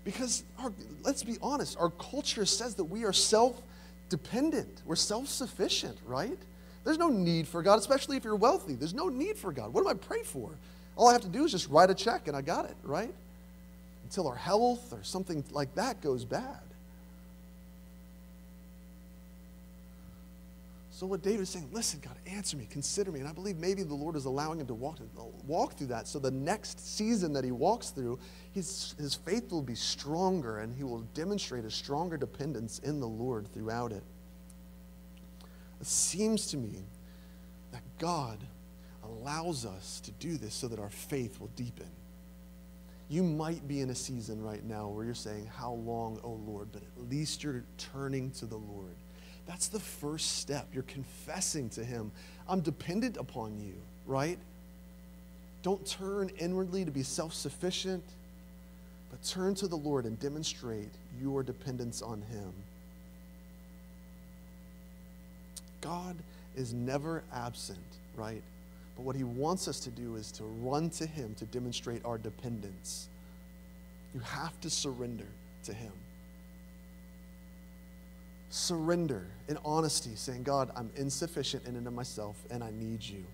Because 0.04 0.44
our, 0.58 0.72
let's 1.02 1.22
be 1.22 1.36
honest, 1.42 1.76
our 1.78 1.90
culture 1.90 2.46
says 2.46 2.74
that 2.76 2.84
we 2.84 3.04
are 3.04 3.12
self 3.12 3.60
dependent. 4.08 4.82
We're 4.84 4.96
self 4.96 5.28
sufficient, 5.28 5.98
right? 6.06 6.38
There's 6.84 6.98
no 6.98 7.08
need 7.08 7.48
for 7.48 7.62
God, 7.62 7.78
especially 7.78 8.16
if 8.16 8.24
you're 8.24 8.36
wealthy. 8.36 8.74
There's 8.74 8.94
no 8.94 9.08
need 9.08 9.38
for 9.38 9.52
God. 9.52 9.72
What 9.72 9.84
do 9.84 9.88
I 9.88 9.94
pray 9.94 10.22
for? 10.22 10.50
All 10.96 11.08
I 11.08 11.12
have 11.12 11.22
to 11.22 11.28
do 11.28 11.44
is 11.44 11.50
just 11.50 11.68
write 11.70 11.90
a 11.90 11.94
check 11.94 12.28
and 12.28 12.36
I 12.36 12.42
got 12.42 12.66
it, 12.66 12.76
right? 12.82 13.12
Until 14.04 14.28
our 14.28 14.36
health 14.36 14.92
or 14.92 15.02
something 15.02 15.42
like 15.50 15.74
that 15.74 16.00
goes 16.00 16.24
bad. 16.24 16.60
So 20.94 21.06
what 21.06 21.22
David 21.22 21.40
is 21.40 21.48
saying, 21.48 21.70
listen, 21.72 21.98
God, 22.00 22.14
answer 22.24 22.56
me, 22.56 22.68
consider 22.70 23.10
me. 23.10 23.18
And 23.18 23.28
I 23.28 23.32
believe 23.32 23.56
maybe 23.56 23.82
the 23.82 23.96
Lord 23.96 24.14
is 24.14 24.26
allowing 24.26 24.60
him 24.60 24.68
to 24.68 24.74
walk, 24.74 24.98
walk 25.44 25.76
through 25.76 25.88
that. 25.88 26.06
So 26.06 26.20
the 26.20 26.30
next 26.30 26.78
season 26.78 27.32
that 27.32 27.42
he 27.42 27.50
walks 27.50 27.90
through, 27.90 28.20
his, 28.52 28.94
his 28.96 29.16
faith 29.16 29.50
will 29.50 29.60
be 29.60 29.74
stronger 29.74 30.58
and 30.58 30.72
he 30.72 30.84
will 30.84 31.00
demonstrate 31.12 31.64
a 31.64 31.70
stronger 31.70 32.16
dependence 32.16 32.78
in 32.78 33.00
the 33.00 33.08
Lord 33.08 33.52
throughout 33.52 33.90
it. 33.90 34.04
It 35.80 35.86
seems 35.88 36.46
to 36.52 36.56
me 36.56 36.84
that 37.72 37.82
God 37.98 38.38
allows 39.02 39.66
us 39.66 39.98
to 39.98 40.12
do 40.12 40.36
this 40.36 40.54
so 40.54 40.68
that 40.68 40.78
our 40.78 40.90
faith 40.90 41.40
will 41.40 41.50
deepen. 41.56 41.90
You 43.08 43.24
might 43.24 43.66
be 43.66 43.80
in 43.80 43.90
a 43.90 43.96
season 43.96 44.40
right 44.40 44.62
now 44.62 44.86
where 44.86 45.04
you're 45.04 45.14
saying, 45.14 45.46
How 45.46 45.72
long, 45.72 46.20
O 46.22 46.40
Lord? 46.46 46.68
But 46.72 46.82
at 46.82 47.10
least 47.10 47.42
you're 47.42 47.64
turning 47.78 48.30
to 48.30 48.46
the 48.46 48.56
Lord. 48.56 48.94
That's 49.46 49.68
the 49.68 49.80
first 49.80 50.38
step. 50.38 50.68
You're 50.72 50.84
confessing 50.84 51.68
to 51.70 51.84
Him, 51.84 52.10
I'm 52.48 52.60
dependent 52.60 53.16
upon 53.16 53.58
you, 53.60 53.74
right? 54.06 54.38
Don't 55.62 55.84
turn 55.86 56.30
inwardly 56.38 56.84
to 56.84 56.90
be 56.90 57.02
self 57.02 57.34
sufficient, 57.34 58.04
but 59.10 59.22
turn 59.22 59.54
to 59.56 59.66
the 59.66 59.76
Lord 59.76 60.04
and 60.04 60.18
demonstrate 60.18 60.90
your 61.20 61.42
dependence 61.42 62.02
on 62.02 62.22
Him. 62.22 62.52
God 65.80 66.16
is 66.56 66.72
never 66.72 67.22
absent, 67.32 67.78
right? 68.16 68.42
But 68.96 69.04
what 69.04 69.16
He 69.16 69.24
wants 69.24 69.68
us 69.68 69.80
to 69.80 69.90
do 69.90 70.16
is 70.16 70.32
to 70.32 70.44
run 70.44 70.88
to 70.90 71.06
Him 71.06 71.34
to 71.36 71.44
demonstrate 71.46 72.04
our 72.04 72.16
dependence. 72.16 73.08
You 74.14 74.20
have 74.20 74.58
to 74.62 74.70
surrender 74.70 75.26
to 75.64 75.74
Him 75.74 75.92
surrender 78.54 79.26
in 79.48 79.58
honesty, 79.64 80.12
saying, 80.14 80.44
God, 80.44 80.70
I'm 80.76 80.88
insufficient 80.96 81.66
in 81.66 81.74
and 81.74 81.86
of 81.86 81.92
myself 81.92 82.36
and 82.50 82.62
I 82.62 82.70
need 82.70 83.02
you. 83.02 83.24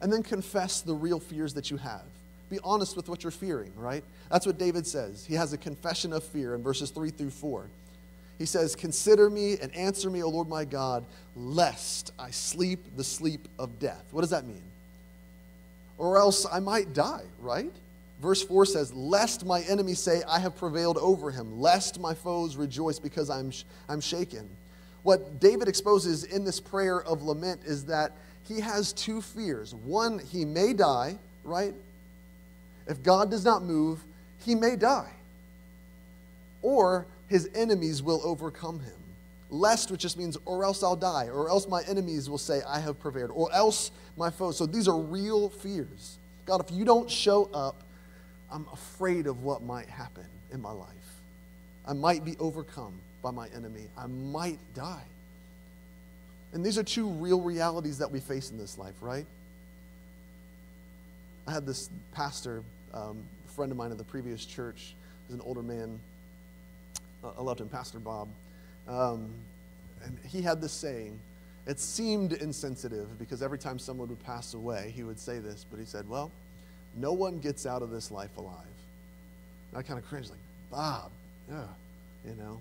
And 0.00 0.12
then 0.12 0.22
confess 0.22 0.80
the 0.80 0.94
real 0.94 1.20
fears 1.20 1.54
that 1.54 1.70
you 1.70 1.76
have. 1.76 2.02
Be 2.50 2.58
honest 2.64 2.96
with 2.96 3.08
what 3.08 3.22
you're 3.22 3.30
fearing, 3.30 3.72
right? 3.76 4.02
That's 4.30 4.46
what 4.46 4.58
David 4.58 4.86
says. 4.86 5.24
He 5.24 5.34
has 5.34 5.52
a 5.52 5.58
confession 5.58 6.12
of 6.12 6.24
fear 6.24 6.54
in 6.54 6.62
verses 6.62 6.90
3 6.90 7.10
through 7.10 7.30
4. 7.30 7.66
He 8.38 8.46
says, 8.46 8.74
Consider 8.74 9.30
me 9.30 9.58
and 9.60 9.74
answer 9.76 10.10
me, 10.10 10.22
O 10.22 10.28
Lord 10.28 10.48
my 10.48 10.64
God, 10.64 11.04
lest 11.36 12.12
I 12.18 12.30
sleep 12.30 12.96
the 12.96 13.04
sleep 13.04 13.46
of 13.58 13.78
death. 13.78 14.04
What 14.10 14.22
does 14.22 14.30
that 14.30 14.44
mean? 14.44 14.62
Or 15.98 16.16
else 16.16 16.46
I 16.50 16.58
might 16.58 16.94
die, 16.94 17.24
right? 17.40 17.72
Verse 18.20 18.42
4 18.42 18.66
says, 18.66 18.92
Lest 18.92 19.46
my 19.46 19.60
enemies 19.62 20.00
say, 20.00 20.22
I 20.28 20.38
have 20.40 20.56
prevailed 20.56 20.98
over 20.98 21.30
him, 21.30 21.60
lest 21.60 22.00
my 22.00 22.14
foes 22.14 22.56
rejoice 22.56 22.98
because 22.98 23.30
I'm, 23.30 23.52
I'm 23.88 24.00
shaken. 24.00 24.48
What 25.02 25.40
David 25.40 25.68
exposes 25.68 26.24
in 26.24 26.44
this 26.44 26.60
prayer 26.60 27.02
of 27.02 27.22
lament 27.22 27.60
is 27.64 27.84
that 27.84 28.12
he 28.46 28.60
has 28.60 28.92
two 28.92 29.22
fears. 29.22 29.74
One, 29.74 30.18
he 30.18 30.44
may 30.44 30.72
die, 30.72 31.18
right? 31.44 31.74
If 32.86 33.02
God 33.02 33.30
does 33.30 33.44
not 33.44 33.62
move, 33.62 34.02
he 34.44 34.54
may 34.54 34.74
die. 34.74 35.10
Or 36.62 37.06
his 37.28 37.48
enemies 37.54 38.02
will 38.02 38.20
overcome 38.24 38.80
him. 38.80 38.92
Lest, 39.50 39.90
which 39.90 40.00
just 40.00 40.18
means, 40.18 40.36
or 40.44 40.64
else 40.64 40.82
I'll 40.82 40.96
die, 40.96 41.28
or 41.32 41.48
else 41.48 41.68
my 41.68 41.82
enemies 41.84 42.28
will 42.28 42.38
say, 42.38 42.60
I 42.66 42.80
have 42.80 42.98
prevailed, 42.98 43.30
or 43.32 43.52
else 43.52 43.90
my 44.16 44.30
foes. 44.30 44.56
So 44.56 44.66
these 44.66 44.88
are 44.88 44.98
real 44.98 45.48
fears. 45.48 46.18
God, 46.44 46.60
if 46.60 46.70
you 46.70 46.84
don't 46.84 47.10
show 47.10 47.48
up, 47.54 47.76
I'm 48.50 48.66
afraid 48.72 49.26
of 49.26 49.42
what 49.42 49.62
might 49.62 49.88
happen 49.88 50.26
in 50.52 50.60
my 50.60 50.72
life. 50.72 50.88
I 51.86 51.92
might 51.92 52.24
be 52.24 52.36
overcome 52.38 52.94
by 53.22 53.30
my 53.30 53.48
enemy. 53.54 53.88
I 53.96 54.06
might 54.06 54.58
die. 54.74 55.04
And 56.52 56.64
these 56.64 56.78
are 56.78 56.82
two 56.82 57.08
real 57.08 57.40
realities 57.40 57.98
that 57.98 58.10
we 58.10 58.20
face 58.20 58.50
in 58.50 58.58
this 58.58 58.78
life, 58.78 58.94
right? 59.00 59.26
I 61.46 61.52
had 61.52 61.66
this 61.66 61.90
pastor, 62.12 62.62
um, 62.94 63.22
a 63.46 63.52
friend 63.52 63.70
of 63.70 63.78
mine 63.78 63.90
in 63.90 63.96
the 63.96 64.04
previous 64.04 64.44
church, 64.44 64.94
he's 65.26 65.34
an 65.34 65.42
older 65.44 65.62
man. 65.62 65.98
Uh, 67.22 67.30
I 67.38 67.42
loved 67.42 67.60
him, 67.60 67.68
Pastor 67.68 67.98
Bob. 67.98 68.28
Um, 68.86 69.30
and 70.04 70.18
he 70.26 70.42
had 70.42 70.60
this 70.60 70.72
saying. 70.72 71.18
It 71.66 71.80
seemed 71.80 72.32
insensitive 72.32 73.18
because 73.18 73.42
every 73.42 73.58
time 73.58 73.78
someone 73.78 74.08
would 74.08 74.24
pass 74.24 74.54
away, 74.54 74.92
he 74.94 75.02
would 75.02 75.18
say 75.18 75.38
this, 75.38 75.66
but 75.70 75.78
he 75.78 75.84
said, 75.84 76.08
Well, 76.08 76.30
no 77.00 77.12
one 77.12 77.38
gets 77.38 77.66
out 77.66 77.82
of 77.82 77.90
this 77.90 78.10
life 78.10 78.36
alive. 78.36 78.54
And 79.70 79.78
I 79.78 79.82
kind 79.82 79.98
of 79.98 80.06
cringed, 80.06 80.30
like, 80.30 80.38
Bob, 80.70 81.10
yeah, 81.50 81.64
you 82.26 82.34
know. 82.34 82.58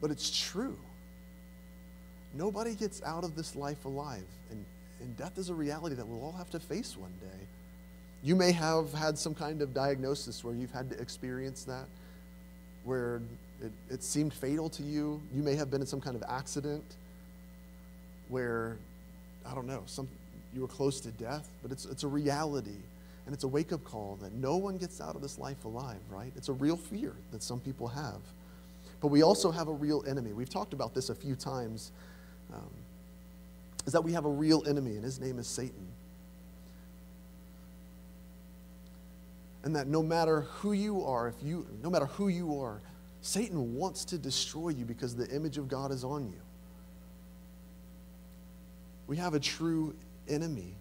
But 0.00 0.10
it's 0.10 0.30
true. 0.50 0.76
Nobody 2.34 2.74
gets 2.74 3.02
out 3.02 3.24
of 3.24 3.34
this 3.34 3.56
life 3.56 3.84
alive. 3.84 4.24
And, 4.50 4.64
and 5.00 5.16
death 5.16 5.38
is 5.38 5.48
a 5.48 5.54
reality 5.54 5.96
that 5.96 6.06
we'll 6.06 6.22
all 6.22 6.32
have 6.32 6.50
to 6.50 6.60
face 6.60 6.96
one 6.96 7.12
day. 7.20 7.46
You 8.22 8.36
may 8.36 8.52
have 8.52 8.92
had 8.92 9.18
some 9.18 9.34
kind 9.34 9.62
of 9.62 9.72
diagnosis 9.72 10.42
where 10.44 10.54
you've 10.54 10.72
had 10.72 10.90
to 10.90 11.00
experience 11.00 11.64
that, 11.64 11.86
where 12.84 13.20
it, 13.62 13.72
it 13.90 14.02
seemed 14.02 14.34
fatal 14.34 14.68
to 14.70 14.82
you. 14.82 15.20
You 15.34 15.42
may 15.42 15.54
have 15.54 15.70
been 15.70 15.80
in 15.80 15.86
some 15.86 16.00
kind 16.00 16.16
of 16.16 16.22
accident 16.28 16.84
where, 18.28 18.76
I 19.46 19.54
don't 19.54 19.66
know, 19.66 19.82
some, 19.86 20.08
you 20.56 20.62
were 20.62 20.68
close 20.68 21.00
to 21.00 21.10
death, 21.12 21.48
but 21.62 21.70
it's, 21.70 21.84
it's 21.84 22.02
a 22.02 22.08
reality. 22.08 22.82
And 23.26 23.34
it's 23.34 23.44
a 23.44 23.48
wake 23.48 23.72
up 23.72 23.84
call 23.84 24.18
that 24.22 24.32
no 24.32 24.56
one 24.56 24.78
gets 24.78 25.00
out 25.00 25.14
of 25.14 25.22
this 25.22 25.38
life 25.38 25.64
alive, 25.64 26.00
right? 26.08 26.32
It's 26.36 26.48
a 26.48 26.52
real 26.52 26.76
fear 26.76 27.12
that 27.32 27.42
some 27.42 27.60
people 27.60 27.88
have. 27.88 28.20
But 29.00 29.08
we 29.08 29.22
also 29.22 29.50
have 29.50 29.68
a 29.68 29.72
real 29.72 30.04
enemy. 30.06 30.32
We've 30.32 30.48
talked 30.48 30.72
about 30.72 30.94
this 30.94 31.10
a 31.10 31.14
few 31.14 31.34
times. 31.34 31.92
Um, 32.54 32.70
is 33.84 33.92
that 33.92 34.02
we 34.02 34.12
have 34.12 34.24
a 34.24 34.30
real 34.30 34.64
enemy, 34.66 34.96
and 34.96 35.04
his 35.04 35.20
name 35.20 35.38
is 35.38 35.46
Satan. 35.46 35.86
And 39.64 39.74
that 39.74 39.88
no 39.88 40.02
matter 40.02 40.42
who 40.42 40.72
you 40.72 41.04
are, 41.04 41.28
if 41.28 41.34
you, 41.42 41.66
no 41.82 41.90
matter 41.90 42.06
who 42.06 42.28
you 42.28 42.60
are, 42.60 42.80
Satan 43.22 43.74
wants 43.74 44.04
to 44.06 44.18
destroy 44.18 44.68
you 44.68 44.84
because 44.84 45.16
the 45.16 45.28
image 45.34 45.58
of 45.58 45.68
God 45.68 45.90
is 45.90 46.04
on 46.04 46.28
you. 46.28 46.40
We 49.08 49.16
have 49.16 49.34
a 49.34 49.40
true 49.40 49.94
enemy. 50.28 50.74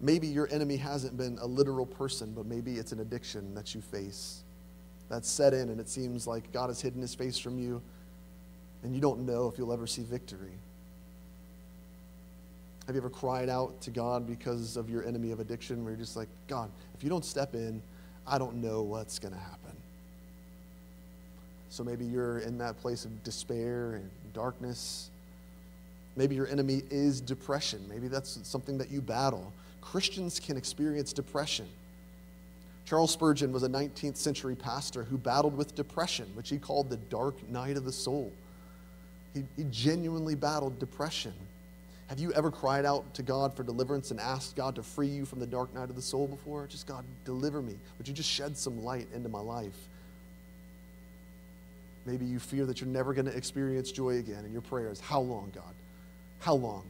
Maybe 0.00 0.26
your 0.26 0.48
enemy 0.50 0.76
hasn't 0.76 1.16
been 1.16 1.38
a 1.40 1.46
literal 1.46 1.86
person, 1.86 2.32
but 2.34 2.44
maybe 2.44 2.74
it's 2.74 2.92
an 2.92 3.00
addiction 3.00 3.54
that 3.54 3.74
you 3.74 3.80
face 3.80 4.42
that's 5.08 5.30
set 5.30 5.54
in, 5.54 5.68
and 5.68 5.78
it 5.78 5.88
seems 5.88 6.26
like 6.26 6.50
God 6.52 6.68
has 6.68 6.80
hidden 6.80 7.00
his 7.00 7.14
face 7.14 7.38
from 7.38 7.58
you, 7.58 7.80
and 8.82 8.94
you 8.94 9.00
don't 9.00 9.20
know 9.26 9.48
if 9.48 9.58
you'll 9.58 9.72
ever 9.72 9.86
see 9.86 10.02
victory. 10.02 10.58
Have 12.86 12.96
you 12.96 13.00
ever 13.00 13.10
cried 13.10 13.48
out 13.48 13.80
to 13.82 13.90
God 13.90 14.26
because 14.26 14.76
of 14.76 14.90
your 14.90 15.06
enemy 15.06 15.30
of 15.30 15.38
addiction, 15.38 15.84
where 15.84 15.92
you're 15.92 16.00
just 16.00 16.16
like, 16.16 16.28
God, 16.48 16.68
if 16.96 17.04
you 17.04 17.10
don't 17.10 17.24
step 17.24 17.54
in, 17.54 17.80
I 18.26 18.38
don't 18.38 18.56
know 18.56 18.82
what's 18.82 19.20
going 19.20 19.34
to 19.34 19.40
happen? 19.40 19.76
So 21.70 21.84
maybe 21.84 22.04
you're 22.04 22.40
in 22.40 22.58
that 22.58 22.76
place 22.80 23.04
of 23.04 23.22
despair 23.22 23.94
and 23.94 24.10
darkness. 24.34 25.10
Maybe 26.16 26.34
your 26.34 26.46
enemy 26.48 26.82
is 26.90 27.20
depression. 27.20 27.84
Maybe 27.88 28.08
that's 28.08 28.38
something 28.46 28.78
that 28.78 28.90
you 28.90 29.00
battle. 29.00 29.52
Christians 29.80 30.38
can 30.38 30.56
experience 30.56 31.12
depression. 31.12 31.66
Charles 32.84 33.12
Spurgeon 33.12 33.52
was 33.52 33.62
a 33.62 33.68
19th 33.68 34.16
century 34.16 34.54
pastor 34.54 35.04
who 35.04 35.16
battled 35.16 35.56
with 35.56 35.74
depression, 35.74 36.30
which 36.34 36.50
he 36.50 36.58
called 36.58 36.90
the 36.90 36.96
dark 36.96 37.48
night 37.48 37.76
of 37.76 37.84
the 37.84 37.92
soul. 37.92 38.32
He, 39.34 39.44
he 39.56 39.64
genuinely 39.70 40.34
battled 40.34 40.78
depression. 40.78 41.32
Have 42.08 42.18
you 42.18 42.32
ever 42.34 42.50
cried 42.50 42.84
out 42.84 43.14
to 43.14 43.22
God 43.22 43.54
for 43.54 43.62
deliverance 43.62 44.10
and 44.10 44.20
asked 44.20 44.56
God 44.56 44.74
to 44.74 44.82
free 44.82 45.08
you 45.08 45.24
from 45.24 45.40
the 45.40 45.46
dark 45.46 45.72
night 45.72 45.88
of 45.88 45.96
the 45.96 46.02
soul 46.02 46.26
before? 46.26 46.66
Just, 46.66 46.86
God, 46.86 47.04
deliver 47.24 47.62
me. 47.62 47.78
Would 47.96 48.06
you 48.06 48.12
just 48.12 48.28
shed 48.28 48.56
some 48.56 48.84
light 48.84 49.08
into 49.14 49.30
my 49.30 49.40
life? 49.40 49.88
Maybe 52.04 52.26
you 52.26 52.38
fear 52.38 52.66
that 52.66 52.80
you're 52.80 52.90
never 52.90 53.14
going 53.14 53.26
to 53.26 53.36
experience 53.36 53.92
joy 53.92 54.18
again, 54.18 54.44
and 54.44 54.52
your 54.52 54.60
prayer 54.60 54.90
is, 54.90 55.00
How 55.00 55.20
long, 55.20 55.50
God? 55.54 55.72
How 56.42 56.54
long? 56.54 56.82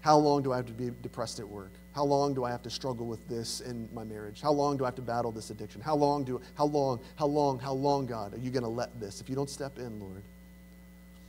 How 0.00 0.16
long 0.16 0.42
do 0.42 0.50
I 0.50 0.56
have 0.56 0.66
to 0.66 0.72
be 0.72 0.90
depressed 1.02 1.40
at 1.40 1.48
work? 1.48 1.70
How 1.94 2.04
long 2.04 2.32
do 2.32 2.42
I 2.44 2.50
have 2.50 2.62
to 2.62 2.70
struggle 2.70 3.04
with 3.04 3.26
this 3.28 3.60
in 3.60 3.86
my 3.92 4.02
marriage? 4.02 4.40
How 4.40 4.50
long 4.50 4.78
do 4.78 4.84
I 4.84 4.86
have 4.86 4.94
to 4.94 5.02
battle 5.02 5.30
this 5.30 5.50
addiction? 5.50 5.82
How 5.82 5.94
long 5.94 6.24
do 6.24 6.40
how 6.54 6.64
long, 6.64 7.00
how 7.16 7.26
long, 7.26 7.58
how 7.58 7.74
long, 7.74 8.06
God, 8.06 8.32
are 8.32 8.38
you 8.38 8.50
going 8.50 8.62
to 8.62 8.68
let 8.68 8.98
this 8.98 9.20
if 9.20 9.28
you 9.28 9.36
don't 9.36 9.50
step 9.50 9.78
in, 9.78 10.00
Lord? 10.00 10.22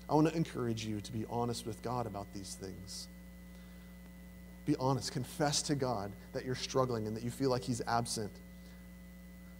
I 0.09 0.15
want 0.15 0.29
to 0.29 0.35
encourage 0.35 0.85
you 0.85 1.01
to 1.01 1.11
be 1.11 1.25
honest 1.29 1.67
with 1.67 1.81
God 1.81 2.05
about 2.05 2.27
these 2.33 2.55
things. 2.55 3.09
Be 4.65 4.77
honest, 4.77 5.11
confess 5.11 5.61
to 5.63 5.75
God 5.75 6.13
that 6.31 6.45
you're 6.45 6.55
struggling 6.55 7.07
and 7.07 7.17
that 7.17 7.23
you 7.23 7.31
feel 7.31 7.49
like 7.49 7.63
he's 7.63 7.81
absent. 7.87 8.31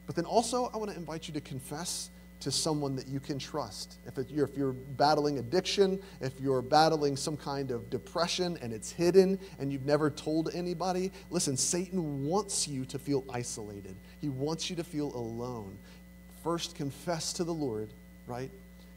But 0.06 0.16
then 0.16 0.26
also 0.26 0.72
I 0.74 0.78
want 0.78 0.92
to 0.92 0.96
invite 0.96 1.28
you 1.28 1.34
to 1.34 1.42
confess 1.42 2.10
to 2.42 2.52
someone 2.52 2.96
that 2.96 3.08
you 3.08 3.20
can 3.20 3.40
trust. 3.40 3.98
If, 4.06 4.18
it, 4.18 4.30
you're, 4.30 4.46
if 4.46 4.58
you're 4.58 4.74
battling 4.74 5.40
addiction, 5.40 6.00
if 6.20 6.40
you're 6.40 6.62
battling 6.62 7.16
some 7.16 7.38
kind 7.38 7.72
of 7.72 7.90
depression 7.90 8.58
and 8.62 8.74
it's 8.74 8.92
hidden 8.92 9.40
and 9.60 9.72
you've 9.72 9.86
never 9.86 10.10
told 10.10 10.50
anybody, 10.54 11.12
listen, 11.30 11.56
Satan 11.56 12.26
wants 12.26 12.68
you 12.68 12.86
to 12.86 13.00
feel 13.00 13.24
isolated. 13.32 13.96
He 14.20 14.30
wants 14.30 14.70
you 14.70 14.76
to 14.76 14.84
feel 14.84 15.16
alone. 15.16 15.78
First, 16.44 16.76
confess 16.76 17.34
to 17.34 17.44
the 17.44 17.54
Lord, 17.54 17.90
right? 18.28 18.50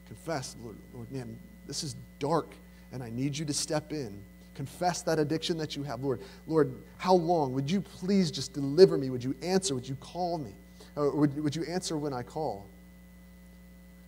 Confess, 0.07 0.55
Lord, 0.63 0.75
Lord 0.93 1.11
man, 1.11 1.37
this 1.67 1.83
is 1.83 1.95
dark 2.19 2.47
and 2.91 3.03
I 3.03 3.09
need 3.09 3.37
you 3.37 3.45
to 3.45 3.53
step 3.53 3.91
in. 3.91 4.17
Confess 4.55 5.01
that 5.03 5.19
addiction 5.19 5.57
that 5.57 5.75
you 5.75 5.83
have. 5.83 6.01
Lord, 6.01 6.21
Lord, 6.47 6.73
how 6.97 7.13
long? 7.13 7.53
Would 7.53 7.69
you 7.69 7.81
please 7.81 8.31
just 8.31 8.53
deliver 8.53 8.97
me? 8.97 9.09
Would 9.09 9.23
you 9.23 9.35
answer? 9.43 9.75
Would 9.75 9.87
you 9.87 9.95
call 9.95 10.37
me? 10.37 10.53
Or 10.95 11.11
would, 11.11 11.43
would 11.43 11.55
you 11.55 11.65
answer 11.65 11.97
when 11.97 12.13
I 12.13 12.23
call? 12.23 12.65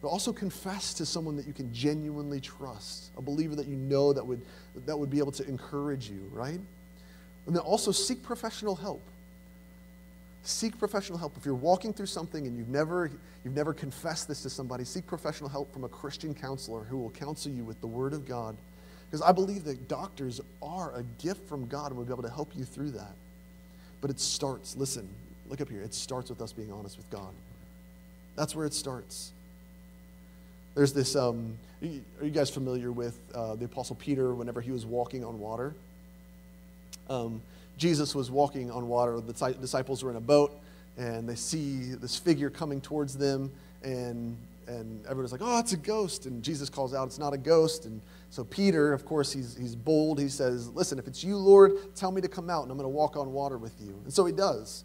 But 0.08 0.14
also 0.14 0.32
confess 0.32 0.94
to 0.94 1.06
someone 1.06 1.36
that 1.36 1.46
you 1.46 1.52
can 1.52 1.74
genuinely 1.74 2.40
trust, 2.40 3.10
a 3.18 3.22
believer 3.22 3.58
that 3.58 3.68
you 3.68 3.76
know 3.76 4.14
that 4.14 4.26
would, 4.26 4.40
that 4.86 4.98
would 4.98 5.10
be 5.10 5.18
able 5.18 5.34
to 5.34 5.46
encourage 5.50 6.10
you, 6.10 6.32
right? 6.32 6.62
And 7.46 7.54
then 7.54 7.58
also 7.58 7.92
seek 7.92 8.24
professional 8.24 8.74
help. 8.74 9.02
Seek 10.44 10.80
professional 10.80 11.18
help. 11.18 11.36
If 11.36 11.46
you're 11.46 11.56
walking 11.56 11.92
through 11.92 12.06
something 12.06 12.48
and 12.48 12.58
you've 12.58 12.70
never, 12.70 13.12
you've 13.44 13.54
never 13.54 13.74
confessed 13.74 14.30
this 14.30 14.42
to 14.44 14.50
somebody, 14.50 14.86
seek 14.86 15.06
professional 15.06 15.50
help 15.50 15.74
from 15.74 15.84
a 15.84 15.90
Christian 15.90 16.34
counselor 16.34 16.86
who 16.86 16.98
will 16.98 17.10
counsel 17.10 17.52
you 17.52 17.66
with 17.66 17.82
the 17.82 17.88
Word 17.88 18.14
of 18.14 18.26
God. 18.26 18.56
Because 19.12 19.22
I 19.22 19.34
believe 19.34 19.66
that 19.66 19.90
doctors 19.90 20.40
are 20.62 20.96
a 20.96 21.04
gift 21.22 21.50
from 21.50 21.68
God 21.68 21.88
and 21.88 21.98
will 21.98 22.06
be 22.06 22.14
able 22.14 22.24
to 22.24 22.30
help 22.30 22.56
you 22.56 22.64
through 22.64 22.92
that. 22.92 23.12
But 24.00 24.10
it 24.10 24.22
starts, 24.22 24.78
listen, 24.78 25.10
look 25.50 25.60
up 25.60 25.68
here, 25.68 25.82
it 25.82 25.94
starts 25.94 26.30
with 26.30 26.42
us 26.42 26.54
being 26.54 26.72
honest 26.72 26.96
with 26.96 27.10
God. 27.10 27.34
That's 28.38 28.56
where 28.56 28.66
it 28.66 28.74
starts. 28.74 29.34
There's 30.78 30.94
this, 30.94 31.16
um, 31.16 31.58
are 31.82 32.26
you 32.26 32.30
guys 32.32 32.52
familiar 32.52 32.92
with 32.92 33.18
uh, 33.34 33.56
the 33.56 33.66
Apostle 33.66 33.96
Peter 33.96 34.36
whenever 34.36 34.62
he 34.62 34.70
was 34.70 34.86
walking 34.86 35.26
on 35.26 35.40
water? 35.40 35.74
Um, 37.10 37.42
Jesus 37.80 38.14
was 38.14 38.30
walking 38.30 38.70
on 38.70 38.88
water. 38.88 39.20
The 39.20 39.54
disciples 39.60 40.04
were 40.04 40.12
in 40.12 40.18
a 40.18 40.22
boat, 40.22 40.56
and 40.96 41.28
they 41.28 41.34
see 41.34 41.96
this 41.96 42.16
figure 42.16 42.52
coming 42.52 42.80
towards 42.80 43.18
them, 43.18 43.52
and 43.84 44.38
and 44.68 45.04
everybody's 45.06 45.32
like, 45.32 45.42
oh, 45.44 45.58
it's 45.60 45.74
a 45.74 45.78
ghost. 45.78 46.28
And 46.28 46.44
Jesus 46.44 46.70
calls 46.70 46.94
out, 46.94 47.08
it's 47.08 47.18
not 47.18 47.34
a 47.34 47.38
ghost. 47.38 47.86
And 47.86 48.00
so 48.30 48.44
Peter, 48.44 48.94
of 48.94 49.04
course, 49.04 49.32
he's, 49.32 49.56
he's 49.56 49.76
bold. 49.76 50.20
He 50.20 50.28
says, 50.28 50.68
listen, 50.70 51.00
if 51.00 51.08
it's 51.08 51.24
you, 51.24 51.38
Lord, 51.38 51.96
tell 51.96 52.12
me 52.12 52.22
to 52.22 52.28
come 52.28 52.50
out 52.50 52.64
and 52.64 52.72
I'm 52.72 52.78
going 52.78 52.84
to 52.84 52.96
walk 52.96 53.16
on 53.16 53.32
water 53.32 53.58
with 53.58 53.74
you. 53.80 53.96
And 54.04 54.14
so 54.14 54.26
he 54.26 54.34
does. 54.34 54.84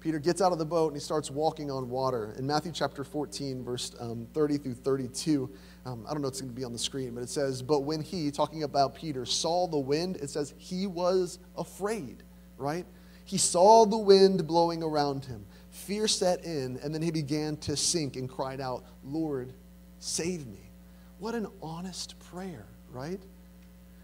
Peter 0.00 0.18
gets 0.20 0.40
out 0.40 0.52
of 0.52 0.58
the 0.58 0.64
boat 0.64 0.88
and 0.88 0.96
he 0.96 1.00
starts 1.00 1.30
walking 1.30 1.70
on 1.70 1.88
water. 1.90 2.34
In 2.38 2.46
Matthew 2.46 2.70
chapter 2.72 3.02
14, 3.02 3.64
verse 3.64 3.94
um, 3.98 4.28
30 4.32 4.58
through 4.58 4.74
32, 4.74 5.50
um, 5.86 6.04
I 6.08 6.12
don't 6.12 6.22
know 6.22 6.28
if 6.28 6.32
it's 6.32 6.40
going 6.40 6.52
to 6.52 6.56
be 6.56 6.64
on 6.64 6.72
the 6.72 6.78
screen, 6.78 7.14
but 7.14 7.22
it 7.22 7.28
says, 7.28 7.62
But 7.62 7.80
when 7.80 8.00
he, 8.00 8.30
talking 8.30 8.62
about 8.62 8.94
Peter, 8.94 9.24
saw 9.26 9.66
the 9.66 9.78
wind, 9.78 10.16
it 10.16 10.30
says 10.30 10.54
he 10.56 10.86
was 10.86 11.40
afraid, 11.56 12.22
right? 12.56 12.86
He 13.24 13.38
saw 13.38 13.86
the 13.86 13.98
wind 13.98 14.46
blowing 14.46 14.82
around 14.82 15.24
him. 15.24 15.44
Fear 15.70 16.08
set 16.08 16.44
in, 16.44 16.78
and 16.82 16.94
then 16.94 17.02
he 17.02 17.10
began 17.10 17.56
to 17.58 17.76
sink 17.76 18.16
and 18.16 18.28
cried 18.28 18.60
out, 18.60 18.84
Lord, 19.04 19.52
save 19.98 20.46
me. 20.46 20.70
What 21.18 21.34
an 21.34 21.48
honest 21.60 22.18
prayer, 22.20 22.66
right? 22.90 23.20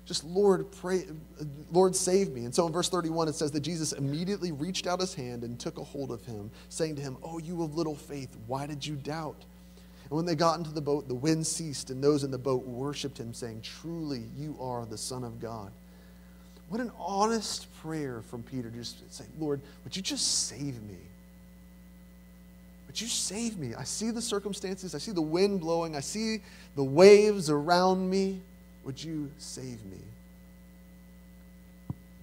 Just 0.07 0.25
Lord, 0.25 0.71
pray, 0.71 1.05
Lord, 1.73 1.97
save 1.97 2.31
me. 2.31 2.45
And 2.45 2.55
so 2.55 2.67
in 2.67 2.73
verse 2.73 2.89
31, 2.91 3.29
it 3.29 3.35
says 3.35 3.51
that 3.53 3.61
Jesus 3.61 3.93
immediately 3.93 4.53
reached 4.53 4.87
out 4.87 5.01
his 5.01 5.15
hand 5.15 5.45
and 5.45 5.59
took 5.59 5.79
a 5.79 5.85
hold 5.85 6.11
of 6.11 6.25
him, 6.25 6.51
saying 6.69 6.97
to 6.97 7.03
him, 7.03 7.17
Oh, 7.23 7.39
you 7.39 7.63
of 7.63 7.77
little 7.77 7.95
faith, 7.95 8.37
why 8.47 8.67
did 8.67 8.87
you 8.87 8.97
doubt? 8.97 9.43
And 10.05 10.11
when 10.11 10.27
they 10.27 10.35
got 10.35 10.59
into 10.59 10.71
the 10.71 10.83
boat, 10.83 11.09
the 11.09 11.15
wind 11.15 11.47
ceased, 11.47 11.89
and 11.89 12.05
those 12.05 12.25
in 12.25 12.31
the 12.31 12.39
boat 12.39 12.67
worshiped 12.67 13.19
him, 13.19 13.33
saying, 13.33 13.63
Truly, 13.63 14.25
you 14.37 14.57
are 14.61 14.85
the 14.85 14.99
Son 14.99 15.25
of 15.25 15.41
God. 15.41 15.73
What 16.69 16.81
an 16.81 16.93
honest 16.99 17.67
prayer 17.81 18.23
from 18.23 18.43
Peter, 18.43 18.69
just 18.71 19.13
say, 19.13 19.25
Lord, 19.39 19.61
would 19.85 19.97
you 19.97 20.03
just 20.03 20.47
save 20.49 20.83
me? 20.83 20.99
Would 22.87 23.01
you 23.01 23.07
save 23.07 23.59
me? 23.59 23.75
I 23.75 23.85
see 23.85 24.11
the 24.11 24.23
circumstances, 24.23 24.95
I 24.95 24.99
see 24.99 25.13
the 25.13 25.23
wind 25.23 25.61
blowing, 25.61 25.97
I 25.97 26.01
see 26.01 26.41
the 26.77 26.85
waves 26.85 27.49
around 27.49 28.09
me. 28.09 28.41
Would 28.85 29.03
you 29.03 29.31
save 29.39 29.85
me? 29.87 29.99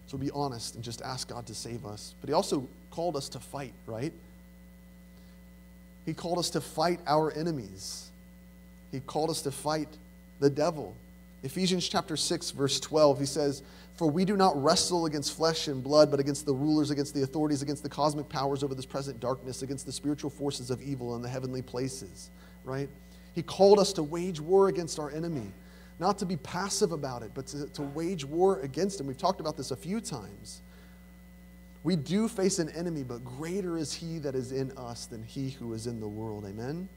So 0.07 0.17
be 0.17 0.29
honest 0.31 0.75
and 0.75 0.83
just 0.83 1.01
ask 1.01 1.29
God 1.29 1.45
to 1.47 1.55
save 1.55 1.85
us. 1.85 2.13
But 2.21 2.29
He 2.29 2.33
also 2.33 2.67
called 2.91 3.15
us 3.15 3.29
to 3.29 3.39
fight, 3.39 3.73
right? 3.87 4.11
He 6.05 6.13
called 6.13 6.37
us 6.37 6.49
to 6.51 6.61
fight 6.61 6.99
our 7.07 7.31
enemies. 7.31 8.09
He 8.91 8.99
called 8.99 9.29
us 9.29 9.41
to 9.43 9.51
fight 9.51 9.87
the 10.39 10.49
devil. 10.49 10.93
Ephesians 11.43 11.87
chapter 11.87 12.17
6 12.17 12.51
verse 12.51 12.79
12 12.79 13.19
he 13.19 13.25
says, 13.25 13.63
"For 13.95 14.07
we 14.07 14.25
do 14.25 14.35
not 14.35 14.61
wrestle 14.61 15.05
against 15.05 15.33
flesh 15.33 15.67
and 15.67 15.83
blood, 15.83 16.11
but 16.11 16.19
against 16.19 16.45
the 16.45 16.53
rulers, 16.53 16.91
against 16.91 17.13
the 17.13 17.23
authorities, 17.23 17.61
against 17.61 17.83
the 17.83 17.89
cosmic 17.89 18.27
powers 18.29 18.63
over 18.63 18.75
this 18.75 18.85
present 18.85 19.19
darkness, 19.19 19.61
against 19.61 19.85
the 19.85 19.91
spiritual 19.91 20.29
forces 20.29 20.69
of 20.69 20.81
evil 20.81 21.15
in 21.15 21.21
the 21.21 21.29
heavenly 21.29 21.61
places." 21.61 22.29
Right? 22.65 22.89
He 23.33 23.43
called 23.43 23.79
us 23.79 23.93
to 23.93 24.03
wage 24.03 24.41
war 24.41 24.67
against 24.67 24.99
our 24.99 25.09
enemy, 25.09 25.51
not 25.99 26.17
to 26.19 26.25
be 26.25 26.37
passive 26.37 26.91
about 26.91 27.21
it, 27.23 27.31
but 27.33 27.47
to, 27.47 27.67
to 27.67 27.81
wage 27.81 28.25
war 28.25 28.59
against 28.61 28.99
him. 28.99 29.07
We've 29.07 29.17
talked 29.17 29.39
about 29.39 29.57
this 29.57 29.71
a 29.71 29.75
few 29.75 30.01
times. 30.01 30.61
We 31.83 31.95
do 31.95 32.27
face 32.27 32.59
an 32.59 32.69
enemy, 32.69 33.03
but 33.03 33.23
greater 33.25 33.77
is 33.77 33.93
he 33.93 34.19
that 34.19 34.35
is 34.35 34.51
in 34.51 34.71
us 34.77 35.05
than 35.07 35.23
he 35.23 35.49
who 35.49 35.73
is 35.73 35.87
in 35.87 35.99
the 35.99 36.07
world. 36.07 36.45
Amen? 36.45 36.87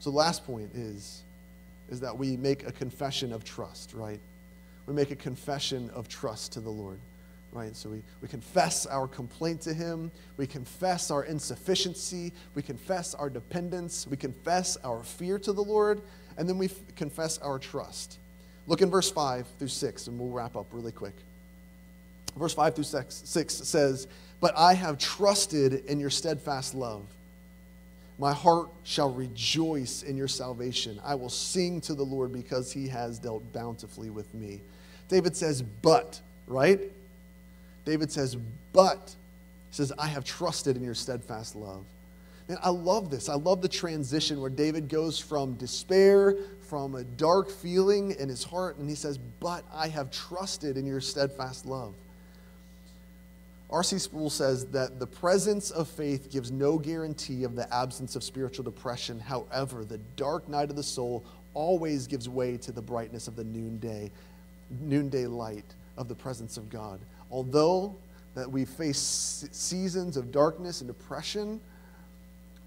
So 0.00 0.10
the 0.10 0.16
last 0.16 0.46
point 0.46 0.70
is, 0.74 1.22
is 1.90 2.00
that 2.00 2.16
we 2.16 2.36
make 2.36 2.66
a 2.66 2.72
confession 2.72 3.32
of 3.32 3.44
trust, 3.44 3.94
right? 3.94 4.20
We 4.86 4.94
make 4.94 5.10
a 5.10 5.16
confession 5.16 5.90
of 5.90 6.08
trust 6.08 6.52
to 6.52 6.60
the 6.60 6.70
Lord, 6.70 6.98
right? 7.52 7.74
So 7.74 7.88
we, 7.90 8.02
we 8.20 8.28
confess 8.28 8.86
our 8.86 9.08
complaint 9.08 9.60
to 9.62 9.74
him. 9.74 10.10
We 10.36 10.46
confess 10.46 11.10
our 11.10 11.24
insufficiency. 11.24 12.32
We 12.54 12.62
confess 12.62 13.14
our 13.14 13.30
dependence. 13.30 14.06
We 14.06 14.16
confess 14.16 14.76
our 14.84 15.02
fear 15.02 15.38
to 15.40 15.52
the 15.52 15.62
Lord. 15.62 16.00
And 16.36 16.48
then 16.48 16.58
we 16.58 16.70
confess 16.96 17.38
our 17.38 17.58
trust. 17.58 18.18
Look 18.66 18.82
in 18.82 18.90
verse 18.90 19.10
5 19.10 19.46
through 19.58 19.68
6, 19.68 20.06
and 20.08 20.18
we'll 20.18 20.28
wrap 20.28 20.54
up 20.54 20.66
really 20.72 20.92
quick. 20.92 21.14
Verse 22.36 22.54
5 22.54 22.74
through 22.74 22.84
6, 22.84 23.22
6 23.24 23.54
says, 23.54 24.06
But 24.40 24.56
I 24.56 24.74
have 24.74 24.98
trusted 24.98 25.86
in 25.86 25.98
your 25.98 26.10
steadfast 26.10 26.74
love. 26.74 27.02
My 28.18 28.32
heart 28.32 28.68
shall 28.84 29.10
rejoice 29.10 30.02
in 30.02 30.16
your 30.16 30.28
salvation. 30.28 31.00
I 31.04 31.14
will 31.14 31.30
sing 31.30 31.80
to 31.82 31.94
the 31.94 32.02
Lord 32.02 32.32
because 32.32 32.72
he 32.72 32.88
has 32.88 33.18
dealt 33.18 33.52
bountifully 33.52 34.10
with 34.10 34.32
me. 34.34 34.60
David 35.08 35.36
says, 35.36 35.62
But, 35.62 36.20
right? 36.46 36.80
David 37.88 38.12
says, 38.12 38.36
But. 38.74 39.14
He 39.70 39.74
says, 39.74 39.92
I 39.98 40.06
have 40.06 40.24
trusted 40.24 40.76
in 40.76 40.84
your 40.84 40.94
steadfast 40.94 41.56
love. 41.56 41.84
And 42.48 42.58
I 42.62 42.68
love 42.68 43.10
this. 43.10 43.28
I 43.28 43.34
love 43.34 43.62
the 43.62 43.68
transition 43.68 44.40
where 44.40 44.50
David 44.50 44.88
goes 44.88 45.18
from 45.18 45.54
despair, 45.54 46.36
from 46.68 46.94
a 46.94 47.04
dark 47.04 47.50
feeling 47.50 48.12
in 48.18 48.28
his 48.28 48.44
heart, 48.44 48.76
and 48.76 48.88
he 48.88 48.94
says, 48.94 49.18
But 49.40 49.64
I 49.72 49.88
have 49.88 50.10
trusted 50.10 50.76
in 50.76 50.86
your 50.86 51.00
steadfast 51.00 51.64
love. 51.64 51.94
R.C. 53.70 53.98
Sproul 53.98 54.30
says 54.30 54.66
that 54.66 54.98
the 54.98 55.06
presence 55.06 55.70
of 55.70 55.88
faith 55.88 56.30
gives 56.30 56.50
no 56.50 56.78
guarantee 56.78 57.44
of 57.44 57.54
the 57.54 57.72
absence 57.74 58.16
of 58.16 58.22
spiritual 58.22 58.64
depression. 58.64 59.18
However, 59.18 59.84
the 59.84 59.98
dark 60.16 60.48
night 60.48 60.70
of 60.70 60.76
the 60.76 60.82
soul 60.82 61.24
always 61.52 62.06
gives 62.06 62.28
way 62.28 62.56
to 62.58 62.72
the 62.72 62.82
brightness 62.82 63.28
of 63.28 63.36
the 63.36 63.44
noonday, 63.44 64.10
noonday 64.80 65.26
light 65.26 65.74
of 65.98 66.08
the 66.08 66.14
presence 66.14 66.56
of 66.56 66.70
God. 66.70 67.00
Although 67.30 67.94
that 68.34 68.50
we 68.50 68.64
face 68.64 69.46
seasons 69.50 70.16
of 70.16 70.30
darkness 70.30 70.80
and 70.80 70.88
depression, 70.88 71.60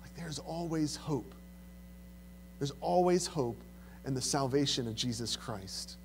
like 0.02 0.14
there's 0.16 0.40
always 0.40 0.96
hope. 0.96 1.34
There's 2.60 2.74
always 2.82 3.26
hope 3.26 3.58
in 4.06 4.14
the 4.14 4.22
salvation 4.22 4.88
of 4.88 4.96
Jesus 4.96 5.36
Christ. 5.36 5.96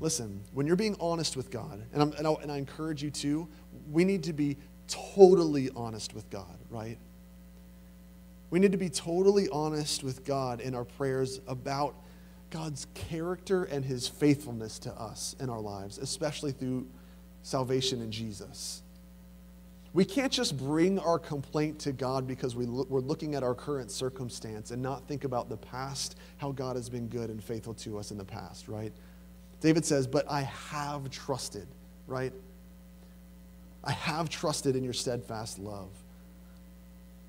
Listen, 0.00 0.40
when 0.52 0.66
you're 0.66 0.76
being 0.76 0.96
honest 1.00 1.36
with 1.36 1.50
God, 1.50 1.80
and, 1.92 2.12
and, 2.14 2.26
and, 2.26 2.50
I 2.50 2.56
encourage 2.56 3.02
you 3.02 3.10
to, 3.10 3.46
we 3.92 4.04
need 4.04 4.24
to 4.24 4.32
be 4.32 4.56
totally 4.88 5.70
honest 5.76 6.12
with 6.12 6.28
God, 6.28 6.58
right? 6.70 6.98
We 8.50 8.58
need 8.58 8.72
to 8.72 8.78
be 8.78 8.90
totally 8.90 9.48
honest 9.50 10.02
with 10.02 10.24
God 10.24 10.60
in 10.60 10.74
our 10.74 10.84
prayers 10.84 11.40
about 11.46 11.94
God's 12.52 12.86
character 12.94 13.64
and 13.64 13.84
his 13.84 14.06
faithfulness 14.06 14.78
to 14.80 14.92
us 14.92 15.34
in 15.40 15.48
our 15.48 15.60
lives, 15.60 15.96
especially 15.96 16.52
through 16.52 16.86
salvation 17.42 18.02
in 18.02 18.12
Jesus. 18.12 18.82
We 19.94 20.04
can't 20.04 20.32
just 20.32 20.56
bring 20.56 20.98
our 20.98 21.18
complaint 21.18 21.78
to 21.80 21.92
God 21.92 22.26
because 22.26 22.54
we 22.54 22.66
we're 22.66 23.00
looking 23.00 23.34
at 23.34 23.42
our 23.42 23.54
current 23.54 23.90
circumstance 23.90 24.70
and 24.70 24.82
not 24.82 25.08
think 25.08 25.24
about 25.24 25.48
the 25.48 25.56
past, 25.56 26.16
how 26.36 26.52
God 26.52 26.76
has 26.76 26.88
been 26.88 27.08
good 27.08 27.30
and 27.30 27.42
faithful 27.42 27.74
to 27.74 27.98
us 27.98 28.10
in 28.10 28.18
the 28.18 28.24
past, 28.24 28.68
right? 28.68 28.92
David 29.60 29.84
says, 29.84 30.06
But 30.06 30.30
I 30.30 30.42
have 30.42 31.10
trusted, 31.10 31.66
right? 32.06 32.32
I 33.82 33.92
have 33.92 34.28
trusted 34.28 34.76
in 34.76 34.84
your 34.84 34.92
steadfast 34.92 35.58
love. 35.58 35.90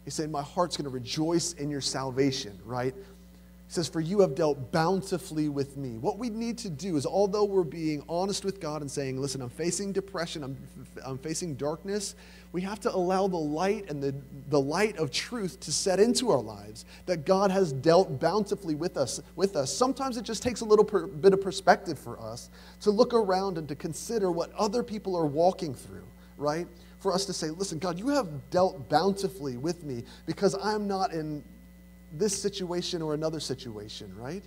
He's 0.04 0.14
saying, 0.14 0.32
My 0.32 0.42
heart's 0.42 0.76
going 0.76 0.86
to 0.86 0.90
rejoice 0.90 1.54
in 1.54 1.70
your 1.70 1.82
salvation, 1.82 2.58
right? 2.66 2.94
He 3.68 3.74
says, 3.74 3.88
For 3.88 4.02
you 4.02 4.20
have 4.20 4.36
dealt 4.36 4.72
bountifully 4.72 5.50
with 5.50 5.78
me. 5.78 5.98
What 5.98 6.18
we 6.18 6.30
need 6.30 6.58
to 6.60 6.70
do 6.70 6.96
is, 6.98 7.06
although 7.06 7.46
we're 7.46 7.64
being 7.64 8.04
honest 8.10 8.44
with 8.46 8.60
God 8.60 8.82
and 8.82 8.92
saying, 8.92 9.20
Listen, 9.20 9.42
I'm 9.42 9.50
facing 9.50 9.92
depression, 9.94 10.44
I'm, 10.44 10.58
I'm 11.06 11.18
facing 11.18 11.56
darkness, 11.56 12.16
we 12.54 12.62
have 12.62 12.80
to 12.82 12.96
allow 12.96 13.28
the 13.28 13.36
light 13.36 13.90
and 13.90 14.02
the, 14.02 14.14
the 14.50 14.60
light 14.60 14.98
of 14.98 15.12
truth 15.12 15.60
to 15.62 15.72
set 15.72 16.00
into 16.00 16.30
our 16.30 16.42
lives 16.42 16.86
that 17.08 17.26
God 17.26 17.50
has 17.50 17.74
dealt 17.74 18.20
bountifully 18.20 18.76
with 18.76 18.96
us. 18.96 19.20
With 19.36 19.56
us. 19.56 19.76
Sometimes 19.76 20.18
it 20.18 20.24
just 20.24 20.44
takes 20.44 20.62
a 20.62 20.66
little 20.66 20.86
per, 20.86 21.08
bit 21.08 21.34
of 21.34 21.42
perspective 21.42 21.98
for 21.98 22.20
us 22.20 22.52
to 22.82 22.92
look 22.92 23.14
around 23.14 23.58
and 23.58 23.68
to 23.70 23.76
consider 23.76 24.32
what 24.32 24.54
other 24.54 24.84
people 24.84 25.16
are 25.16 25.26
walking 25.26 25.74
through, 25.74 26.06
right? 26.38 26.68
For 27.00 27.12
us 27.12 27.26
to 27.26 27.34
say, 27.34 27.50
Listen, 27.50 27.80
God, 27.80 27.98
you 27.98 28.10
have 28.10 28.28
dealt 28.52 28.88
bountifully 28.88 29.58
with 29.58 29.84
me 29.84 30.04
because 30.28 30.56
I'm 30.62 30.88
not 30.88 31.12
in 31.12 31.44
this 32.14 32.40
situation 32.40 33.02
or 33.02 33.14
another 33.14 33.40
situation, 33.40 34.14
right? 34.18 34.44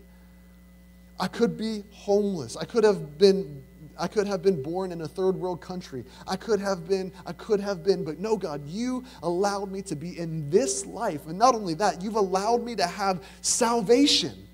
I 1.18 1.28
could 1.28 1.56
be 1.56 1.82
homeless. 1.92 2.56
I 2.56 2.64
could 2.64 2.84
have 2.84 3.18
been 3.18 3.62
I 3.98 4.08
could 4.08 4.26
have 4.26 4.42
been 4.42 4.62
born 4.62 4.92
in 4.92 5.00
a 5.00 5.08
third 5.08 5.36
world 5.36 5.60
country. 5.60 6.04
I 6.26 6.36
could 6.36 6.60
have 6.60 6.86
been, 6.86 7.10
I 7.24 7.32
could 7.32 7.60
have 7.60 7.82
been, 7.82 8.04
but 8.04 8.18
no, 8.18 8.36
God, 8.36 8.66
you 8.66 9.04
allowed 9.22 9.70
me 9.70 9.82
to 9.82 9.96
be 9.96 10.18
in 10.18 10.50
this 10.50 10.84
life. 10.84 11.26
And 11.26 11.38
not 11.38 11.54
only 11.54 11.74
that, 11.74 12.02
you've 12.02 12.16
allowed 12.16 12.62
me 12.62 12.76
to 12.76 12.86
have 12.86 13.24
salvation 13.40 14.46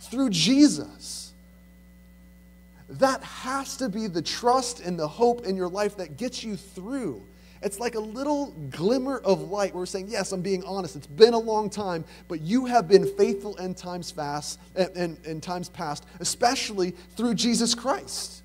through 0.00 0.30
Jesus. 0.30 1.32
That 2.90 3.22
has 3.22 3.76
to 3.78 3.88
be 3.88 4.06
the 4.06 4.22
trust 4.22 4.80
and 4.80 4.98
the 4.98 5.08
hope 5.08 5.46
in 5.46 5.56
your 5.56 5.68
life 5.68 5.96
that 5.96 6.18
gets 6.18 6.44
you 6.44 6.56
through 6.56 7.22
it's 7.64 7.80
like 7.80 7.94
a 7.94 8.00
little 8.00 8.54
glimmer 8.70 9.18
of 9.18 9.50
light 9.50 9.72
where 9.72 9.80
we're 9.80 9.86
saying, 9.86 10.08
Yes, 10.08 10.32
I'm 10.32 10.42
being 10.42 10.62
honest. 10.64 10.96
It's 10.96 11.06
been 11.06 11.34
a 11.34 11.38
long 11.38 11.70
time, 11.70 12.04
but 12.28 12.40
you 12.42 12.66
have 12.66 12.86
been 12.86 13.06
faithful 13.16 13.56
in 13.56 13.74
times 13.74 14.10
fast 14.10 14.60
and 14.76 15.16
in 15.24 15.40
times 15.40 15.68
past, 15.70 16.04
especially 16.20 16.90
through 17.16 17.34
Jesus 17.34 17.74
Christ. 17.74 18.42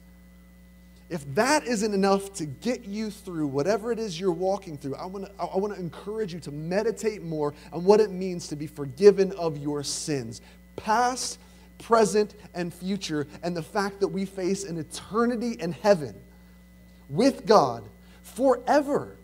if 1.10 1.26
that 1.36 1.66
isn't 1.66 1.94
enough 1.94 2.34
to 2.36 2.46
get 2.46 2.86
you 2.86 3.10
through 3.10 3.48
whatever 3.48 3.92
it 3.92 4.00
is 4.00 4.20
you're 4.20 4.32
walking 4.32 4.78
through, 4.78 4.96
I 4.96 5.06
want 5.06 5.26
to 5.26 5.32
I 5.44 5.58
want 5.58 5.74
to 5.74 5.80
encourage 5.80 6.34
you 6.34 6.40
to 6.42 6.52
meditate 6.52 7.22
more 7.22 7.54
on 7.74 7.84
what 7.84 8.00
it 8.00 8.12
means 8.12 8.48
to 8.50 8.56
be 8.56 8.68
forgiven 8.68 9.32
of 9.34 9.58
your 9.58 9.84
sins, 9.84 10.42
past, 10.76 11.40
present, 11.80 12.36
and 12.54 12.74
future, 12.74 13.28
and 13.44 13.56
the 13.58 13.64
fact 13.64 14.00
that 14.00 14.08
we 14.08 14.26
face 14.26 14.64
an 14.64 14.78
eternity 14.78 15.58
in 15.60 15.72
heaven 15.72 16.16
with 17.10 17.46
God 17.46 17.84
forever. 18.40 19.18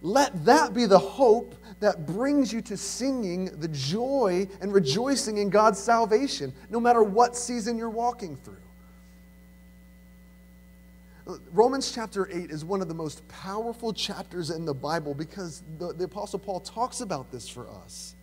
Let 0.00 0.44
that 0.44 0.72
be 0.72 0.86
the 0.86 1.00
hope 1.00 1.56
that 1.80 2.06
brings 2.06 2.52
you 2.52 2.60
to 2.62 2.76
singing 2.76 3.46
the 3.58 3.66
joy 3.66 4.46
and 4.60 4.72
rejoicing 4.72 5.38
in 5.38 5.50
God's 5.50 5.80
salvation, 5.80 6.52
no 6.70 6.78
matter 6.78 7.02
what 7.02 7.36
season 7.36 7.76
you're 7.76 7.90
walking 7.90 8.36
through. 8.36 8.54
Romans 11.50 11.90
chapter 11.92 12.28
8 12.30 12.52
is 12.52 12.64
one 12.64 12.80
of 12.80 12.86
the 12.86 12.94
most 12.94 13.26
powerful 13.26 13.92
chapters 13.92 14.50
in 14.50 14.64
the 14.64 14.74
Bible 14.74 15.14
because 15.14 15.64
the, 15.78 15.92
the 15.92 16.04
Apostle 16.04 16.38
Paul 16.38 16.60
talks 16.60 17.00
about 17.00 17.32
this 17.32 17.48
for 17.48 17.66
us 17.68 18.14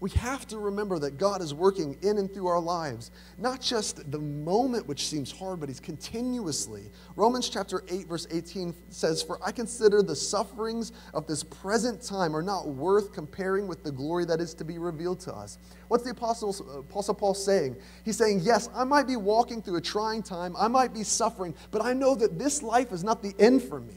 we 0.00 0.08
have 0.10 0.46
to 0.48 0.58
remember 0.58 0.98
that 0.98 1.18
God 1.18 1.42
is 1.42 1.52
working 1.52 1.96
in 2.00 2.16
and 2.16 2.32
through 2.32 2.46
our 2.46 2.58
lives, 2.58 3.10
not 3.36 3.60
just 3.60 4.10
the 4.10 4.18
moment 4.18 4.88
which 4.88 5.06
seems 5.06 5.30
hard, 5.30 5.60
but 5.60 5.68
He's 5.68 5.78
continuously. 5.78 6.90
Romans 7.16 7.50
chapter 7.50 7.84
8, 7.86 8.08
verse 8.08 8.26
18 8.30 8.74
says, 8.88 9.22
For 9.22 9.38
I 9.44 9.52
consider 9.52 10.02
the 10.02 10.16
sufferings 10.16 10.92
of 11.12 11.26
this 11.26 11.44
present 11.44 12.02
time 12.02 12.34
are 12.34 12.42
not 12.42 12.66
worth 12.68 13.12
comparing 13.12 13.68
with 13.68 13.84
the 13.84 13.92
glory 13.92 14.24
that 14.24 14.40
is 14.40 14.54
to 14.54 14.64
be 14.64 14.78
revealed 14.78 15.20
to 15.20 15.34
us. 15.34 15.58
What's 15.88 16.04
the 16.04 16.10
Apostle, 16.10 16.56
uh, 16.66 16.78
Apostle 16.78 17.14
Paul 17.14 17.34
saying? 17.34 17.76
He's 18.04 18.16
saying, 18.16 18.40
Yes, 18.42 18.70
I 18.74 18.84
might 18.84 19.06
be 19.06 19.16
walking 19.16 19.60
through 19.60 19.76
a 19.76 19.82
trying 19.82 20.22
time, 20.22 20.56
I 20.58 20.68
might 20.68 20.94
be 20.94 21.04
suffering, 21.04 21.54
but 21.70 21.84
I 21.84 21.92
know 21.92 22.14
that 22.14 22.38
this 22.38 22.62
life 22.62 22.90
is 22.92 23.04
not 23.04 23.22
the 23.22 23.34
end 23.38 23.62
for 23.62 23.80
me. 23.80 23.94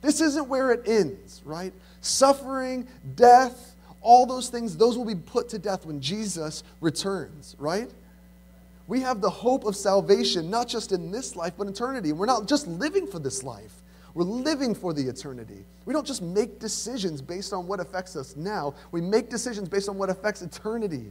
This 0.00 0.20
isn't 0.22 0.48
where 0.48 0.72
it 0.72 0.88
ends, 0.88 1.42
right? 1.44 1.74
Suffering, 2.00 2.86
death, 3.16 3.75
all 4.06 4.24
those 4.24 4.48
things, 4.48 4.76
those 4.76 4.96
will 4.96 5.04
be 5.04 5.16
put 5.16 5.48
to 5.48 5.58
death 5.58 5.84
when 5.84 6.00
Jesus 6.00 6.62
returns, 6.80 7.56
right? 7.58 7.90
We 8.86 9.00
have 9.00 9.20
the 9.20 9.28
hope 9.28 9.64
of 9.64 9.74
salvation, 9.74 10.48
not 10.48 10.68
just 10.68 10.92
in 10.92 11.10
this 11.10 11.34
life, 11.34 11.54
but 11.58 11.66
eternity. 11.66 12.12
We're 12.12 12.26
not 12.26 12.46
just 12.46 12.68
living 12.68 13.08
for 13.08 13.18
this 13.18 13.42
life, 13.42 13.82
we're 14.14 14.22
living 14.22 14.76
for 14.76 14.94
the 14.94 15.02
eternity. 15.08 15.64
We 15.86 15.92
don't 15.92 16.06
just 16.06 16.22
make 16.22 16.60
decisions 16.60 17.20
based 17.20 17.52
on 17.52 17.66
what 17.66 17.80
affects 17.80 18.14
us 18.14 18.36
now, 18.36 18.74
we 18.92 19.00
make 19.00 19.28
decisions 19.28 19.68
based 19.68 19.88
on 19.88 19.98
what 19.98 20.08
affects 20.08 20.40
eternity. 20.40 21.10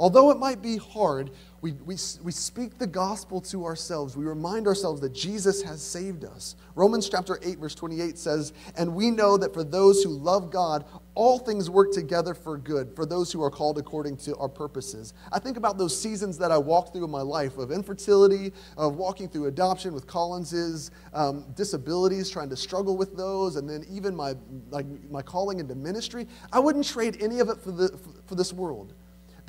Although 0.00 0.30
it 0.30 0.38
might 0.38 0.62
be 0.62 0.78
hard, 0.78 1.30
we, 1.60 1.72
we, 1.72 1.94
we 2.22 2.32
speak 2.32 2.78
the 2.78 2.86
gospel 2.86 3.38
to 3.42 3.66
ourselves. 3.66 4.16
We 4.16 4.24
remind 4.24 4.66
ourselves 4.66 4.98
that 5.02 5.12
Jesus 5.12 5.60
has 5.60 5.82
saved 5.82 6.24
us. 6.24 6.56
Romans 6.74 7.06
chapter 7.06 7.38
8, 7.42 7.58
verse 7.58 7.74
28 7.74 8.16
says, 8.16 8.54
And 8.78 8.94
we 8.94 9.10
know 9.10 9.36
that 9.36 9.52
for 9.52 9.62
those 9.62 10.02
who 10.02 10.08
love 10.08 10.50
God, 10.50 10.86
all 11.14 11.38
things 11.38 11.68
work 11.68 11.92
together 11.92 12.32
for 12.32 12.56
good, 12.56 12.96
for 12.96 13.04
those 13.04 13.30
who 13.30 13.42
are 13.42 13.50
called 13.50 13.76
according 13.76 14.16
to 14.18 14.34
our 14.36 14.48
purposes. 14.48 15.12
I 15.32 15.38
think 15.38 15.58
about 15.58 15.76
those 15.76 16.00
seasons 16.00 16.38
that 16.38 16.50
I 16.50 16.56
walked 16.56 16.94
through 16.94 17.04
in 17.04 17.10
my 17.10 17.20
life 17.20 17.58
of 17.58 17.70
infertility, 17.70 18.54
of 18.78 18.96
walking 18.96 19.28
through 19.28 19.48
adoption 19.48 19.92
with 19.92 20.06
Collins's, 20.06 20.92
um, 21.12 21.44
disabilities, 21.54 22.30
trying 22.30 22.48
to 22.48 22.56
struggle 22.56 22.96
with 22.96 23.18
those, 23.18 23.56
and 23.56 23.68
then 23.68 23.84
even 23.90 24.16
my, 24.16 24.34
like, 24.70 24.86
my 25.10 25.20
calling 25.20 25.60
into 25.60 25.74
ministry. 25.74 26.26
I 26.54 26.58
wouldn't 26.58 26.86
trade 26.86 27.18
any 27.20 27.40
of 27.40 27.50
it 27.50 27.58
for, 27.58 27.70
the, 27.70 28.00
for 28.24 28.34
this 28.34 28.54
world 28.54 28.94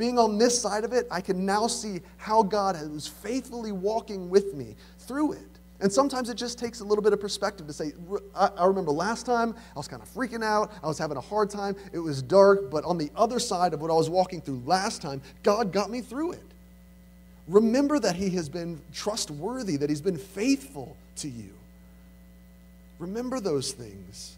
being 0.01 0.17
on 0.17 0.39
this 0.39 0.59
side 0.59 0.83
of 0.83 0.93
it, 0.93 1.05
I 1.11 1.21
can 1.21 1.45
now 1.45 1.67
see 1.67 2.01
how 2.17 2.41
God 2.41 2.75
was 2.91 3.05
faithfully 3.05 3.71
walking 3.71 4.31
with 4.31 4.55
me 4.55 4.75
through 4.97 5.33
it. 5.33 5.59
And 5.79 5.93
sometimes 5.93 6.27
it 6.27 6.37
just 6.37 6.57
takes 6.57 6.79
a 6.79 6.83
little 6.83 7.03
bit 7.03 7.13
of 7.13 7.21
perspective 7.21 7.67
to 7.67 7.73
say, 7.73 7.93
I, 8.35 8.65
remember 8.65 8.89
last 8.89 9.27
time 9.27 9.53
I 9.75 9.77
was 9.77 9.87
kind 9.87 10.01
of 10.01 10.11
freaking 10.11 10.43
out. 10.43 10.71
I 10.81 10.87
was 10.87 10.97
having 10.97 11.17
a 11.17 11.21
hard 11.21 11.51
time. 11.51 11.75
It 11.93 11.99
was 11.99 12.23
dark. 12.23 12.71
But 12.71 12.83
on 12.83 12.97
the 12.97 13.11
other 13.15 13.37
side 13.37 13.75
of 13.75 13.81
what 13.81 13.91
I 13.91 13.93
was 13.93 14.09
walking 14.09 14.41
through 14.41 14.63
last 14.65 15.03
time, 15.03 15.21
God 15.43 15.71
got 15.71 15.91
me 15.91 16.01
through 16.01 16.31
it. 16.31 16.43
Remember 17.47 17.99
that 17.99 18.15
He 18.15 18.31
has 18.31 18.49
been 18.49 18.81
trustworthy, 18.91 19.77
that 19.77 19.89
He's 19.91 20.01
been 20.01 20.17
faithful 20.17 20.97
to 21.17 21.29
you. 21.29 21.53
Remember 22.97 23.39
those 23.39 23.71
things. 23.71 24.35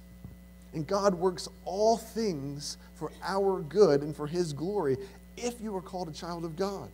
And 0.73 0.85
God 0.85 1.13
works 1.13 1.47
all 1.63 1.95
things 1.95 2.77
for 2.95 3.11
our 3.23 3.61
good 3.61 4.01
and 4.01 4.13
for 4.13 4.27
His 4.27 4.51
glory 4.51 4.97
if 5.37 5.59
you 5.61 5.75
are 5.75 5.81
called 5.81 6.09
a 6.09 6.13
child 6.13 6.45
of 6.45 6.55
God. 6.55 6.89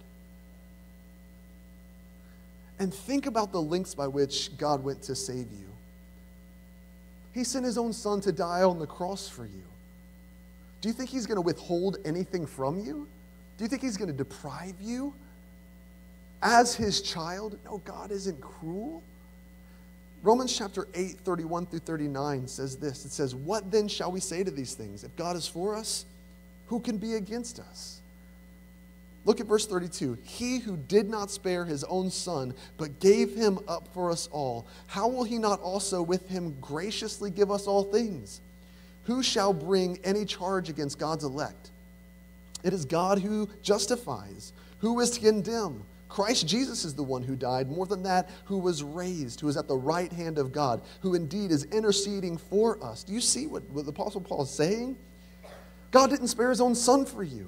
And 2.80 2.94
think 2.94 3.26
about 3.26 3.52
the 3.52 3.62
lengths 3.62 3.94
by 3.94 4.08
which 4.08 4.56
God 4.58 4.84
went 4.84 5.02
to 5.04 5.16
save 5.16 5.52
you. 5.52 5.68
He 7.34 7.44
sent 7.44 7.66
his 7.66 7.78
own 7.78 7.94
son 7.94 8.22
to 8.22 8.32
die 8.32 8.64
on 8.64 8.80
the 8.80 8.88
cross 8.88 9.28
for 9.28 9.46
you. 9.46 9.64
Do 10.82 10.88
you 10.88 10.94
think 10.94 11.10
he's 11.10 11.26
going 11.26 11.36
to 11.36 11.42
withhold 11.42 11.98
anything 12.06 12.46
from 12.46 12.80
you? 12.80 13.08
Do 13.58 13.66
you 13.66 13.68
think 13.68 13.82
he's 13.82 13.98
going 13.98 14.10
to 14.10 14.18
deprive 14.18 14.76
you 14.82 15.14
as 16.42 16.74
his 16.74 17.02
child? 17.02 17.58
No, 17.66 17.80
God 17.84 18.12
isn't 18.12 18.40
cruel. 18.40 19.04
Romans 20.24 20.58
chapter 20.58 20.88
8, 20.94 21.20
31 21.20 21.66
through 21.66 21.80
39 21.80 22.48
says 22.48 22.78
this 22.78 23.06
It 23.06 23.12
says, 23.12 23.36
What 23.36 23.72
then 23.72 23.88
shall 23.88 24.12
we 24.12 24.20
say 24.20 24.44
to 24.44 24.52
these 24.52 24.74
things? 24.74 25.04
If 25.04 25.16
God 25.16 25.36
is 25.36 25.48
for 25.48 25.76
us, 25.76 26.06
who 26.68 26.80
can 26.80 26.98
be 26.98 27.16
against 27.16 27.60
us? 27.60 28.00
Look 29.26 29.39
at 29.39 29.47
verse 29.47 29.67
32. 29.67 30.17
He 30.24 30.59
who 30.59 30.78
did 30.78 31.09
not 31.09 31.30
spare 31.30 31.65
his 31.65 31.84
own 31.84 32.09
son, 32.09 32.53
but 32.78 32.99
gave 32.99 33.36
him 33.36 33.59
up 33.67 33.88
for 33.93 34.11
us 34.11 34.30
all, 34.32 34.65
how 34.88 35.07
will 35.07 35.24
he 35.24 35.38
not 35.38 35.61
also 35.61 36.01
with 36.01 36.28
him 36.30 36.55
graciously 36.61 37.30
give 37.30 37.51
us 37.51 37.67
all 37.67 37.84
things? 37.84 38.41
Who 39.05 39.22
shall 39.24 39.53
bring 39.53 39.99
any 40.03 40.26
charge 40.26 40.70
against 40.70 40.99
God's 40.99 41.24
elect? 41.24 41.72
It 42.63 42.74
is 42.74 42.86
God 42.86 43.20
who 43.20 43.49
justifies. 43.61 44.53
Who 44.80 44.99
is 44.99 45.11
to 45.11 45.20
condemn? 45.20 45.84
Christ 46.09 46.47
Jesus 46.47 46.86
is 46.86 46.95
the 46.95 47.03
one 47.03 47.22
who 47.22 47.36
died, 47.36 47.70
more 47.70 47.86
than 47.86 48.03
that, 48.03 48.30
who 48.45 48.57
was 48.57 48.84
raised, 48.84 49.39
who 49.39 49.47
is 49.47 49.57
at 49.57 49.67
the 49.67 49.78
right 49.78 50.11
hand 50.11 50.39
of 50.39 50.51
God, 50.51 50.82
who 51.01 51.13
indeed 51.13 51.51
is 51.51 51.65
interceding 51.65 52.38
for 52.38 52.84
us. 52.84 53.03
Do 53.03 53.13
you 53.13 53.22
see 53.22 53.45
what, 53.45 53.63
what 53.70 53.86
the 53.86 53.91
Apostle 53.91 54.22
Paul 54.22 54.41
is 54.41 54.49
saying? 54.49 54.97
God 55.91 56.09
didn't 56.09 56.28
spare 56.28 56.49
his 56.49 56.61
own 56.61 56.74
son 56.74 57.05
for 57.05 57.24
you. 57.24 57.47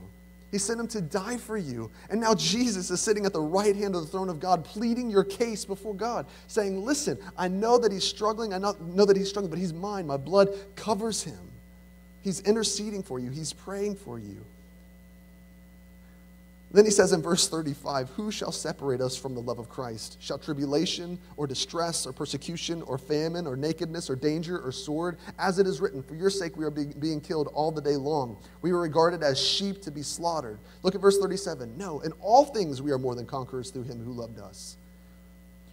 He 0.52 0.58
sent 0.58 0.80
him 0.80 0.88
to 0.90 1.02
die 1.02 1.38
for 1.38 1.58
you. 1.58 1.90
And 2.10 2.20
now 2.20 2.36
Jesus 2.36 2.92
is 2.92 3.00
sitting 3.00 3.26
at 3.26 3.32
the 3.32 3.42
right 3.42 3.76
hand 3.76 3.96
of 3.96 4.02
the 4.02 4.08
throne 4.08 4.28
of 4.30 4.40
God, 4.40 4.66
pleading 4.66 5.10
your 5.10 5.24
case 5.24 5.64
before 5.64 5.94
God, 5.94 6.26
saying, 6.48 6.84
Listen, 6.84 7.18
I 7.38 7.48
know 7.48 7.78
that 7.78 7.92
he's 7.92 8.04
struggling. 8.04 8.54
I 8.54 8.58
know 8.58 9.06
that 9.06 9.16
he's 9.16 9.30
struggling, 9.30 9.50
but 9.50 9.60
he's 9.60 9.74
mine. 9.74 10.06
My 10.06 10.18
blood 10.18 10.50
covers 10.76 11.24
him. 11.24 11.40
He's 12.22 12.42
interceding 12.42 13.02
for 13.02 13.18
you, 13.18 13.32
he's 13.32 13.54
praying 13.54 13.96
for 13.96 14.20
you. 14.20 14.38
Then 16.74 16.86
he 16.86 16.92
says 16.92 17.12
in 17.12 17.22
verse 17.22 17.50
35, 17.50 18.10
Who 18.12 18.32
shall 18.32 18.52
separate 18.52 19.02
us 19.02 19.18
from 19.18 19.36
the 19.36 19.42
love 19.42 19.60
of 19.60 19.68
Christ? 19.68 20.18
Shall 20.22 20.38
tribulation 20.38 21.20
or 21.36 21.46
distress 21.46 22.08
or 22.08 22.14
persecution 22.14 22.82
or 22.84 22.98
famine 22.98 23.46
or 23.46 23.58
nakedness 23.58 24.10
or 24.10 24.16
danger 24.16 24.58
or 24.58 24.72
sword? 24.72 25.18
As 25.38 25.60
it 25.60 25.68
is 25.68 25.82
written, 25.82 26.02
For 26.02 26.16
your 26.16 26.30
sake 26.30 26.56
we 26.56 26.64
are 26.64 26.72
being 26.72 27.20
killed 27.20 27.50
all 27.54 27.72
the 27.72 27.82
day 27.82 27.98
long. 27.98 28.38
We 28.62 28.72
are 28.72 28.80
regarded 28.80 29.22
as 29.22 29.40
sheep 29.40 29.82
to 29.82 29.92
be 29.92 30.02
slaughtered. 30.02 30.60
Look 30.84 30.96
at 30.96 31.02
verse 31.02 31.18
37. 31.18 31.78
No, 31.78 32.00
in 32.02 32.14
all 32.22 32.46
things 32.46 32.82
we 32.82 32.92
are 32.92 33.00
more 33.00 33.16
than 33.16 33.26
conquerors 33.26 33.70
through 33.70 33.84
him 33.84 34.04
who 34.04 34.14
loved 34.14 34.40
us. 34.40 34.78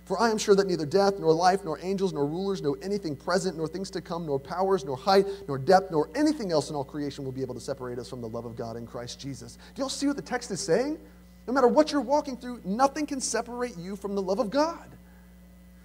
For 0.09 0.18
I 0.18 0.30
am 0.30 0.38
sure 0.38 0.54
that 0.54 0.66
neither 0.66 0.86
death, 0.86 1.18
nor 1.18 1.34
life, 1.34 1.66
nor 1.66 1.78
angels, 1.82 2.14
nor 2.14 2.24
rulers, 2.24 2.62
nor 2.62 2.78
anything 2.80 3.14
present, 3.14 3.59
nor 3.59 3.68
things 3.68 3.90
to 3.90 4.00
come, 4.00 4.24
nor 4.24 4.40
powers, 4.40 4.82
nor 4.82 4.96
height, 4.96 5.26
nor 5.46 5.59
depth, 5.59 5.90
nor 5.90 6.09
anything 6.14 6.50
else 6.50 6.70
in 6.70 6.76
all 6.76 6.82
creation 6.82 7.26
will 7.26 7.32
be 7.32 7.42
able 7.42 7.54
to 7.54 7.61
separate 7.61 7.98
us 7.98 8.09
from 8.09 8.22
the 8.22 8.28
love 8.28 8.46
of 8.46 8.56
God 8.56 8.78
in 8.78 8.86
Christ 8.86 9.20
Jesus. 9.20 9.59
Do 9.74 9.80
y'all 9.80 9.90
see 9.90 10.06
what 10.06 10.16
the 10.16 10.22
text 10.22 10.50
is 10.50 10.61
saying? 10.61 10.96
No 11.46 11.52
matter 11.52 11.68
what 11.68 11.92
you're 11.92 12.00
walking 12.00 12.38
through, 12.38 12.62
nothing 12.64 13.04
can 13.04 13.20
separate 13.20 13.76
you 13.76 13.96
from 13.96 14.14
the 14.14 14.22
love 14.22 14.38
of 14.38 14.48
God. 14.48 14.86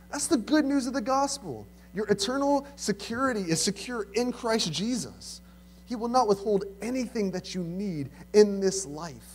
That's 0.09 0.27
the 0.27 0.37
good 0.37 0.63
news 0.63 0.87
of 0.87 0.93
the 0.93 1.01
gospel. 1.01 1.67
Your 1.93 2.07
eternal 2.07 2.65
security 2.77 3.41
is 3.41 3.61
secure 3.61 4.07
in 4.13 4.31
Christ 4.31 4.71
Jesus. 4.71 5.41
He 5.85 5.97
will 5.97 6.07
not 6.07 6.29
withhold 6.29 6.63
anything 6.81 7.31
that 7.31 7.53
you 7.53 7.61
need 7.61 8.09
in 8.31 8.61
this 8.61 8.85
life. 8.85 9.32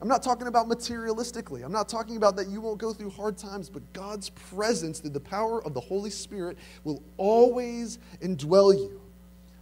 I'm 0.00 0.08
not 0.08 0.22
talking 0.22 0.46
about 0.46 0.66
materialistically. 0.66 1.62
I'm 1.62 1.72
not 1.72 1.88
talking 1.88 2.16
about 2.16 2.34
that 2.36 2.48
you 2.48 2.60
won't 2.60 2.78
go 2.78 2.92
through 2.92 3.10
hard 3.10 3.36
times, 3.36 3.68
but 3.68 3.92
God's 3.92 4.30
presence 4.30 5.00
through 5.00 5.10
the 5.10 5.20
power 5.20 5.62
of 5.64 5.74
the 5.74 5.80
Holy 5.80 6.10
Spirit 6.10 6.56
will 6.84 7.02
always 7.18 7.98
indwell 8.22 8.74
you. 8.74 9.00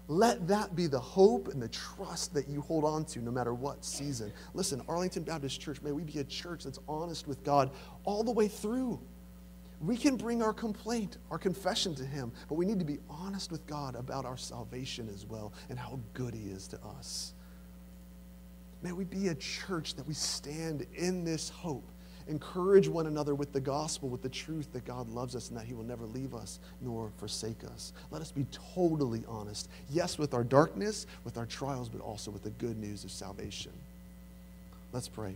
Let 0.06 0.48
that 0.48 0.74
be 0.74 0.86
the 0.86 1.00
hope 1.00 1.48
and 1.48 1.60
the 1.60 1.68
trust 1.68 2.32
that 2.34 2.48
you 2.48 2.62
hold 2.62 2.84
on 2.84 3.04
to 3.06 3.18
no 3.18 3.30
matter 3.30 3.52
what 3.52 3.84
season. 3.84 4.32
Listen, 4.54 4.80
Arlington 4.88 5.22
Baptist 5.22 5.60
Church, 5.60 5.82
may 5.82 5.92
we 5.92 6.02
be 6.02 6.20
a 6.20 6.24
church 6.24 6.64
that's 6.64 6.78
honest 6.88 7.26
with 7.26 7.44
God 7.44 7.70
all 8.04 8.24
the 8.24 8.32
way 8.32 8.48
through. 8.48 8.98
We 9.80 9.96
can 9.96 10.16
bring 10.16 10.42
our 10.42 10.52
complaint, 10.52 11.18
our 11.30 11.38
confession 11.38 11.94
to 11.96 12.04
Him, 12.04 12.32
but 12.48 12.54
we 12.54 12.64
need 12.64 12.78
to 12.78 12.84
be 12.84 12.98
honest 13.10 13.52
with 13.52 13.66
God 13.66 13.96
about 13.96 14.24
our 14.24 14.36
salvation 14.36 15.08
as 15.12 15.26
well 15.26 15.52
and 15.68 15.78
how 15.78 16.00
good 16.14 16.34
He 16.34 16.48
is 16.48 16.68
to 16.68 16.80
us. 16.98 17.34
May 18.82 18.92
we 18.92 19.04
be 19.04 19.28
a 19.28 19.34
church 19.34 19.94
that 19.94 20.06
we 20.06 20.14
stand 20.14 20.86
in 20.94 21.24
this 21.24 21.48
hope 21.48 21.84
encourage 22.28 22.88
one 22.88 23.06
another 23.06 23.34
with 23.34 23.52
the 23.52 23.60
gospel, 23.60 24.08
with 24.08 24.22
the 24.22 24.28
truth 24.28 24.72
that 24.72 24.84
God 24.84 25.08
loves 25.08 25.34
us 25.34 25.48
and 25.48 25.58
that 25.58 25.64
He 25.64 25.74
will 25.74 25.84
never 25.84 26.04
leave 26.04 26.34
us 26.34 26.60
nor 26.80 27.10
forsake 27.16 27.64
us. 27.64 27.92
Let 28.10 28.22
us 28.22 28.30
be 28.30 28.46
totally 28.74 29.24
honest. 29.26 29.68
Yes, 29.90 30.18
with 30.18 30.34
our 30.34 30.44
darkness, 30.44 31.06
with 31.24 31.38
our 31.38 31.46
trials, 31.46 31.88
but 31.88 32.00
also 32.00 32.30
with 32.30 32.44
the 32.44 32.50
good 32.50 32.78
news 32.78 33.04
of 33.04 33.10
salvation. 33.10 33.72
Let's 34.92 35.08
pray. 35.08 35.34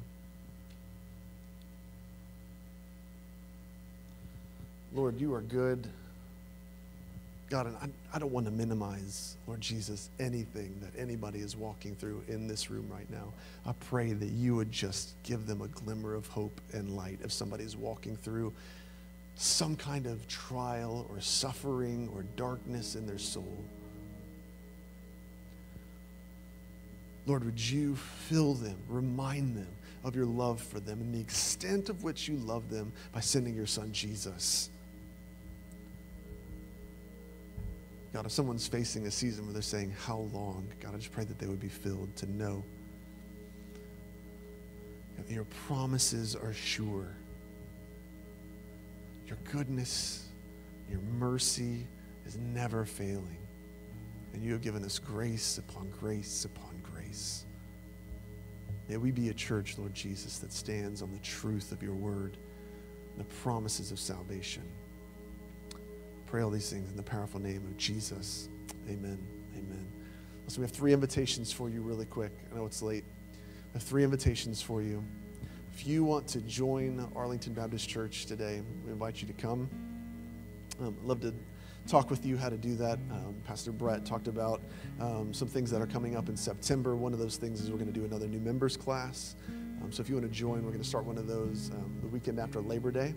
Lord, 4.95 5.19
you 5.19 5.33
are 5.35 5.41
good. 5.41 5.89
God, 7.53 7.67
and 7.67 7.77
I, 7.77 8.17
I 8.17 8.19
don't 8.19 8.33
want 8.33 8.47
to 8.47 8.51
minimize, 8.51 9.37
Lord 9.47 9.61
Jesus, 9.61 10.09
anything 10.19 10.75
that 10.81 10.99
anybody 10.99 11.41
is 11.41 11.55
walking 11.55 11.95
through 11.95 12.25
in 12.27 12.49
this 12.49 12.71
room 12.71 12.89
right 12.91 13.11
now. 13.11 13.31
I 13.67 13.73
pray 13.73 14.15
that 14.15 14.31
you 14.31 14.57
would 14.57 14.73
just 14.73 15.23
give 15.23 15.47
them 15.47 15.61
a 15.61 15.69
glimmer 15.69 16.15
of 16.15 16.27
hope 16.29 16.63
and 16.73 16.97
light 16.97 17.19
if 17.23 17.31
somebody's 17.31 17.77
walking 17.77 18.17
through 18.17 18.55
some 19.35 19.77
kind 19.77 20.07
of 20.07 20.27
trial 20.29 21.07
or 21.11 21.21
suffering 21.21 22.09
or 22.15 22.25
darkness 22.37 22.95
in 22.95 23.07
their 23.07 23.19
soul. 23.19 23.63
Lord, 27.27 27.45
would 27.45 27.61
you 27.61 27.97
fill 27.97 28.55
them, 28.55 28.79
remind 28.89 29.59
them 29.59 29.69
of 30.05 30.17
your 30.17 30.25
love 30.25 30.59
for 30.59 30.81
them 30.81 31.03
and 31.03 31.15
the 31.15 31.21
extent 31.21 31.91
of 31.91 32.03
which 32.03 32.29
you 32.29 32.37
love 32.39 32.71
them 32.71 32.95
by 33.13 33.21
sending 33.21 33.55
your 33.55 33.67
son 33.67 33.93
Jesus. 33.93 34.71
God, 38.13 38.27
if 38.27 38.33
someone's 38.33 38.67
facing 38.67 39.07
a 39.07 39.11
season 39.11 39.47
where 39.47 39.55
they're 39.55 39.63
saying, 39.63 39.95
How 40.05 40.29
long? 40.33 40.69
God, 40.81 40.95
I 40.95 40.99
just 40.99 41.13
pray 41.13 41.25
that 41.25 41.39
they 41.39 41.47
would 41.47 41.61
be 41.61 41.69
filled 41.69 42.15
to 42.17 42.31
know 42.31 42.63
that 45.17 45.33
your 45.33 45.45
promises 45.67 46.37
are 46.37 46.53
sure. 46.53 47.09
Your 49.27 49.39
goodness, 49.51 50.27
your 50.91 51.01
mercy 51.19 51.87
is 52.27 52.37
never 52.37 52.85
failing. 52.85 53.39
And 54.35 54.43
you 54.43 54.53
have 54.53 54.63
given 54.63 54.85
us 54.85 54.99
grace 54.99 55.59
upon 55.59 55.91
grace 55.99 56.45
upon 56.45 56.83
grace. 56.83 57.45
May 58.89 58.97
we 58.99 59.11
be 59.11 59.29
a 59.29 59.35
church, 59.35 59.79
Lord 59.79 59.95
Jesus, 59.95 60.39
that 60.39 60.53
stands 60.53 61.03
on 61.03 61.13
the 61.13 61.19
truth 61.19 61.73
of 61.73 61.83
your 61.83 61.95
word, 61.95 62.37
the 63.17 63.25
promises 63.25 63.91
of 63.91 63.99
salvation 63.99 64.65
pray 66.33 66.41
all 66.41 66.49
these 66.49 66.71
things 66.71 66.89
in 66.89 66.97
the 66.97 67.03
powerful 67.03 67.39
name 67.39 67.59
of 67.59 67.77
Jesus. 67.77 68.49
Amen. 68.89 69.19
Amen. 69.55 69.87
So 70.47 70.63
we 70.63 70.65
have 70.65 70.71
three 70.71 70.95
invitations 70.95 71.53
for 71.53 71.69
you 71.69 71.83
really 71.83 72.07
quick. 72.07 72.33
I 72.51 72.57
know 72.57 72.65
it's 72.65 72.81
late. 72.81 73.05
I 73.69 73.73
have 73.75 73.83
three 73.83 74.03
invitations 74.03 74.63
for 74.63 74.81
you. 74.81 75.05
If 75.75 75.87
you 75.87 76.05
want 76.05 76.27
to 76.29 76.41
join 76.41 77.07
Arlington 77.15 77.53
Baptist 77.53 77.87
Church 77.87 78.25
today, 78.25 78.63
we 78.83 78.93
invite 78.93 79.21
you 79.21 79.27
to 79.27 79.35
come. 79.35 79.69
Um, 80.81 80.97
I'd 81.03 81.07
love 81.07 81.21
to 81.21 81.35
talk 81.87 82.09
with 82.09 82.25
you 82.25 82.39
how 82.39 82.49
to 82.49 82.57
do 82.57 82.77
that. 82.77 82.99
Um, 83.11 83.35
Pastor 83.47 83.71
Brett 83.71 84.07
talked 84.07 84.27
about 84.27 84.63
um, 85.03 85.35
some 85.35 85.49
things 85.49 85.71
that 85.71 85.83
are 85.83 85.87
coming 85.87 86.17
up 86.17 86.31
in 86.31 86.37
September. 86.39 86.97
One 86.97 87.13
of 87.13 87.19
those 87.19 87.37
things 87.37 87.61
is 87.61 87.71
we're 87.71 87.77
going 87.77 87.93
to 87.93 88.01
do 88.01 88.07
another 88.07 88.27
new 88.27 88.41
members 88.41 88.75
class. 88.75 89.35
Um, 89.83 89.93
so 89.93 90.01
if 90.01 90.09
you 90.09 90.15
want 90.15 90.27
to 90.27 90.35
join, 90.35 90.63
we're 90.63 90.71
going 90.71 90.81
to 90.81 90.89
start 90.89 91.05
one 91.05 91.19
of 91.19 91.27
those 91.27 91.71
um, 91.75 91.95
the 92.01 92.09
weekend 92.09 92.41
after 92.41 92.63
Labor 92.63 92.91
Day. 92.91 93.13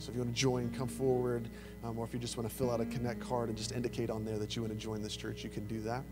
So 0.00 0.10
if 0.10 0.16
you 0.16 0.22
want 0.22 0.34
to 0.34 0.40
join, 0.40 0.70
come 0.70 0.88
forward. 0.88 1.48
Um, 1.84 1.98
or 1.98 2.04
if 2.04 2.12
you 2.12 2.18
just 2.18 2.36
want 2.36 2.48
to 2.48 2.54
fill 2.54 2.70
out 2.70 2.80
a 2.80 2.86
Connect 2.86 3.20
card 3.20 3.48
and 3.48 3.56
just 3.56 3.72
indicate 3.72 4.10
on 4.10 4.24
there 4.24 4.38
that 4.38 4.56
you 4.56 4.62
want 4.62 4.72
to 4.72 4.78
join 4.78 5.02
this 5.02 5.16
church, 5.16 5.44
you 5.44 5.50
can 5.50 5.66
do 5.66 5.80
that. 5.80 6.02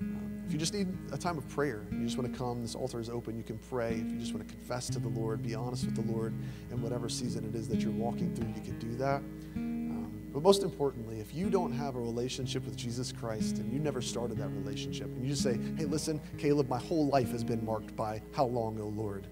Um, 0.00 0.42
if 0.46 0.52
you 0.52 0.58
just 0.58 0.74
need 0.74 0.88
a 1.12 1.18
time 1.18 1.38
of 1.38 1.48
prayer, 1.48 1.82
you 1.92 2.04
just 2.04 2.16
want 2.16 2.32
to 2.32 2.38
come, 2.38 2.62
this 2.62 2.74
altar 2.74 3.00
is 3.00 3.08
open, 3.08 3.36
you 3.36 3.44
can 3.44 3.58
pray. 3.58 3.94
If 3.94 4.10
you 4.10 4.18
just 4.18 4.32
want 4.32 4.46
to 4.46 4.54
confess 4.54 4.88
to 4.90 4.98
the 4.98 5.08
Lord, 5.08 5.42
be 5.42 5.54
honest 5.54 5.84
with 5.84 5.94
the 5.94 6.12
Lord 6.12 6.34
in 6.70 6.82
whatever 6.82 7.08
season 7.08 7.44
it 7.44 7.54
is 7.56 7.68
that 7.68 7.80
you're 7.80 7.92
walking 7.92 8.34
through, 8.34 8.48
you 8.48 8.62
can 8.62 8.78
do 8.78 8.96
that. 8.96 9.22
Um, 9.56 10.12
but 10.32 10.42
most 10.42 10.62
importantly, 10.62 11.20
if 11.20 11.34
you 11.34 11.50
don't 11.50 11.72
have 11.72 11.94
a 11.94 12.00
relationship 12.00 12.64
with 12.64 12.76
Jesus 12.76 13.12
Christ 13.12 13.58
and 13.58 13.72
you 13.72 13.78
never 13.78 14.00
started 14.00 14.38
that 14.38 14.48
relationship, 14.48 15.06
and 15.06 15.22
you 15.22 15.30
just 15.30 15.42
say, 15.42 15.58
hey, 15.76 15.84
listen, 15.84 16.20
Caleb, 16.38 16.68
my 16.68 16.78
whole 16.78 17.06
life 17.08 17.30
has 17.30 17.44
been 17.44 17.64
marked 17.64 17.94
by 17.94 18.22
how 18.32 18.46
long, 18.46 18.80
O 18.80 18.86
Lord? 18.86 19.26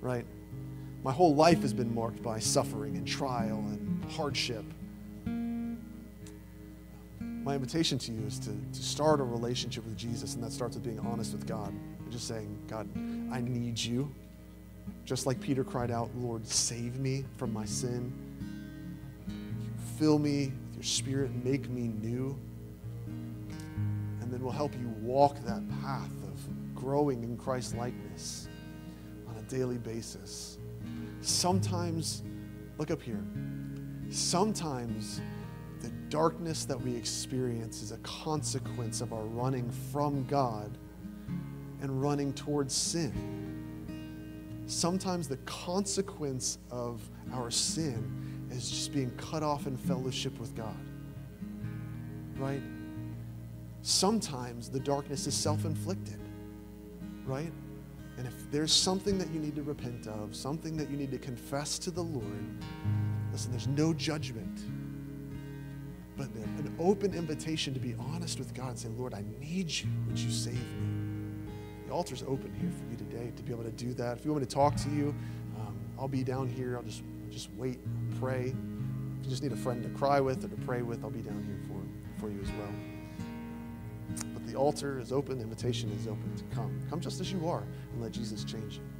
Right? 0.00 0.24
My 1.02 1.12
whole 1.12 1.34
life 1.34 1.62
has 1.62 1.72
been 1.72 1.94
marked 1.94 2.22
by 2.22 2.38
suffering 2.38 2.96
and 2.96 3.06
trial 3.06 3.58
and 3.58 4.04
hardship. 4.12 4.64
My 7.20 7.54
invitation 7.54 7.98
to 7.98 8.12
you 8.12 8.26
is 8.26 8.38
to, 8.40 8.50
to 8.50 8.82
start 8.82 9.20
a 9.20 9.24
relationship 9.24 9.84
with 9.84 9.96
Jesus, 9.96 10.34
and 10.34 10.42
that 10.42 10.52
starts 10.52 10.74
with 10.76 10.84
being 10.84 11.00
honest 11.00 11.32
with 11.32 11.46
God 11.46 11.68
and 11.68 12.12
just 12.12 12.28
saying, 12.28 12.58
God, 12.68 12.88
I 13.32 13.40
need 13.40 13.78
you. 13.78 14.12
Just 15.04 15.24
like 15.24 15.40
Peter 15.40 15.64
cried 15.64 15.90
out, 15.90 16.10
Lord, 16.16 16.46
save 16.46 16.98
me 16.98 17.24
from 17.36 17.52
my 17.52 17.64
sin. 17.64 18.12
Fill 19.98 20.18
me 20.18 20.52
with 20.66 20.76
your 20.76 20.84
spirit, 20.84 21.30
make 21.44 21.68
me 21.70 21.88
new. 22.02 22.38
And 24.20 24.30
then 24.32 24.42
we'll 24.42 24.52
help 24.52 24.74
you 24.74 24.88
walk 25.00 25.36
that 25.46 25.62
path 25.82 26.12
of 26.24 26.74
growing 26.74 27.22
in 27.22 27.36
Christ 27.36 27.76
likeness 27.76 28.48
on 29.26 29.36
a 29.36 29.42
daily 29.42 29.78
basis. 29.78 30.57
Sometimes, 31.28 32.22
look 32.78 32.90
up 32.90 33.02
here, 33.02 33.22
sometimes 34.08 35.20
the 35.82 35.90
darkness 36.08 36.64
that 36.64 36.80
we 36.80 36.96
experience 36.96 37.82
is 37.82 37.92
a 37.92 37.98
consequence 37.98 39.02
of 39.02 39.12
our 39.12 39.24
running 39.24 39.70
from 39.92 40.24
God 40.24 40.78
and 41.82 42.02
running 42.02 42.32
towards 42.32 42.74
sin. 42.74 43.12
Sometimes 44.66 45.28
the 45.28 45.36
consequence 45.44 46.58
of 46.70 47.02
our 47.34 47.50
sin 47.50 48.48
is 48.50 48.70
just 48.70 48.94
being 48.94 49.10
cut 49.18 49.42
off 49.42 49.66
in 49.66 49.76
fellowship 49.76 50.40
with 50.40 50.56
God. 50.56 50.80
Right? 52.38 52.62
Sometimes 53.82 54.70
the 54.70 54.80
darkness 54.80 55.26
is 55.26 55.34
self 55.34 55.66
inflicted. 55.66 56.20
Right? 57.26 57.52
And 58.18 58.26
if 58.26 58.50
there's 58.50 58.72
something 58.72 59.16
that 59.18 59.30
you 59.30 59.40
need 59.40 59.54
to 59.56 59.62
repent 59.62 60.08
of, 60.08 60.34
something 60.34 60.76
that 60.76 60.90
you 60.90 60.96
need 60.96 61.12
to 61.12 61.18
confess 61.18 61.78
to 61.80 61.90
the 61.90 62.02
Lord, 62.02 62.64
listen, 63.32 63.52
there's 63.52 63.68
no 63.68 63.94
judgment, 63.94 64.60
but 66.16 66.26
an 66.26 66.74
open 66.80 67.14
invitation 67.14 67.72
to 67.74 67.80
be 67.80 67.94
honest 67.98 68.40
with 68.40 68.52
God 68.54 68.70
and 68.70 68.78
say, 68.78 68.88
Lord, 68.88 69.14
I 69.14 69.24
need 69.40 69.70
you. 69.70 69.88
Would 70.08 70.18
you 70.18 70.32
save 70.32 70.54
me? 70.54 71.44
The 71.86 71.92
altar's 71.92 72.24
open 72.24 72.52
here 72.60 72.70
for 72.70 72.84
you 72.90 72.96
today 72.96 73.32
to 73.36 73.42
be 73.42 73.52
able 73.52 73.64
to 73.64 73.72
do 73.72 73.94
that. 73.94 74.18
If 74.18 74.24
you 74.24 74.32
want 74.32 74.42
me 74.42 74.48
to 74.48 74.54
talk 74.54 74.76
to 74.76 74.90
you, 74.90 75.14
um, 75.56 75.78
I'll 75.98 76.08
be 76.08 76.24
down 76.24 76.48
here. 76.48 76.76
I'll 76.76 76.82
just 76.82 77.02
just 77.30 77.50
wait, 77.56 77.78
pray. 78.20 78.46
If 79.20 79.24
you 79.24 79.30
just 79.30 79.42
need 79.42 79.52
a 79.52 79.56
friend 79.56 79.82
to 79.82 79.88
cry 79.90 80.20
with 80.20 80.44
or 80.44 80.48
to 80.48 80.56
pray 80.56 80.82
with, 80.82 81.04
I'll 81.04 81.10
be 81.10 81.20
down 81.22 81.42
here 81.44 81.58
for, 81.68 82.20
for 82.20 82.30
you 82.30 82.40
as 82.42 82.50
well 82.52 82.72
But 84.34 84.46
the 84.46 84.56
altar 84.56 84.98
is 84.98 85.12
open, 85.12 85.38
the 85.38 85.44
invitation 85.44 85.90
is 85.92 86.06
open 86.06 86.34
to 86.36 86.44
come. 86.54 86.80
Come 86.90 87.00
just 87.00 87.20
as 87.20 87.32
you 87.32 87.48
are 87.48 87.64
and 87.98 88.04
let 88.04 88.12
Jesus 88.12 88.44
change 88.44 88.76
you. 88.76 88.97